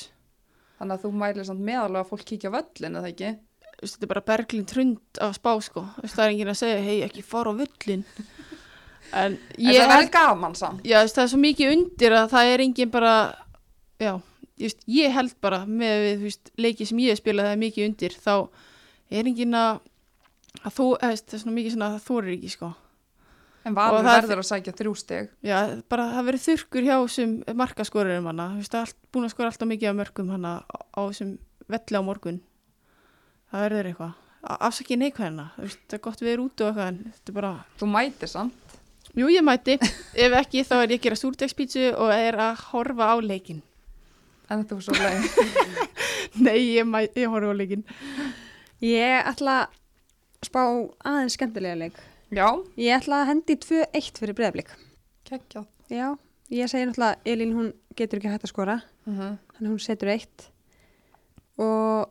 Þannig 0.79 0.97
að 0.97 1.05
þú 1.05 1.13
mælir 1.21 1.47
samt 1.49 1.65
meðalveg 1.65 2.01
að 2.05 2.09
fólk 2.13 2.25
kíkja 2.31 2.53
á 2.53 2.57
völlin, 2.57 2.97
eða 3.01 3.11
ekki? 3.13 3.35
veist, 3.85 3.97
þetta 3.99 4.07
er 4.07 4.13
bara 4.15 4.25
berglind 4.31 4.73
hrund 4.75 5.21
af 5.25 5.35
spá 5.37 5.51
sko, 5.65 5.83
veist, 6.01 6.15
það 6.17 6.25
er 6.25 6.33
enginn 6.35 6.53
að 6.55 6.61
segja 6.61 6.83
hei 6.85 6.97
ekki 7.05 7.25
fara 7.27 7.53
á 7.53 7.59
vullin 7.59 8.05
en 9.21 9.35
En 9.35 9.39
ég 9.61 9.81
það 9.83 9.91
verður 9.93 10.11
gaman 10.15 10.55
samt. 10.59 10.85
já, 10.87 10.99
það 11.05 11.23
er 11.25 11.31
svo 11.35 11.41
mikið 11.43 11.73
undir 11.75 12.17
að 12.17 12.31
það 12.33 12.53
er 12.55 12.65
enginn 12.65 12.93
bara 12.95 13.15
já, 14.01 14.13
ég, 14.59 14.69
veist, 14.69 14.85
ég 14.87 15.13
held 15.15 15.35
bara 15.45 15.65
með 15.67 16.23
veist, 16.23 16.51
leiki 16.59 16.87
sem 16.87 16.99
ég 17.05 17.15
hef 17.15 17.23
spilað 17.23 17.49
það 17.51 17.57
er 17.57 17.63
mikið 17.65 17.89
undir, 17.89 18.17
þá 18.25 18.35
er 19.11 19.29
enginn 19.31 19.55
að 19.59 19.81
þú, 20.71 20.87
það 21.03 21.11
er 21.13 21.39
svona 21.43 21.57
mikið 21.59 21.75
svona 21.77 21.91
að 21.95 22.03
þú 22.09 22.19
er 22.23 22.33
ekki 22.39 22.51
sko 22.55 22.73
En 23.65 23.73
Valur 23.73 24.03
það 24.05 24.11
er- 24.19 24.27
verður 24.29 24.41
að 24.43 24.47
sækja 24.51 24.73
þrjú 24.77 24.91
stig. 25.01 25.29
Já, 25.41 25.59
bara 25.89 26.03
það 26.13 26.27
verið 26.29 26.43
þurrkur 26.45 26.85
hjá 26.85 26.97
þessum 27.01 27.31
markaskorurum 27.57 28.27
hana, 28.29 28.49
þú 28.53 28.59
veist, 28.61 28.75
allt, 28.77 28.97
búin 29.11 29.25
að 29.25 29.31
skora 29.33 29.49
alltaf 29.49 29.69
mikið 29.71 29.89
af 29.89 29.97
mörgum 30.03 30.33
hana 30.35 30.51
á, 30.69 30.77
á 30.93 31.01
þessum 31.09 31.31
velli 31.73 31.97
á 31.97 32.03
morgun. 32.05 32.41
Það 33.49 33.65
verður 33.65 33.89
eitthvað. 33.89 34.13
Afsakið 34.69 35.01
neikvæðina, 35.01 35.47
þú 35.57 35.65
veist, 35.65 35.81
það 35.89 35.97
er 35.97 36.03
gott 36.05 36.21
við 36.27 36.33
erum 36.35 36.51
út 36.51 36.61
og 36.61 36.69
eitthvað, 36.69 36.91
en 36.93 37.15
þetta 37.17 37.33
er 37.33 37.39
bara, 37.41 37.53
Þú 37.81 37.89
mætir 37.95 38.29
samt. 38.35 38.77
jú, 39.17 39.31
ég 39.33 39.47
mæti, 39.49 39.79
ef 39.81 40.37
ekki 40.45 40.65
þá 40.69 40.75
er 40.83 40.93
ég 40.93 41.01
að 41.01 41.05
gera 41.09 41.21
súrdegspítsu 41.25 41.87
og 41.97 42.13
er 42.13 42.37
að 42.51 42.65
horfa 42.69 43.09
á 43.09 43.17
leikin. 43.25 43.63
En 44.51 44.61
þetta 44.63 44.75
var 44.75 44.83
svo 44.83 44.95
leið. 44.99 45.23
Nei, 46.45 46.59
ég, 46.77 46.91
ég 47.17 47.29
horfa 47.33 47.53
á 47.53 47.57
leikin. 47.57 47.85
Ég 48.85 49.29
ætla 49.31 49.55
að 49.65 50.49
spá 50.49 50.61
aðeins 51.09 51.37
skemmtilega 51.39 51.79
leik. 51.81 52.01
Já, 52.35 52.49
Ég 52.77 52.97
ætla 52.99 53.23
að 53.23 53.29
hendi 53.31 53.57
2-1 53.63 54.19
fyrir 54.21 54.35
breyðablík. 54.37 54.73
geggjað. 55.29 55.67
Já, 55.93 56.09
ég 56.51 56.69
segi 56.69 56.89
náttúrulega 56.89 57.21
Elín 57.25 57.55
hún 57.57 57.73
getur 57.97 58.19
ekki 58.21 58.33
hægt 58.33 58.45
að 58.49 58.53
skora, 58.53 58.81
Mm 59.07 59.15
-hmm. 59.19 59.39
þannig 59.55 59.69
að 59.69 59.73
hún 59.75 59.81
setur 59.85 60.09
eitt 60.09 60.49
og 61.59 62.09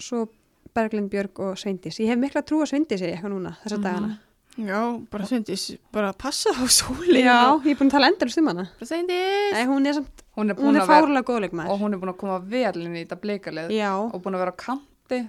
svo 0.00 0.26
Berglind 0.74 1.10
Björg 1.10 1.38
og 1.40 1.58
Sveindis. 1.58 1.98
Ég 2.00 2.08
hef 2.08 2.18
mikla 2.18 2.42
trú 2.42 2.62
að 2.62 2.70
Sveindis 2.72 3.02
er 3.02 3.12
eitthvað 3.16 3.32
núna 3.34 3.56
þessa 3.64 3.76
Mhm. 3.78 3.82
dagana. 3.84 4.18
Já, 4.58 5.06
bara 5.10 5.24
svindis, 5.26 5.76
bara 5.92 6.12
passa 6.12 6.50
á 6.50 6.66
sólinu. 6.66 7.22
Já, 7.22 7.60
ég 7.64 7.70
er 7.70 7.74
búin 7.76 7.86
að 7.88 7.90
tala 7.90 8.08
endur 8.08 8.38
um 8.38 8.46
hann. 8.48 8.56
Bara 8.56 8.86
svindis. 8.86 9.52
Nei, 9.52 9.64
hún 9.66 9.86
er 9.86 9.92
samt, 9.94 10.22
Hún 10.38 10.52
er 10.52 10.56
hún 10.58 10.68
búin 10.68 10.76
er 10.78 10.84
að 10.84 10.88
vera, 10.92 11.02
fárlega 11.02 11.26
góðleikmaður. 11.26 11.70
og 11.74 11.80
hún 11.82 11.94
er 11.96 12.00
búin 12.02 12.12
að 12.14 12.18
koma 12.20 12.38
vel 12.46 12.82
inn 12.84 12.94
í 12.96 13.02
þetta 13.02 13.20
bleikalið 13.24 13.72
og 14.14 14.22
búin 14.22 14.38
að 14.38 14.42
vera 14.44 14.54
á 14.54 14.62
kanti 14.62 15.20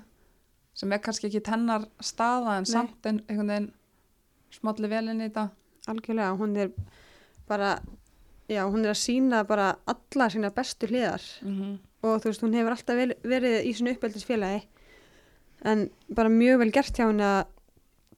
sem 0.79 0.93
er 0.93 1.01
kannski 1.03 1.27
ekki 1.27 1.41
tennar 1.43 1.87
staða 1.99 2.57
en 2.59 2.67
Nei. 2.67 2.71
samt 2.71 3.09
en 3.09 3.21
einhvern 3.27 3.49
veginn 3.49 3.71
smalli 4.53 4.89
vel 4.91 5.07
inn 5.09 5.21
í 5.23 5.27
þetta. 5.29 5.49
algjörlega, 5.89 6.37
hún 6.37 6.55
er 6.61 6.69
bara, 7.49 7.79
já, 8.47 8.61
hún 8.69 8.85
er 8.85 8.93
að 8.93 9.01
sína 9.01 9.43
bara 9.49 9.71
alla 9.89 10.29
sína 10.29 10.53
bestu 10.53 10.87
hliðar 10.87 11.23
Mm 11.41 11.77
og 12.03 12.21
þú 12.21 12.29
veist, 12.29 12.43
hún 12.45 12.53
hefur 12.55 12.71
alltaf 12.71 12.95
vel, 12.95 13.13
verið 13.27 13.65
í 13.67 13.73
svona 13.75 13.91
uppeldisfélagi 13.91 14.61
en 15.67 15.89
bara 16.15 16.31
mjög 16.31 16.61
vel 16.61 16.71
gert 16.71 16.95
hjá 16.95 17.09
henni 17.09 17.25
að 17.27 17.49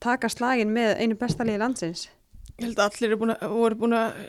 taka 0.04 0.30
slagin 0.30 0.74
með 0.74 1.00
einu 1.02 1.16
besta 1.18 1.46
liði 1.48 1.62
landsins. 1.64 2.04
Ég 2.60 2.68
held 2.68 2.78
að 2.78 2.92
allir 2.92 3.08
eru 3.10 3.18
búin 3.24 3.34
að, 3.34 3.48
voru 3.56 3.80
búin 3.82 3.96
að 3.98 4.20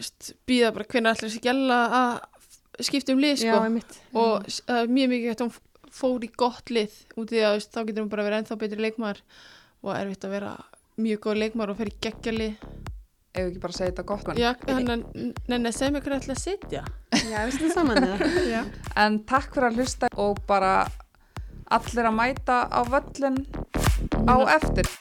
býða 0.48 0.70
bara 0.72 0.88
hvernig 0.88 1.10
allir 1.12 1.28
þessi 1.28 1.42
gæla 1.44 1.80
að 1.98 2.14
skiptum 2.89 3.20
lið 3.22 3.43
sko. 3.43 3.59
Já, 3.59 3.99
og 4.22 4.47
uh, 4.47 4.85
mjög 4.91 5.12
mikið 5.14 5.33
hægt 5.33 5.45
hún 5.45 5.53
fór 5.93 6.24
í 6.24 6.30
gott 6.41 6.72
lið 6.72 6.95
út 7.20 7.35
í 7.35 7.43
að 7.45 7.59
veist, 7.59 7.72
þá 7.74 7.83
getur 7.89 8.05
hún 8.05 8.12
bara 8.12 8.26
verið 8.26 8.43
ennþá 8.43 8.61
betri 8.62 8.87
leikmar 8.87 9.20
og 9.83 9.93
erfitt 9.97 10.24
að 10.28 10.37
vera 10.39 10.55
mjög 11.03 11.22
góð 11.26 11.43
leikmar 11.43 11.72
og 11.72 11.78
fer 11.80 11.93
í 11.93 11.99
geggjali 12.05 12.51
Ef 13.33 13.47
ekki 13.47 13.61
bara 13.62 13.72
segja 13.72 13.93
þetta 13.95 14.03
gott 14.11 14.26
Já, 14.37 14.51
hann 14.68 15.66
er 15.68 15.72
sem 15.72 15.95
ykkur 15.97 16.18
ætla 16.18 16.35
að 16.37 16.43
sitja. 16.43 16.83
Já, 17.16 17.39
við 17.47 17.55
stum 17.57 17.70
saman 17.72 18.05
eða? 18.05 18.64
En 19.07 19.16
takk 19.24 19.55
fyrir 19.55 19.70
að 19.70 19.80
hlusta 19.80 20.11
og 20.20 20.43
bara 20.49 20.74
allir 21.72 22.11
að 22.11 22.18
mæta 22.18 22.59
á 22.68 22.80
völlin 22.93 23.41
á 24.28 24.37
eftir. 24.53 24.93